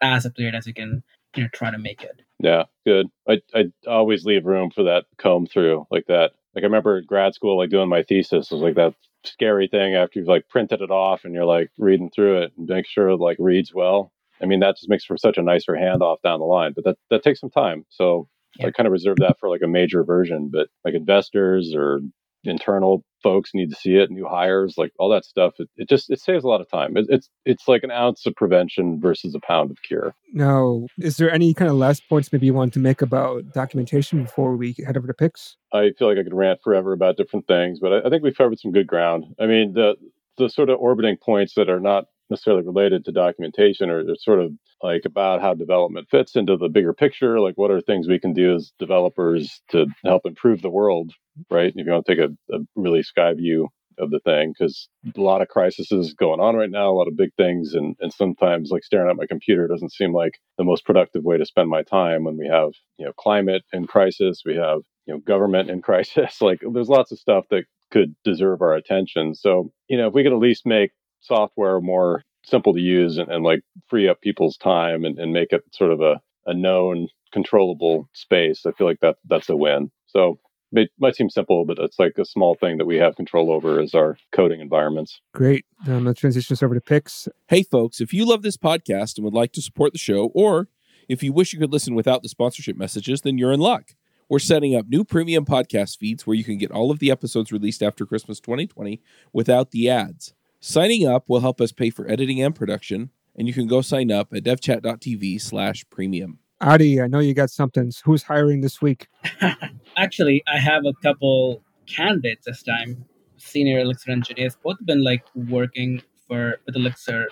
as 0.00 0.24
up 0.24 0.34
to 0.34 0.42
date 0.42 0.54
as 0.54 0.66
you 0.66 0.74
can 0.74 1.02
you 1.34 1.42
know 1.42 1.48
try 1.52 1.70
to 1.70 1.78
make 1.78 2.02
it. 2.02 2.22
Yeah, 2.38 2.64
good. 2.86 3.06
I 3.28 3.40
I 3.54 3.64
always 3.86 4.24
leave 4.24 4.44
room 4.44 4.70
for 4.70 4.84
that 4.84 5.06
comb 5.18 5.46
through 5.46 5.86
like 5.90 6.06
that. 6.06 6.32
Like 6.54 6.62
I 6.62 6.66
remember 6.66 7.00
grad 7.02 7.34
school, 7.34 7.58
like 7.58 7.70
doing 7.70 7.88
my 7.88 8.02
thesis 8.02 8.50
was 8.50 8.60
like 8.60 8.74
that 8.76 8.94
scary 9.24 9.68
thing 9.68 9.94
after 9.94 10.18
you've 10.18 10.28
like 10.28 10.48
printed 10.48 10.80
it 10.80 10.90
off 10.90 11.24
and 11.24 11.34
you're 11.34 11.44
like 11.44 11.70
reading 11.78 12.10
through 12.10 12.42
it 12.42 12.52
and 12.56 12.68
make 12.68 12.86
sure 12.86 13.08
it 13.08 13.16
like 13.16 13.36
reads 13.40 13.72
well. 13.74 14.12
I 14.42 14.46
mean, 14.46 14.60
that 14.60 14.76
just 14.76 14.88
makes 14.88 15.04
for 15.04 15.16
such 15.16 15.38
a 15.38 15.42
nicer 15.42 15.72
handoff 15.72 16.20
down 16.22 16.40
the 16.40 16.46
line, 16.46 16.72
but 16.74 16.84
that 16.84 16.96
that 17.10 17.22
takes 17.22 17.40
some 17.40 17.50
time. 17.50 17.84
So 17.88 18.28
yeah. 18.58 18.66
I 18.66 18.70
kind 18.70 18.86
of 18.86 18.92
reserve 18.92 19.16
that 19.18 19.38
for 19.38 19.48
like 19.48 19.62
a 19.62 19.68
major 19.68 20.04
version, 20.04 20.50
but 20.52 20.68
like 20.84 20.94
investors 20.94 21.72
or 21.74 22.00
internal 22.46 23.04
folks 23.22 23.50
need 23.54 23.70
to 23.70 23.76
see 23.76 23.96
it, 23.96 24.10
new 24.10 24.26
hires, 24.26 24.74
like 24.76 24.92
all 24.98 25.08
that 25.08 25.24
stuff. 25.24 25.54
It, 25.58 25.68
it 25.76 25.88
just 25.88 26.10
it 26.10 26.20
saves 26.20 26.44
a 26.44 26.48
lot 26.48 26.60
of 26.60 26.70
time. 26.70 26.96
It, 26.96 27.06
it's 27.08 27.28
it's 27.44 27.66
like 27.66 27.82
an 27.82 27.90
ounce 27.90 28.26
of 28.26 28.34
prevention 28.34 29.00
versus 29.00 29.34
a 29.34 29.40
pound 29.40 29.70
of 29.70 29.78
cure. 29.82 30.14
Now, 30.32 30.86
is 30.98 31.16
there 31.16 31.30
any 31.30 31.54
kind 31.54 31.70
of 31.70 31.76
last 31.76 32.08
points 32.08 32.32
maybe 32.32 32.46
you 32.46 32.54
want 32.54 32.72
to 32.74 32.80
make 32.80 33.02
about 33.02 33.52
documentation 33.52 34.22
before 34.22 34.56
we 34.56 34.76
head 34.86 34.96
over 34.96 35.06
to 35.06 35.14
picks? 35.14 35.56
I 35.72 35.90
feel 35.98 36.08
like 36.08 36.18
I 36.18 36.22
could 36.22 36.34
rant 36.34 36.60
forever 36.62 36.92
about 36.92 37.16
different 37.16 37.46
things, 37.46 37.80
but 37.80 37.92
I, 37.92 38.06
I 38.06 38.10
think 38.10 38.22
we've 38.22 38.36
covered 38.36 38.60
some 38.60 38.72
good 38.72 38.86
ground. 38.86 39.24
I 39.40 39.46
mean, 39.46 39.72
the 39.72 39.96
the 40.36 40.48
sort 40.48 40.70
of 40.70 40.78
orbiting 40.78 41.16
points 41.16 41.54
that 41.54 41.70
are 41.70 41.80
not 41.80 42.04
necessarily 42.30 42.64
related 42.64 43.04
to 43.04 43.12
documentation 43.12 43.90
or 43.90 44.02
sort 44.16 44.40
of 44.40 44.52
like 44.82 45.02
about 45.04 45.40
how 45.40 45.54
development 45.54 46.08
fits 46.10 46.36
into 46.36 46.56
the 46.56 46.68
bigger 46.68 46.92
picture 46.92 47.40
like 47.40 47.54
what 47.56 47.70
are 47.70 47.80
things 47.80 48.08
we 48.08 48.18
can 48.18 48.32
do 48.32 48.54
as 48.54 48.72
developers 48.78 49.62
to 49.70 49.86
help 50.04 50.22
improve 50.24 50.62
the 50.62 50.70
world 50.70 51.12
right? 51.50 51.72
If 51.74 51.86
you 51.86 51.92
want 51.92 52.06
to 52.06 52.14
take 52.14 52.24
a, 52.24 52.54
a 52.54 52.60
really 52.76 53.02
sky 53.02 53.32
view 53.34 53.68
of 53.98 54.10
the 54.10 54.18
thing 54.20 54.52
because 54.52 54.88
a 55.16 55.20
lot 55.20 55.40
of 55.40 55.46
crises 55.46 56.14
going 56.18 56.40
on 56.40 56.56
right 56.56 56.70
now 56.70 56.90
a 56.90 56.96
lot 56.98 57.06
of 57.06 57.16
big 57.16 57.30
things 57.36 57.74
and, 57.74 57.94
and 58.00 58.12
sometimes 58.12 58.70
like 58.70 58.82
staring 58.82 59.08
at 59.08 59.16
my 59.16 59.24
computer 59.24 59.68
doesn't 59.68 59.92
seem 59.92 60.12
like 60.12 60.40
the 60.58 60.64
most 60.64 60.84
productive 60.84 61.22
way 61.22 61.38
to 61.38 61.46
spend 61.46 61.70
my 61.70 61.80
time 61.84 62.24
when 62.24 62.36
we 62.36 62.48
have 62.48 62.70
you 62.98 63.06
know 63.06 63.12
climate 63.12 63.62
in 63.72 63.86
crisis 63.86 64.42
we 64.44 64.56
have 64.56 64.80
you 65.06 65.14
know 65.14 65.20
government 65.20 65.70
in 65.70 65.80
crisis 65.88 66.42
like 66.42 66.60
there's 66.72 66.88
lots 66.88 67.12
of 67.12 67.20
stuff 67.20 67.44
that 67.50 67.66
could 67.94 68.16
deserve 68.24 68.60
our 68.60 68.74
attention. 68.74 69.34
So 69.34 69.72
you 69.88 69.96
know 69.96 70.08
if 70.08 70.14
we 70.14 70.24
could 70.24 70.32
at 70.32 70.38
least 70.38 70.66
make 70.66 70.90
software 71.24 71.80
more 71.80 72.22
simple 72.44 72.74
to 72.74 72.80
use 72.80 73.18
and, 73.18 73.30
and 73.30 73.44
like 73.44 73.62
free 73.88 74.08
up 74.08 74.20
people's 74.20 74.56
time 74.56 75.04
and, 75.04 75.18
and 75.18 75.32
make 75.32 75.52
it 75.52 75.62
sort 75.72 75.90
of 75.90 76.00
a, 76.00 76.20
a 76.46 76.54
known 76.54 77.08
controllable 77.32 78.08
space 78.12 78.64
i 78.66 78.72
feel 78.72 78.86
like 78.86 79.00
that 79.00 79.16
that's 79.28 79.48
a 79.48 79.56
win 79.56 79.90
so 80.06 80.38
it 80.76 80.90
might 80.98 81.16
seem 81.16 81.30
simple, 81.30 81.64
but 81.64 81.78
it's 81.78 81.98
like 81.98 82.18
a 82.18 82.24
small 82.24 82.54
thing 82.54 82.78
that 82.78 82.86
we 82.86 82.96
have 82.96 83.16
control 83.16 83.52
over 83.52 83.80
is 83.80 83.94
our 83.94 84.16
coding 84.32 84.60
environments. 84.60 85.20
Great. 85.32 85.64
Um, 85.86 86.04
let's 86.04 86.20
transition 86.20 86.52
us 86.54 86.62
over 86.62 86.74
to 86.74 86.80
picks. 86.80 87.28
Hey, 87.48 87.62
folks, 87.62 88.00
if 88.00 88.12
you 88.12 88.26
love 88.26 88.42
this 88.42 88.56
podcast 88.56 89.16
and 89.16 89.24
would 89.24 89.34
like 89.34 89.52
to 89.52 89.62
support 89.62 89.92
the 89.92 89.98
show, 89.98 90.30
or 90.34 90.68
if 91.08 91.22
you 91.22 91.32
wish 91.32 91.52
you 91.52 91.58
could 91.58 91.72
listen 91.72 91.94
without 91.94 92.22
the 92.22 92.28
sponsorship 92.28 92.76
messages, 92.76 93.20
then 93.20 93.38
you're 93.38 93.52
in 93.52 93.60
luck. 93.60 93.94
We're 94.28 94.38
setting 94.38 94.74
up 94.74 94.86
new 94.88 95.04
premium 95.04 95.44
podcast 95.44 95.98
feeds 95.98 96.26
where 96.26 96.36
you 96.36 96.44
can 96.44 96.58
get 96.58 96.70
all 96.70 96.90
of 96.90 96.98
the 96.98 97.10
episodes 97.10 97.52
released 97.52 97.82
after 97.82 98.06
Christmas 98.06 98.40
2020 98.40 99.00
without 99.32 99.70
the 99.70 99.90
ads. 99.90 100.32
Signing 100.66 101.06
up 101.06 101.28
will 101.28 101.40
help 101.40 101.60
us 101.60 101.72
pay 101.72 101.90
for 101.90 102.10
editing 102.10 102.40
and 102.40 102.54
production, 102.54 103.10
and 103.36 103.46
you 103.46 103.52
can 103.52 103.66
go 103.66 103.82
sign 103.82 104.10
up 104.10 104.32
at 104.32 104.44
devchat.tv 104.44 105.38
slash 105.38 105.84
premium. 105.90 106.38
Adi, 106.58 107.02
I 107.02 107.06
know 107.06 107.18
you 107.18 107.34
got 107.34 107.50
something. 107.50 107.92
Who's 108.06 108.22
hiring 108.22 108.62
this 108.62 108.80
week? 108.80 109.08
Actually, 109.98 110.42
I 110.48 110.58
have 110.58 110.86
a 110.86 110.94
couple 111.02 111.62
candidates 111.84 112.46
this 112.46 112.62
time, 112.62 113.04
senior 113.36 113.80
Elixir 113.80 114.12
engineers. 114.12 114.56
Both 114.64 114.78
been 114.86 115.04
like 115.04 115.22
working 115.34 116.00
for 116.26 116.56
with 116.64 116.76
Elixir 116.76 117.26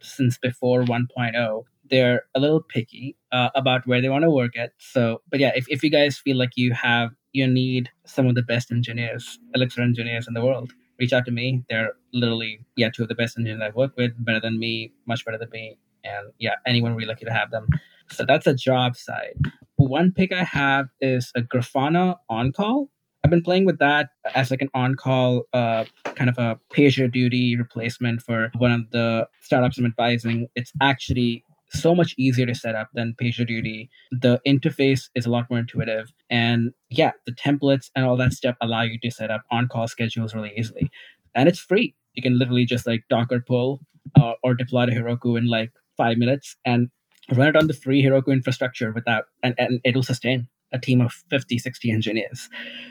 since 0.00 0.38
before 0.38 0.82
1.0. 0.84 1.64
They're 1.90 2.22
a 2.34 2.40
little 2.40 2.62
picky 2.62 3.16
uh, 3.32 3.50
about 3.54 3.86
where 3.86 4.00
they 4.00 4.08
want 4.08 4.22
to 4.22 4.30
work 4.30 4.56
at. 4.56 4.72
So, 4.78 5.20
but 5.28 5.40
yeah, 5.40 5.52
if, 5.54 5.66
if 5.68 5.82
you 5.82 5.90
guys 5.90 6.16
feel 6.16 6.38
like 6.38 6.56
you 6.56 6.72
have 6.72 7.10
you 7.32 7.46
need 7.46 7.90
some 8.06 8.26
of 8.26 8.34
the 8.34 8.42
best 8.42 8.72
engineers, 8.72 9.38
Elixir 9.54 9.82
engineers 9.82 10.26
in 10.26 10.32
the 10.32 10.42
world, 10.42 10.72
reach 10.98 11.12
out 11.12 11.24
to 11.26 11.30
me. 11.30 11.64
They're 11.68 11.92
literally, 12.12 12.60
yeah, 12.76 12.90
two 12.94 13.02
of 13.02 13.08
the 13.08 13.14
best 13.14 13.38
engineers 13.38 13.60
I've 13.62 13.74
worked 13.74 13.96
with, 13.96 14.12
better 14.24 14.40
than 14.40 14.58
me, 14.58 14.92
much 15.06 15.24
better 15.24 15.38
than 15.38 15.50
me. 15.50 15.78
And 16.04 16.32
yeah, 16.38 16.54
anyone 16.66 16.94
really 16.94 17.08
lucky 17.08 17.24
to 17.24 17.32
have 17.32 17.50
them. 17.50 17.68
So 18.10 18.24
that's 18.24 18.46
a 18.46 18.54
job 18.54 18.96
side. 18.96 19.34
One 19.76 20.12
pick 20.12 20.32
I 20.32 20.44
have 20.44 20.86
is 21.00 21.30
a 21.36 21.42
Grafana 21.42 22.16
OnCall. 22.30 22.88
I've 23.24 23.30
been 23.30 23.42
playing 23.42 23.64
with 23.64 23.78
that 23.78 24.10
as 24.34 24.50
like 24.50 24.62
an 24.62 24.70
on 24.74 24.94
call, 24.94 25.42
uh, 25.52 25.84
kind 26.04 26.30
of 26.30 26.38
a 26.38 26.58
pager 26.72 27.10
duty 27.10 27.56
replacement 27.56 28.22
for 28.22 28.50
one 28.56 28.72
of 28.72 28.90
the 28.90 29.28
startups 29.40 29.76
I'm 29.76 29.86
advising. 29.86 30.48
It's 30.54 30.72
actually 30.80 31.44
so 31.70 31.94
much 31.94 32.14
easier 32.16 32.46
to 32.46 32.54
set 32.54 32.74
up 32.74 32.88
than 32.94 33.14
PagerDuty. 33.20 33.88
The 34.10 34.40
interface 34.46 35.08
is 35.14 35.26
a 35.26 35.30
lot 35.30 35.48
more 35.50 35.58
intuitive. 35.58 36.12
And 36.30 36.72
yeah, 36.90 37.12
the 37.26 37.32
templates 37.32 37.90
and 37.94 38.04
all 38.04 38.16
that 38.16 38.32
stuff 38.32 38.56
allow 38.60 38.82
you 38.82 38.98
to 39.00 39.10
set 39.10 39.30
up 39.30 39.42
on 39.50 39.68
call 39.68 39.88
schedules 39.88 40.34
really 40.34 40.52
easily. 40.56 40.90
And 41.34 41.48
it's 41.48 41.58
free. 41.58 41.94
You 42.14 42.22
can 42.22 42.38
literally 42.38 42.64
just 42.64 42.86
like 42.86 43.04
Docker 43.10 43.40
pull 43.40 43.80
uh, 44.18 44.32
or 44.42 44.54
deploy 44.54 44.86
to 44.86 44.92
Heroku 44.92 45.36
in 45.36 45.46
like 45.46 45.72
five 45.96 46.16
minutes 46.16 46.56
and 46.64 46.90
run 47.34 47.48
it 47.48 47.56
on 47.56 47.66
the 47.66 47.74
free 47.74 48.02
Heroku 48.02 48.32
infrastructure 48.32 48.92
without, 48.92 49.24
and, 49.42 49.54
and 49.58 49.80
it'll 49.84 50.02
sustain 50.02 50.48
a 50.72 50.78
team 50.78 51.00
of 51.00 51.12
50, 51.30 51.58
60 51.58 51.90
engineers. 51.90 52.48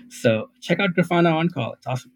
So 0.10 0.50
check 0.62 0.80
out 0.80 0.92
Grafana 0.92 1.32
OnCall. 1.32 1.74
It's 1.74 1.88
awesome. 1.88 2.12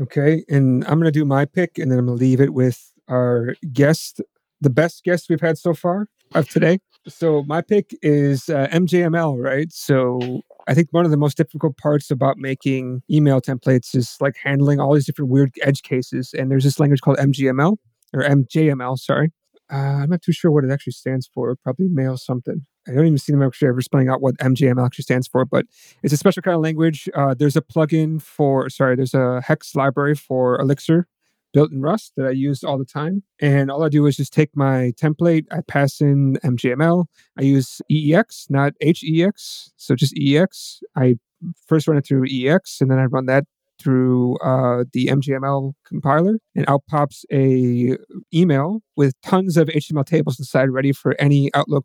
Okay. 0.00 0.44
And 0.48 0.84
I'm 0.84 0.98
going 0.98 1.04
to 1.04 1.10
do 1.10 1.24
my 1.24 1.44
pick 1.44 1.78
and 1.78 1.90
then 1.90 1.98
I'm 1.98 2.06
going 2.06 2.18
to 2.18 2.24
leave 2.24 2.40
it 2.40 2.52
with 2.52 2.92
our 3.08 3.54
guest 3.72 4.20
the 4.60 4.70
best 4.70 5.04
guest 5.04 5.26
we've 5.28 5.40
had 5.40 5.58
so 5.58 5.74
far 5.74 6.08
of 6.34 6.48
today. 6.48 6.78
So 7.08 7.44
my 7.46 7.62
pick 7.62 7.96
is 8.02 8.48
uh, 8.48 8.66
MJML, 8.72 9.42
right? 9.42 9.70
So 9.70 10.42
I 10.66 10.74
think 10.74 10.88
one 10.90 11.04
of 11.04 11.10
the 11.10 11.16
most 11.16 11.36
difficult 11.36 11.76
parts 11.76 12.10
about 12.10 12.36
making 12.38 13.02
email 13.10 13.40
templates 13.40 13.94
is 13.94 14.16
like 14.20 14.36
handling 14.42 14.80
all 14.80 14.94
these 14.94 15.06
different 15.06 15.30
weird 15.30 15.52
edge 15.62 15.82
cases. 15.82 16.34
And 16.36 16.50
there's 16.50 16.64
this 16.64 16.80
language 16.80 17.00
called 17.00 17.18
MGML 17.18 17.76
or 18.12 18.22
MJML, 18.22 18.98
sorry. 18.98 19.30
Uh, 19.72 19.76
I'm 19.76 20.10
not 20.10 20.22
too 20.22 20.32
sure 20.32 20.50
what 20.50 20.64
it 20.64 20.70
actually 20.70 20.92
stands 20.92 21.28
for. 21.32 21.54
Probably 21.56 21.88
mail 21.88 22.16
something. 22.16 22.66
I 22.88 22.92
don't 22.92 23.06
even 23.06 23.18
see 23.18 23.32
them 23.32 23.42
actually 23.42 23.68
ever 23.68 23.80
spelling 23.80 24.08
out 24.08 24.20
what 24.20 24.36
MJML 24.36 24.84
actually 24.84 25.02
stands 25.02 25.26
for, 25.26 25.44
but 25.44 25.66
it's 26.04 26.12
a 26.12 26.16
special 26.16 26.42
kind 26.42 26.54
of 26.54 26.62
language. 26.62 27.08
Uh, 27.14 27.34
there's 27.34 27.56
a 27.56 27.60
plugin 27.60 28.22
for, 28.22 28.68
sorry, 28.68 28.94
there's 28.94 29.14
a 29.14 29.40
hex 29.40 29.74
library 29.74 30.14
for 30.14 30.60
Elixir 30.60 31.08
built 31.56 31.72
in 31.72 31.80
Rust 31.80 32.12
that 32.18 32.26
I 32.26 32.32
use 32.32 32.62
all 32.62 32.76
the 32.76 32.84
time. 32.84 33.22
And 33.40 33.70
all 33.70 33.82
I 33.82 33.88
do 33.88 34.04
is 34.04 34.18
just 34.18 34.30
take 34.30 34.54
my 34.54 34.92
template, 35.00 35.46
I 35.50 35.62
pass 35.66 36.02
in 36.02 36.36
MJML. 36.44 37.06
I 37.38 37.42
use 37.42 37.80
EEX, 37.90 38.50
not 38.50 38.74
HEX. 38.82 39.72
So 39.78 39.94
just 39.94 40.14
EEX. 40.16 40.80
I 40.94 41.14
first 41.66 41.88
run 41.88 41.96
it 41.96 42.06
through 42.06 42.26
EEX 42.26 42.82
and 42.82 42.90
then 42.90 42.98
I 42.98 43.04
run 43.04 43.24
that 43.26 43.44
through 43.80 44.36
uh, 44.38 44.84
the 44.92 45.06
MJML 45.06 45.72
compiler, 45.86 46.38
and 46.54 46.64
out 46.68 46.82
pops 46.88 47.24
a 47.32 47.96
email 48.34 48.80
with 48.96 49.14
tons 49.22 49.56
of 49.56 49.68
HTML 49.68 50.04
tables 50.04 50.38
inside, 50.38 50.70
ready 50.70 50.92
for 50.92 51.14
any 51.18 51.50
Outlook 51.54 51.84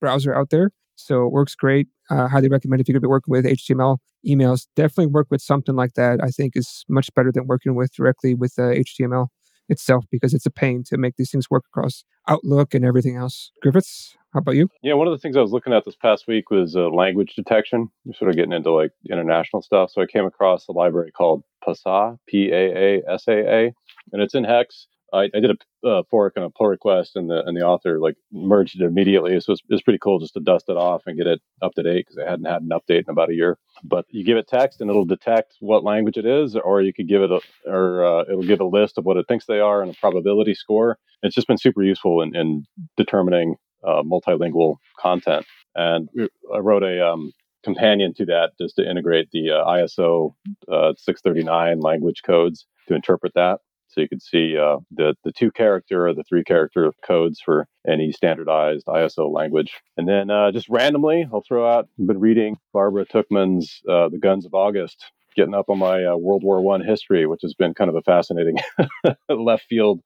browser 0.00 0.34
out 0.34 0.50
there. 0.50 0.70
So 1.00 1.26
it 1.26 1.32
works 1.32 1.54
great. 1.54 1.88
Uh, 2.10 2.28
highly 2.28 2.48
recommend 2.48 2.80
if 2.80 2.88
you're 2.88 2.94
going 2.94 3.02
to 3.02 3.06
be 3.06 3.10
working 3.10 3.32
with 3.32 3.44
HTML 3.44 3.98
emails, 4.26 4.66
definitely 4.76 5.06
work 5.06 5.28
with 5.30 5.40
something 5.40 5.74
like 5.74 5.94
that. 5.94 6.22
I 6.22 6.28
think 6.28 6.56
is 6.56 6.84
much 6.88 7.08
better 7.14 7.32
than 7.32 7.46
working 7.46 7.74
with 7.74 7.92
directly 7.94 8.34
with 8.34 8.54
uh, 8.58 8.62
HTML 8.62 9.28
itself 9.70 10.04
because 10.10 10.34
it's 10.34 10.46
a 10.46 10.50
pain 10.50 10.82
to 10.84 10.98
make 10.98 11.14
these 11.16 11.30
things 11.30 11.48
work 11.50 11.64
across 11.72 12.04
Outlook 12.28 12.74
and 12.74 12.84
everything 12.84 13.16
else. 13.16 13.52
Griffiths, 13.62 14.16
how 14.34 14.38
about 14.38 14.56
you? 14.56 14.68
Yeah, 14.82 14.94
one 14.94 15.06
of 15.06 15.12
the 15.12 15.18
things 15.18 15.36
I 15.36 15.40
was 15.40 15.52
looking 15.52 15.72
at 15.72 15.84
this 15.84 15.96
past 15.96 16.26
week 16.26 16.50
was 16.50 16.76
uh, 16.76 16.88
language 16.88 17.34
detection. 17.34 17.88
You're 18.04 18.14
sort 18.14 18.30
of 18.30 18.36
getting 18.36 18.52
into 18.52 18.72
like 18.72 18.90
international 19.10 19.62
stuff. 19.62 19.90
So 19.92 20.02
I 20.02 20.06
came 20.06 20.26
across 20.26 20.66
a 20.68 20.72
library 20.72 21.12
called 21.12 21.42
Paasaa, 21.66 22.18
P 22.28 22.50
A 22.52 22.98
A 22.98 23.02
S 23.08 23.24
A 23.28 23.32
A, 23.32 23.72
and 24.12 24.22
it's 24.22 24.34
in 24.34 24.44
Hex. 24.44 24.86
I, 25.12 25.24
I 25.34 25.40
did 25.40 25.50
a 25.84 25.86
uh, 25.86 26.02
fork 26.10 26.34
and 26.36 26.44
a 26.44 26.50
pull 26.50 26.68
request, 26.68 27.16
and 27.16 27.30
the 27.30 27.44
and 27.44 27.56
the 27.56 27.62
author 27.62 27.98
like 27.98 28.16
merged 28.32 28.80
it 28.80 28.84
immediately. 28.84 29.38
So 29.40 29.52
it's, 29.52 29.62
it's 29.68 29.82
pretty 29.82 29.98
cool 29.98 30.18
just 30.18 30.34
to 30.34 30.40
dust 30.40 30.66
it 30.68 30.76
off 30.76 31.02
and 31.06 31.16
get 31.16 31.26
it 31.26 31.40
up 31.62 31.72
to 31.74 31.82
date 31.82 32.06
because 32.06 32.18
I 32.18 32.30
hadn't 32.30 32.46
had 32.46 32.62
an 32.62 32.70
update 32.70 33.04
in 33.04 33.10
about 33.10 33.30
a 33.30 33.34
year. 33.34 33.58
But 33.84 34.06
you 34.10 34.24
give 34.24 34.36
it 34.36 34.48
text, 34.48 34.80
and 34.80 34.90
it'll 34.90 35.04
detect 35.04 35.56
what 35.60 35.84
language 35.84 36.16
it 36.16 36.26
is, 36.26 36.56
or 36.56 36.82
you 36.82 36.92
could 36.92 37.08
give 37.08 37.22
it 37.22 37.30
a 37.30 37.40
or 37.66 38.04
uh, 38.04 38.22
it'll 38.22 38.42
give 38.42 38.60
a 38.60 38.64
list 38.64 38.98
of 38.98 39.04
what 39.04 39.16
it 39.16 39.26
thinks 39.28 39.46
they 39.46 39.60
are 39.60 39.82
and 39.82 39.94
a 39.94 39.98
probability 39.98 40.54
score. 40.54 40.98
It's 41.22 41.34
just 41.34 41.48
been 41.48 41.58
super 41.58 41.82
useful 41.82 42.22
in, 42.22 42.34
in 42.34 42.64
determining 42.96 43.56
uh, 43.84 44.02
multilingual 44.02 44.76
content. 44.98 45.44
And 45.74 46.08
I 46.52 46.58
wrote 46.58 46.82
a 46.82 47.06
um, 47.06 47.32
companion 47.62 48.14
to 48.14 48.24
that 48.26 48.52
just 48.60 48.76
to 48.76 48.88
integrate 48.88 49.28
the 49.32 49.50
uh, 49.50 49.64
ISO 49.64 50.34
uh, 50.68 50.92
639 50.96 51.80
language 51.80 52.22
codes 52.24 52.66
to 52.88 52.94
interpret 52.94 53.34
that. 53.34 53.60
So 53.90 54.00
you 54.00 54.08
could 54.08 54.22
see 54.22 54.56
uh, 54.56 54.78
the 54.90 55.14
the 55.24 55.32
two 55.32 55.50
character 55.50 56.06
or 56.06 56.14
the 56.14 56.24
three 56.24 56.44
character 56.44 56.92
codes 57.04 57.40
for 57.44 57.66
any 57.88 58.12
standardized 58.12 58.86
ISO 58.86 59.32
language. 59.32 59.72
And 59.96 60.08
then 60.08 60.30
uh, 60.30 60.52
just 60.52 60.68
randomly, 60.68 61.26
I'll 61.32 61.42
throw 61.46 61.68
out. 61.68 61.88
I've 61.98 62.06
been 62.06 62.20
reading 62.20 62.56
Barbara 62.72 63.06
Tuchman's 63.06 63.82
uh, 63.88 64.08
The 64.08 64.18
Guns 64.18 64.46
of 64.46 64.54
August, 64.54 65.04
getting 65.36 65.54
up 65.54 65.68
on 65.68 65.78
my 65.78 66.04
uh, 66.04 66.16
World 66.16 66.42
War 66.44 66.60
One 66.60 66.84
history, 66.84 67.26
which 67.26 67.42
has 67.42 67.54
been 67.54 67.74
kind 67.74 67.90
of 67.90 67.96
a 67.96 68.02
fascinating 68.02 68.58
left 69.28 69.64
field 69.68 70.00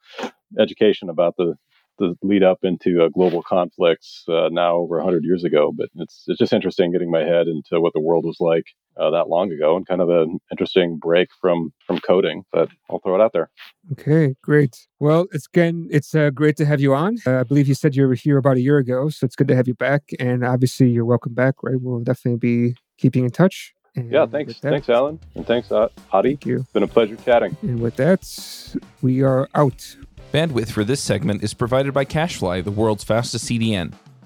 education 0.59 1.09
about 1.09 1.37
the 1.37 1.55
the 1.99 2.17
lead 2.23 2.43
up 2.43 2.59
into 2.63 3.05
uh, 3.05 3.09
global 3.09 3.43
conflicts 3.43 4.25
uh, 4.29 4.49
now 4.51 4.77
over 4.77 4.97
100 4.97 5.23
years 5.25 5.45
ago. 5.45 5.73
But 5.77 5.91
it's 5.97 6.25
it's 6.27 6.39
just 6.39 6.53
interesting 6.53 6.91
getting 6.93 7.11
my 7.11 7.23
head 7.23 7.49
into 7.49 7.81
what 7.81 7.93
the 7.93 8.01
world 8.01 8.25
was 8.25 8.39
like 8.41 8.65
uh, 8.97 9.11
that 9.11 9.29
long 9.29 9.53
ago, 9.53 9.77
and 9.77 9.87
kind 9.87 10.01
of 10.01 10.09
an 10.09 10.39
interesting 10.51 10.99
break 10.99 11.29
from 11.41 11.73
from 11.87 11.99
coding. 12.01 12.45
But 12.53 12.69
I'll 12.91 13.01
throw 13.01 13.15
it 13.15 13.21
out 13.21 13.33
there. 13.33 13.51
Okay, 13.93 14.37
great. 14.43 14.87
Well, 15.01 15.27
it's 15.33 15.47
again, 15.47 15.89
it's 15.91 16.15
uh, 16.15 16.31
great 16.31 16.57
to 16.57 16.65
have 16.65 16.81
you 16.81 16.95
on. 16.95 17.17
Uh, 17.27 17.41
I 17.41 17.43
believe 17.45 17.69
you 17.69 17.75
said 17.75 17.97
you 17.97 18.07
were 18.07 18.15
here 18.15 18.39
about 18.39 18.57
a 18.57 18.61
year 18.61 18.79
ago, 18.79 19.09
so 19.09 19.25
it's 19.25 19.37
good 19.37 19.49
to 19.49 19.57
have 19.57 19.69
you 19.69 19.75
back. 19.75 20.03
And 20.19 20.45
obviously, 20.45 20.91
you're 20.91 21.05
welcome 21.05 21.35
back. 21.35 21.63
Right, 21.63 21.81
we'll 21.81 22.01
definitely 22.01 22.39
be 22.39 22.77
keeping 22.99 23.25
in 23.25 23.31
touch. 23.31 23.75
And 23.97 24.11
yeah, 24.11 24.27
thanks. 24.27 24.55
Thanks, 24.59 24.89
Allen. 24.89 25.21
And 25.35 25.47
thanks, 25.47 25.71
uh, 25.71 25.89
Adi. 26.13 26.31
Thank 26.31 26.47
you. 26.47 26.61
It's 26.61 26.73
been 26.73 26.83
a 26.83 26.89
pleasure 26.89 27.17
chatting. 27.17 27.57
And 27.63 27.81
with 27.81 27.97
that, 27.97 28.77
we 29.03 29.23
are 29.23 29.49
out. 29.55 29.97
Bandwidth 30.33 30.73
for 30.73 30.83
this 30.83 31.01
segment 31.01 31.45
is 31.45 31.55
provided 31.55 31.95
by 31.95 32.05
CacheFly, 32.05 32.65
the 32.65 32.73
world's 32.73 33.05
fastest 33.05 33.47
CDN. 33.47 33.95